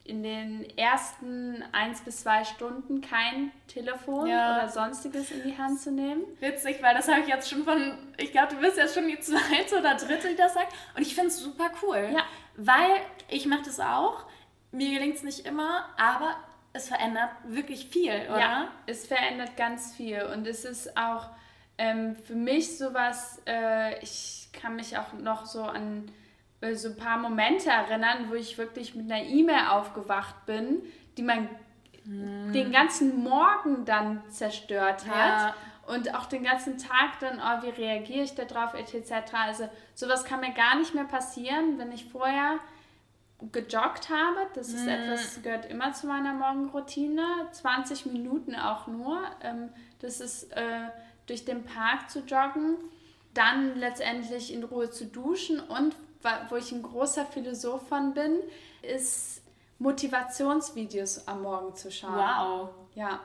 in 0.10 0.24
den 0.24 0.66
ersten 0.78 1.64
eins 1.72 2.02
bis 2.02 2.22
zwei 2.22 2.44
Stunden 2.44 3.02
kein 3.02 3.52
Telefon 3.68 4.28
ja. 4.28 4.56
oder 4.56 4.68
sonstiges 4.68 5.32
in 5.32 5.44
die 5.44 5.58
Hand 5.58 5.80
zu 5.80 5.92
nehmen. 5.92 6.24
Witzig, 6.40 6.82
weil 6.82 6.96
das 6.96 7.08
habe 7.08 7.22
ich 7.22 7.28
jetzt 7.28 7.50
schon 7.50 7.64
von, 7.64 7.98
ich 8.18 8.32
glaube, 8.32 8.56
du 8.56 8.60
bist 8.60 8.78
jetzt 8.78 8.96
schon 8.96 9.08
die 9.08 9.20
zweite 9.20 9.80
oder 9.80 9.96
dritte, 9.96 10.30
die 10.30 10.36
das 10.36 10.56
sagt. 10.56 10.74
Und 10.96 11.04
ich 11.04 11.14
finde 11.14 11.30
es 11.30 11.40
super 11.40 11.70
cool. 11.84 12.10
Ja. 12.14 12.24
Weil 12.58 12.92
ich 13.30 13.46
mache 13.46 13.64
das 13.64 13.80
auch. 13.80 14.26
Mir 14.72 14.92
gelingt 14.92 15.16
es 15.16 15.24
nicht 15.24 15.46
immer, 15.46 15.86
aber 15.98 16.36
es 16.74 16.88
verändert 16.88 17.30
wirklich 17.46 17.88
viel, 17.88 18.14
oder? 18.30 18.40
Ja, 18.40 18.68
es 18.86 19.08
verändert 19.08 19.58
ganz 19.58 19.96
viel. 19.96 20.24
Und 20.24 20.46
es 20.46 20.66
ist 20.66 20.98
auch 20.98 21.28
ähm, 21.78 22.16
für 22.16 22.36
mich 22.36 22.78
sowas, 22.78 23.42
äh, 23.48 24.00
ich 24.04 24.50
kann 24.52 24.76
mich 24.76 24.98
auch 24.98 25.14
noch 25.14 25.46
so 25.46 25.64
an 25.64 26.12
so 26.74 26.90
ein 26.90 26.98
paar 26.98 27.18
Momente 27.18 27.70
erinnern, 27.70 28.26
wo 28.30 28.36
ich 28.36 28.58
wirklich 28.58 28.96
mit 28.96 29.12
einer 29.12 29.24
E-Mail 29.24 29.68
aufgewacht 29.70 30.46
bin, 30.46 30.84
die 31.18 31.24
man 31.24 31.50
hm. 32.04 32.52
den 32.52 32.72
ganzen 32.72 33.24
Morgen 33.24 33.86
dann 33.86 34.22
zerstört 34.30 35.08
hat. 35.08 35.54
Ja. 35.54 35.56
Und 35.88 36.14
auch 36.14 36.28
den 36.28 36.44
ganzen 36.44 36.78
Tag 36.78 37.20
dann, 37.20 37.40
oh, 37.40 37.64
wie 37.64 37.70
reagiere 37.70 38.24
ich 38.24 38.36
darauf, 38.36 38.76
etc. 38.76 39.12
Also 39.34 39.70
sowas 39.96 40.24
kann 40.24 40.42
mir 40.42 40.54
gar 40.54 40.78
nicht 40.78 40.94
mehr 40.94 41.06
passieren, 41.06 41.80
wenn 41.80 41.92
ich 41.92 42.06
vorher 42.06 42.60
gejoggt 43.52 44.10
habe. 44.10 44.48
Das 44.54 44.68
ist 44.70 44.86
mm. 44.86 44.90
etwas, 44.90 45.42
gehört 45.42 45.66
immer 45.66 45.94
zu 45.94 46.08
meiner 46.08 46.34
Morgenroutine. 46.34 47.24
20 47.52 48.06
Minuten 48.08 48.56
auch 48.56 48.86
nur. 48.86 49.24
Ähm, 49.42 49.70
das 50.00 50.20
ist 50.20 50.52
äh, 50.52 50.90
durch 51.26 51.46
den 51.46 51.64
Park 51.64 52.10
zu 52.10 52.20
joggen, 52.20 52.78
dann 53.34 53.76
letztendlich 53.76 54.54
in 54.54 54.64
Ruhe 54.64 54.90
zu 54.90 55.06
duschen 55.06 55.60
und 55.60 55.96
wo 56.50 56.56
ich 56.56 56.72
ein 56.72 56.84
großer 56.84 57.26
Philosoph 57.26 57.88
von 57.88 58.14
bin, 58.14 58.40
ist 58.82 59.42
Motivationsvideos 59.80 61.28
am 61.28 61.44
Morgen 61.44 61.76
zu 61.76 61.92
schauen. 61.92 62.16
Wow. 62.16 62.70
Ja. 62.96 63.20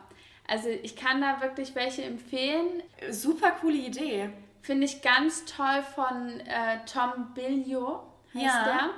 Also 0.47 0.69
ich 0.69 0.95
kann 0.95 1.21
da 1.21 1.41
wirklich 1.41 1.75
welche 1.75 2.03
empfehlen. 2.03 2.83
Super 3.11 3.53
coole 3.61 3.77
Idee. 3.77 4.31
Finde 4.61 4.87
ich 4.87 5.03
ganz 5.03 5.45
toll 5.45 5.83
von 5.95 6.41
äh, 6.41 6.79
Tom 6.87 7.35
Billio, 7.35 8.03
heißt 8.35 8.45
ja. 8.45 8.65
der. 8.65 8.91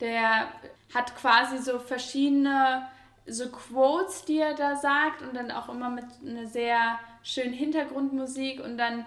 Der 0.00 0.48
hat 0.94 1.16
quasi 1.16 1.58
so 1.58 1.78
verschiedene 1.78 2.88
so 3.26 3.48
Quotes, 3.50 4.24
die 4.24 4.38
er 4.38 4.54
da 4.54 4.76
sagt 4.76 5.22
und 5.22 5.34
dann 5.34 5.50
auch 5.50 5.68
immer 5.68 5.90
mit 5.90 6.04
einer 6.24 6.46
sehr 6.46 6.98
schönen 7.22 7.52
Hintergrundmusik 7.52 8.62
und 8.64 8.78
dann 8.78 9.06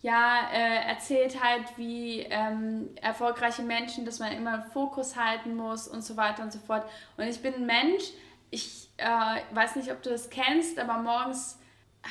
ja, 0.00 0.48
äh, 0.52 0.88
erzählt 0.88 1.42
halt, 1.42 1.76
wie 1.76 2.20
ähm, 2.20 2.90
erfolgreiche 3.02 3.62
Menschen, 3.62 4.04
dass 4.04 4.20
man 4.20 4.32
immer 4.32 4.62
Fokus 4.72 5.16
halten 5.16 5.56
muss 5.56 5.88
und 5.88 6.02
so 6.02 6.16
weiter 6.16 6.42
und 6.42 6.52
so 6.52 6.60
fort. 6.60 6.88
Und 7.16 7.24
ich 7.24 7.42
bin 7.42 7.54
ein 7.54 7.66
Mensch, 7.66 8.04
ich 8.50 8.90
äh, 8.96 9.40
weiß 9.54 9.76
nicht, 9.76 9.90
ob 9.90 10.02
du 10.02 10.10
das 10.10 10.30
kennst, 10.30 10.78
aber 10.78 10.98
morgens 10.98 11.58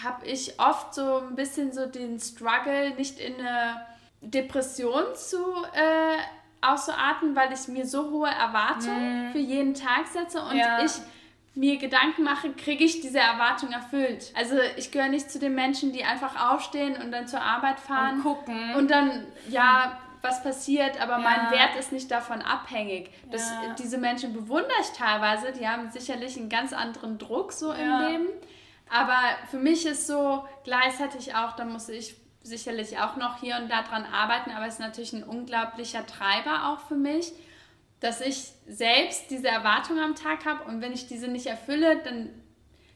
habe 0.03 0.25
ich 0.25 0.59
oft 0.59 0.93
so 0.93 1.19
ein 1.19 1.35
bisschen 1.35 1.71
so 1.71 1.85
den 1.85 2.19
Struggle, 2.19 2.91
nicht 2.95 3.19
in 3.19 3.35
eine 3.35 3.85
Depression 4.21 5.15
zu 5.15 5.37
äh, 5.73 6.17
auszuatmen, 6.61 7.35
weil 7.35 7.53
ich 7.53 7.67
mir 7.67 7.85
so 7.85 8.11
hohe 8.11 8.29
Erwartungen 8.29 9.29
mm. 9.29 9.31
für 9.31 9.39
jeden 9.39 9.73
Tag 9.73 10.07
setze 10.07 10.41
und 10.41 10.57
ja. 10.57 10.83
ich 10.83 10.91
mir 11.57 11.77
Gedanken 11.77 12.23
mache, 12.23 12.51
kriege 12.51 12.83
ich 12.83 13.01
diese 13.01 13.19
Erwartung 13.19 13.71
erfüllt. 13.71 14.31
Also 14.35 14.55
ich 14.77 14.91
gehöre 14.91 15.09
nicht 15.09 15.31
zu 15.31 15.39
den 15.39 15.55
Menschen, 15.55 15.91
die 15.91 16.03
einfach 16.03 16.51
aufstehen 16.51 16.95
und 17.01 17.11
dann 17.11 17.27
zur 17.27 17.41
Arbeit 17.41 17.79
fahren 17.79 18.17
und 18.17 18.23
gucken 18.23 18.75
und 18.75 18.91
dann 18.91 19.25
ja 19.49 19.97
was 20.21 20.43
passiert, 20.43 20.99
aber 21.01 21.13
ja. 21.13 21.19
mein 21.19 21.51
Wert 21.51 21.75
ist 21.79 21.91
nicht 21.91 22.11
davon 22.11 22.41
abhängig. 22.41 23.11
Das, 23.31 23.49
ja. 23.51 23.73
Diese 23.77 23.97
Menschen 23.97 24.33
bewundere 24.33 24.77
ich 24.81 24.97
teilweise, 24.97 25.51
die 25.51 25.67
haben 25.67 25.89
sicherlich 25.91 26.37
einen 26.37 26.49
ganz 26.49 26.73
anderen 26.73 27.17
Druck 27.17 27.53
so 27.53 27.73
ja. 27.73 28.07
im 28.07 28.11
Leben. 28.11 28.27
Aber 28.89 29.17
für 29.49 29.57
mich 29.57 29.85
ist 29.85 30.07
so 30.07 30.47
gleichzeitig 30.63 31.35
auch, 31.35 31.55
da 31.55 31.65
muss 31.65 31.89
ich 31.89 32.15
sicherlich 32.41 32.97
auch 32.99 33.15
noch 33.15 33.39
hier 33.39 33.57
und 33.57 33.69
da 33.69 33.83
dran 33.83 34.05
arbeiten, 34.05 34.51
aber 34.51 34.65
es 34.65 34.75
ist 34.75 34.79
natürlich 34.79 35.13
ein 35.13 35.23
unglaublicher 35.23 36.05
Treiber 36.05 36.69
auch 36.69 36.87
für 36.87 36.95
mich 36.95 37.33
dass 37.99 38.21
ich 38.21 38.53
selbst 38.67 39.31
diese 39.31 39.47
Erwartung 39.47 39.97
am 39.99 40.13
Tag 40.15 40.45
habe 40.45 40.65
und 40.65 40.81
wenn 40.81 40.93
ich 40.93 41.07
diese 41.07 41.27
nicht 41.27 41.47
erfülle, 41.47 41.97
dann 42.03 42.29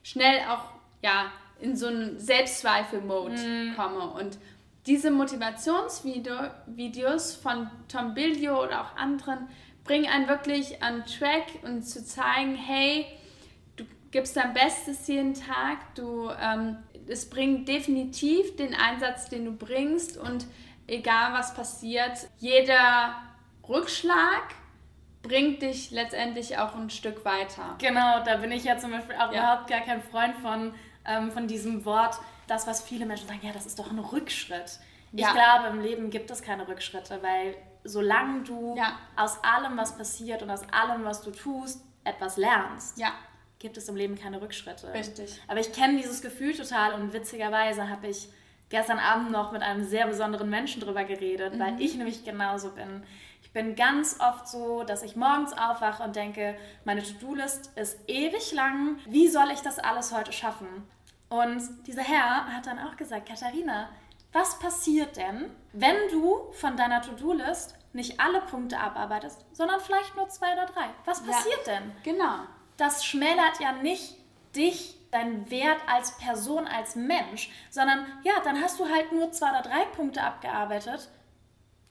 schnell 0.03 0.41
auch 0.47 0.65
ja 1.01 1.31
in 1.59 1.75
so 1.75 1.87
einen 1.87 2.19
Selbstzweifel-Mode 2.19 3.37
mm. 3.37 3.73
komme. 3.75 4.11
Und 4.11 4.37
diese 4.85 5.09
Motivationsvideos 5.11 7.35
von 7.35 7.69
Tom 7.87 8.13
Biglio 8.13 8.63
oder 8.63 8.81
auch 8.81 8.95
anderen 8.95 9.47
bringen 9.83 10.09
einen 10.09 10.27
wirklich 10.27 10.83
an 10.83 11.05
Track 11.05 11.63
und 11.63 11.83
zu 11.83 12.05
zeigen, 12.05 12.55
hey, 12.55 13.05
du 13.75 13.85
gibst 14.11 14.35
dein 14.35 14.53
Bestes 14.53 15.07
jeden 15.07 15.33
Tag, 15.33 15.95
du, 15.95 16.29
ähm, 16.39 16.77
es 17.07 17.27
bringt 17.29 17.67
definitiv 17.67 18.55
den 18.55 18.75
Einsatz, 18.75 19.29
den 19.29 19.45
du 19.45 19.51
bringst 19.51 20.17
und 20.17 20.45
egal 20.87 21.33
was 21.33 21.53
passiert, 21.53 22.17
jeder 22.39 23.15
Rückschlag 23.67 24.55
bringt 25.24 25.61
dich 25.61 25.91
letztendlich 25.91 26.57
auch 26.57 26.76
ein 26.76 26.89
Stück 26.89 27.24
weiter. 27.26 27.76
Genau, 27.78 28.24
da 28.24 28.38
bin 28.38 28.51
ich 28.51 28.63
ja 28.63 28.78
zum 28.78 28.91
Beispiel 28.91 29.15
auch 29.15 29.32
ja. 29.32 29.39
überhaupt 29.39 29.69
gar 29.69 29.82
kein 29.82 30.01
Freund 30.01 30.36
von, 30.38 30.74
ähm, 31.05 31.32
von 31.32 31.47
diesem 31.47 31.86
Wort, 31.86 32.17
das, 32.47 32.67
was 32.67 32.82
viele 32.82 33.05
Menschen 33.05 33.28
sagen, 33.28 33.39
ja, 33.43 33.53
das 33.53 33.65
ist 33.65 33.80
doch 33.80 33.91
ein 33.91 33.99
Rückschritt. 33.99 34.80
Ja. 35.13 35.28
Ich 35.28 35.34
glaube, 35.34 35.67
im 35.69 35.82
Leben 35.82 36.09
gibt 36.09 36.32
es 36.32 36.41
keine 36.41 36.67
Rückschritte, 36.67 37.19
weil 37.22 37.55
solange 37.84 38.43
du 38.43 38.76
ja. 38.78 38.97
aus 39.15 39.43
allem, 39.43 39.78
was 39.78 39.97
passiert 39.97 40.41
und 40.41 40.49
aus 40.49 40.61
allem, 40.72 41.03
was 41.03 41.22
du 41.22 41.32
tust, 41.32 41.82
etwas 42.03 42.38
lernst, 42.38 42.97
ja. 42.97 43.13
gibt 43.59 43.78
es 43.78 43.88
im 43.89 43.95
Leben 43.95 44.15
keine 44.17 44.41
Rückschritte. 44.41 44.93
Richtig. 44.93 45.39
Aber 45.47 45.59
ich 45.59 45.72
kenne 45.72 45.97
dieses 45.97 46.22
Gefühl 46.22 46.55
total 46.55 46.93
und 46.93 47.13
witzigerweise 47.13 47.89
habe 47.89 48.07
ich 48.07 48.30
gestern 48.69 48.99
Abend 48.99 49.32
noch 49.32 49.51
mit 49.51 49.61
einem 49.61 49.84
sehr 49.84 50.07
besonderen 50.07 50.49
Menschen 50.49 50.82
drüber 50.82 51.03
geredet, 51.03 51.55
mhm. 51.55 51.59
weil 51.59 51.82
ich 51.82 51.95
nämlich 51.95 52.24
genauso 52.24 52.72
bin 52.72 53.03
bin 53.53 53.75
ganz 53.75 54.19
oft 54.19 54.47
so, 54.47 54.83
dass 54.83 55.03
ich 55.03 55.15
morgens 55.15 55.53
aufwache 55.53 56.03
und 56.03 56.15
denke, 56.15 56.57
meine 56.85 57.03
To-Do-List 57.03 57.71
ist 57.75 57.99
ewig 58.07 58.53
lang. 58.53 58.97
Wie 59.05 59.27
soll 59.27 59.51
ich 59.51 59.61
das 59.61 59.79
alles 59.79 60.15
heute 60.15 60.31
schaffen? 60.31 60.87
Und 61.29 61.61
dieser 61.87 62.03
Herr 62.03 62.53
hat 62.53 62.67
dann 62.67 62.79
auch 62.79 62.95
gesagt, 62.95 63.27
Katharina, 63.27 63.89
was 64.33 64.59
passiert 64.59 65.17
denn, 65.17 65.49
wenn 65.73 65.95
du 66.11 66.51
von 66.53 66.77
deiner 66.77 67.01
To-Do-List 67.01 67.75
nicht 67.93 68.19
alle 68.19 68.41
Punkte 68.41 68.79
abarbeitest, 68.79 69.45
sondern 69.51 69.81
vielleicht 69.81 70.15
nur 70.15 70.29
zwei 70.29 70.53
oder 70.53 70.65
drei? 70.65 70.85
Was 71.05 71.21
passiert 71.21 71.67
ja, 71.67 71.73
denn? 71.73 71.91
Genau. 72.03 72.39
Das 72.77 73.05
schmälert 73.05 73.59
ja 73.59 73.73
nicht 73.73 74.15
dich, 74.55 74.97
deinen 75.11 75.49
Wert 75.51 75.79
als 75.87 76.17
Person, 76.17 76.67
als 76.67 76.95
Mensch, 76.95 77.51
sondern 77.69 78.05
ja, 78.23 78.33
dann 78.43 78.61
hast 78.61 78.79
du 78.79 78.89
halt 78.89 79.11
nur 79.11 79.31
zwei 79.31 79.49
oder 79.49 79.61
drei 79.61 79.83
Punkte 79.93 80.23
abgearbeitet, 80.23 81.09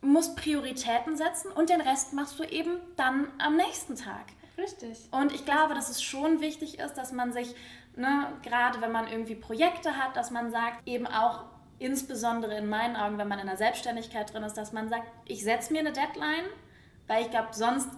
musst 0.01 0.37
Prioritäten 0.37 1.17
setzen 1.17 1.51
und 1.53 1.71
den 1.71 1.81
Rest 1.81 2.13
machst 2.13 2.39
du 2.39 2.45
eben 2.45 2.79
dann 2.97 3.29
am 3.39 3.57
nächsten 3.57 3.97
Tag. 3.97 4.25
Richtig. 4.57 5.09
Und 5.11 5.33
ich 5.33 5.45
glaube, 5.45 5.75
dass 5.75 5.91
es 5.91 6.03
schon 6.03 6.41
wichtig 6.41 6.79
ist, 6.79 6.95
dass 6.95 7.13
man 7.13 7.33
sich, 7.33 7.55
ne, 7.97 8.27
gerade 8.43 8.81
wenn 8.81 8.93
man 8.93 9.09
irgendwie 9.09 9.35
Projekte 9.35 9.97
hat, 9.97 10.17
dass 10.17 10.31
man 10.31 10.51
sagt, 10.51 10.87
eben 10.87 11.07
auch 11.07 11.45
insbesondere 11.79 12.57
in 12.57 12.69
meinen 12.69 12.95
Augen, 12.95 13.17
wenn 13.19 13.29
man 13.29 13.39
in 13.39 13.47
der 13.47 13.57
Selbstständigkeit 13.57 14.33
drin 14.33 14.43
ist, 14.43 14.55
dass 14.55 14.73
man 14.73 14.89
sagt, 14.89 15.05
ich 15.25 15.43
setze 15.43 15.73
mir 15.73 15.81
eine 15.81 15.93
Deadline, 15.93 16.45
weil 17.07 17.23
ich 17.23 17.31
glaube, 17.31 17.49
sonst 17.53 17.89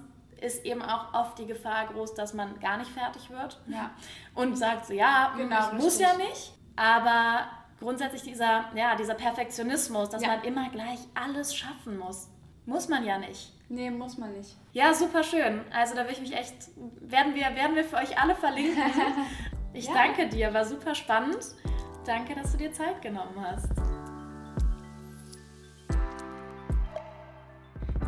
ist 0.40 0.64
eben 0.64 0.82
auch 0.82 1.14
oft 1.14 1.38
die 1.38 1.46
Gefahr 1.46 1.86
groß, 1.86 2.14
dass 2.14 2.34
man 2.34 2.59
gar 2.61 2.78
nicht 2.78 2.90
fertig 2.90 3.30
wird 3.30 3.61
ja. 3.66 3.90
und 4.34 4.57
sagt 4.57 4.86
so, 4.86 4.92
ja, 4.92 5.32
genau, 5.36 5.68
ich 5.68 5.82
muss 5.82 5.98
ja 5.98 6.16
nicht, 6.16 6.53
aber 6.76 7.48
grundsätzlich 7.83 8.22
dieser, 8.22 8.70
ja, 8.74 8.97
dieser 8.97 9.14
Perfektionismus, 9.14 10.09
dass 10.09 10.22
ja. 10.22 10.28
man 10.28 10.45
immer 10.45 10.70
gleich 10.70 11.01
alles 11.14 11.55
schaffen 11.55 11.99
muss, 11.99 12.28
muss 12.64 12.89
man 12.89 13.05
ja 13.05 13.18
nicht. 13.18 13.53
Nee, 13.68 13.91
muss 13.91 14.18
man 14.18 14.33
nicht. 14.33 14.57
Ja, 14.72 14.95
super 14.95 15.22
schön. 15.22 15.61
Also 15.72 15.95
da 15.95 16.05
will 16.05 16.12
ich 16.12 16.20
mich 16.20 16.35
echt, 16.35 16.55
werden 17.01 17.35
wir, 17.35 17.43
werden 17.57 17.74
wir 17.74 17.85
für 17.85 17.97
euch 17.97 18.18
alle 18.18 18.35
verlinken. 18.35 18.83
Ich 19.74 19.87
ja. 19.87 19.95
danke 19.95 20.28
dir, 20.28 20.53
war 20.53 20.66
super 20.66 20.95
spannend. 20.95 21.39
Danke, 22.05 22.35
dass 22.35 22.53
du 22.53 22.59
dir 22.59 22.72
Zeit 22.74 23.01
genommen 23.01 23.35
hast. 23.41 23.70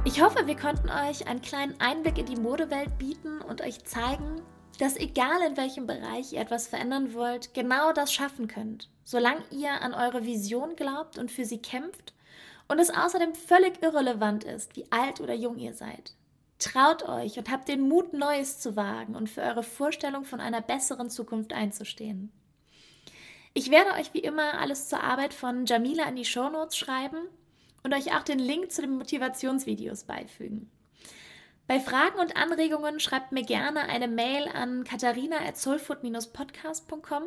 Ich 0.05 0.23
hoffe, 0.23 0.47
wir 0.47 0.57
konnten 0.57 0.91
euch 0.91 1.27
einen 1.27 1.41
kleinen 1.41 1.81
Einblick 1.81 2.19
in 2.19 2.27
die 2.27 2.37
Modewelt 2.37 2.99
bieten 2.99 3.41
und 3.41 3.63
euch 3.63 3.83
zeigen, 3.87 4.43
dass 4.79 4.97
egal 4.97 5.43
in 5.47 5.57
welchem 5.57 5.87
Bereich 5.87 6.33
ihr 6.33 6.41
etwas 6.41 6.67
verändern 6.67 7.15
wollt, 7.15 7.55
genau 7.55 7.93
das 7.93 8.13
schaffen 8.13 8.49
könnt, 8.49 8.89
solange 9.05 9.43
ihr 9.51 9.83
an 9.83 9.95
eure 9.95 10.25
Vision 10.25 10.77
glaubt 10.77 11.19
und 11.19 11.31
für 11.31 11.45
sie 11.45 11.59
kämpft 11.59 12.15
und 12.69 12.79
es 12.79 12.91
außerdem 12.91 13.35
völlig 13.35 13.83
irrelevant 13.83 14.45
ist, 14.45 14.77
wie 14.77 14.91
alt 14.91 15.21
oder 15.21 15.35
jung 15.35 15.59
ihr 15.59 15.75
seid. 15.75 16.15
Traut 16.59 17.09
euch 17.09 17.39
und 17.39 17.51
habt 17.51 17.69
den 17.69 17.89
Mut, 17.89 18.13
Neues 18.13 18.59
zu 18.59 18.77
wagen 18.77 19.17
und 19.17 19.29
für 19.29 19.43
eure 19.43 19.63
Vorstellung 19.63 20.25
von 20.25 20.41
einer 20.41 20.61
besseren 20.61 21.11
Zukunft 21.11 21.53
einzustehen. 21.53 22.33
Ich 23.53 23.71
werde 23.71 23.93
euch 23.93 24.15
wie 24.15 24.21
immer 24.21 24.59
alles 24.59 24.89
zur 24.89 25.03
Arbeit 25.03 25.35
von 25.35 25.67
Jamila 25.67 26.05
in 26.09 26.17
die 26.17 26.25
Shownotes 26.25 26.77
schreiben 26.77 27.19
und 27.83 27.95
euch 27.95 28.17
auch 28.17 28.23
den 28.23 28.39
Link 28.39 28.73
zu 28.73 28.83
den 28.83 28.97
Motivationsvideos 28.97 30.05
beifügen. 30.05 30.71
Bei 31.67 31.81
Fragen 31.81 32.21
und 32.21 32.37
Anregungen 32.37 33.01
schreibt 33.01 33.33
mir 33.33 33.43
gerne 33.43 33.89
eine 33.89 34.07
Mail 34.07 34.51
an 34.53 34.85
katharina.soulfood-podcast.com 34.85 37.23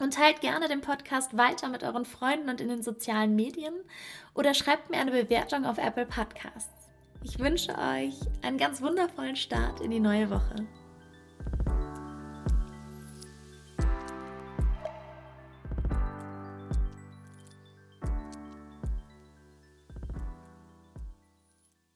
und 0.00 0.14
teilt 0.14 0.40
gerne 0.40 0.66
den 0.66 0.80
Podcast 0.80 1.36
weiter 1.36 1.68
mit 1.68 1.84
euren 1.84 2.04
Freunden 2.04 2.50
und 2.50 2.60
in 2.60 2.68
den 2.68 2.82
sozialen 2.82 3.36
Medien 3.36 3.74
oder 4.34 4.54
schreibt 4.54 4.90
mir 4.90 4.98
eine 4.98 5.12
Bewertung 5.12 5.66
auf 5.66 5.78
Apple 5.78 6.06
Podcasts. 6.06 6.90
Ich 7.22 7.38
wünsche 7.38 7.78
euch 7.78 8.16
einen 8.42 8.58
ganz 8.58 8.82
wundervollen 8.82 9.36
Start 9.36 9.80
in 9.80 9.92
die 9.92 10.00
neue 10.00 10.30
Woche. 10.30 10.66